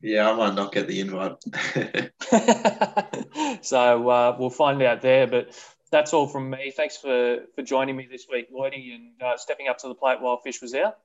Yeah, 0.00 0.30
I 0.30 0.34
might 0.34 0.54
not 0.54 0.72
get 0.72 0.86
the 0.86 1.00
invite. 1.00 1.36
so 3.64 4.08
uh, 4.08 4.36
we'll 4.38 4.50
find 4.50 4.80
out 4.82 5.02
there. 5.02 5.26
But 5.26 5.50
that's 5.90 6.12
all 6.12 6.26
from 6.26 6.50
me. 6.50 6.72
Thanks 6.76 6.96
for, 6.96 7.38
for 7.54 7.62
joining 7.62 7.96
me 7.96 8.08
this 8.10 8.26
week, 8.30 8.52
Lloydie, 8.52 8.94
and 8.94 9.22
uh, 9.22 9.36
stepping 9.36 9.68
up 9.68 9.78
to 9.78 9.88
the 9.88 9.94
plate 9.94 10.20
while 10.20 10.38
Fish 10.38 10.62
was 10.62 10.74
out. 10.74 10.98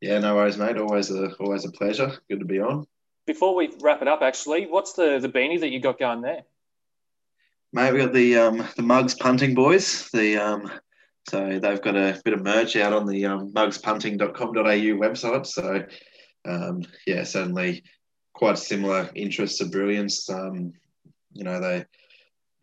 Yeah, 0.00 0.18
no 0.18 0.36
worries, 0.36 0.58
mate. 0.58 0.76
Always 0.76 1.10
a 1.10 1.32
always 1.36 1.64
a 1.64 1.70
pleasure. 1.70 2.12
Good 2.28 2.40
to 2.40 2.44
be 2.44 2.60
on. 2.60 2.86
Before 3.26 3.54
we 3.54 3.72
wrap 3.80 4.02
it 4.02 4.08
up, 4.08 4.22
actually, 4.22 4.66
what's 4.66 4.92
the 4.92 5.18
the 5.18 5.28
beanie 5.28 5.60
that 5.60 5.70
you 5.70 5.80
got 5.80 5.98
going 5.98 6.20
there? 6.20 6.42
Mate, 7.72 7.92
we 7.92 7.98
got 7.98 8.12
the 8.12 8.36
um, 8.36 8.68
the 8.76 8.82
Mugs 8.82 9.14
Punting 9.14 9.54
Boys. 9.54 10.08
The 10.10 10.36
um, 10.36 10.70
so 11.28 11.58
they've 11.58 11.82
got 11.82 11.96
a 11.96 12.20
bit 12.24 12.34
of 12.34 12.42
merch 12.42 12.76
out 12.76 12.92
on 12.92 13.06
the 13.06 13.26
um, 13.26 13.52
mugspunting.com.au 13.52 14.62
website. 14.62 15.46
So 15.46 15.84
um, 16.44 16.82
yeah, 17.06 17.24
certainly 17.24 17.82
quite 18.34 18.58
similar 18.58 19.10
interests 19.14 19.58
to 19.58 19.66
Brilliance. 19.66 20.28
Um, 20.30 20.72
you 21.32 21.44
know, 21.44 21.60
they 21.60 21.84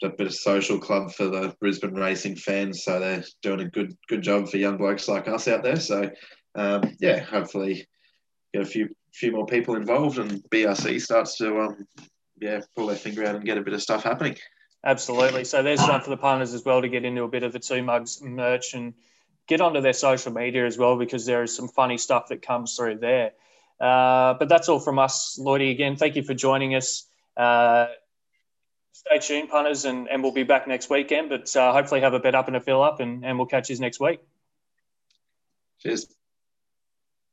a 0.04 0.10
bit 0.10 0.28
of 0.28 0.34
social 0.34 0.78
club 0.78 1.14
for 1.14 1.26
the 1.26 1.56
Brisbane 1.60 1.94
racing 1.94 2.36
fans. 2.36 2.84
So 2.84 3.00
they're 3.00 3.24
doing 3.42 3.62
a 3.62 3.70
good 3.70 3.96
good 4.08 4.22
job 4.22 4.50
for 4.50 4.58
young 4.58 4.78
blokes 4.78 5.08
like 5.08 5.28
us 5.28 5.48
out 5.48 5.64
there. 5.64 5.80
So 5.80 6.10
um, 6.56 6.96
yeah, 7.00 7.20
hopefully 7.20 7.88
get 8.54 8.64
a 8.64 8.66
few 8.66 8.96
few 9.14 9.32
more 9.32 9.46
people 9.46 9.76
involved 9.76 10.18
and 10.18 10.44
BRC 10.50 11.00
starts 11.00 11.38
to 11.38 11.60
um, 11.60 11.88
yeah 12.40 12.62
pull 12.76 12.88
their 12.88 12.96
finger 12.96 13.24
out 13.26 13.36
and 13.36 13.46
get 13.46 13.58
a 13.58 13.62
bit 13.62 13.74
of 13.74 13.82
stuff 13.82 14.04
happening. 14.04 14.38
Absolutely. 14.86 15.46
So 15.46 15.64
there's 15.64 15.80
one 15.80 16.02
for 16.02 16.10
the 16.10 16.18
punters 16.18 16.54
as 16.54 16.66
well 16.66 16.82
to 16.82 16.90
get 16.90 17.06
into 17.06 17.24
a 17.24 17.28
bit 17.28 17.44
of 17.44 17.54
the 17.54 17.60
two 17.60 17.82
mugs 17.84 18.22
merch 18.22 18.74
and 18.74 18.94
get 19.48 19.62
onto 19.62 19.82
their 19.82 19.94
social 19.94 20.34
media 20.34 20.66
as 20.66 20.78
well 20.78 20.98
because 20.98 21.26
there 21.26 21.44
is 21.44 21.56
some 21.56 21.70
funny 21.70 21.98
stuff 21.98 22.28
that 22.30 22.42
comes 22.42 22.76
through 22.76 22.98
there. 22.98 23.32
Uh, 23.80 24.34
but 24.34 24.50
that's 24.50 24.70
all 24.70 24.80
from 24.80 25.00
us, 25.00 25.38
Lloydie. 25.40 25.72
Again, 25.72 25.96
thank 25.96 26.16
you 26.16 26.24
for 26.24 26.34
joining 26.34 26.76
us. 26.76 27.06
Uh, 27.36 27.88
stay 28.92 29.20
tuned, 29.20 29.50
punters, 29.50 29.86
and, 29.86 30.08
and 30.10 30.22
we'll 30.22 30.32
be 30.32 30.44
back 30.44 30.68
next 30.68 30.90
weekend. 30.90 31.30
But 31.30 31.54
uh, 31.56 31.74
hopefully, 31.74 32.02
have 32.02 32.14
a 32.14 32.20
bet 32.20 32.36
up 32.36 32.48
and 32.48 32.56
a 32.56 32.62
fill 32.62 32.82
up, 32.82 33.00
and, 33.00 33.26
and 33.26 33.38
we'll 33.38 33.48
catch 33.48 33.70
you 33.70 33.78
next 33.80 34.00
week. 34.00 34.20
Cheers. 35.80 36.08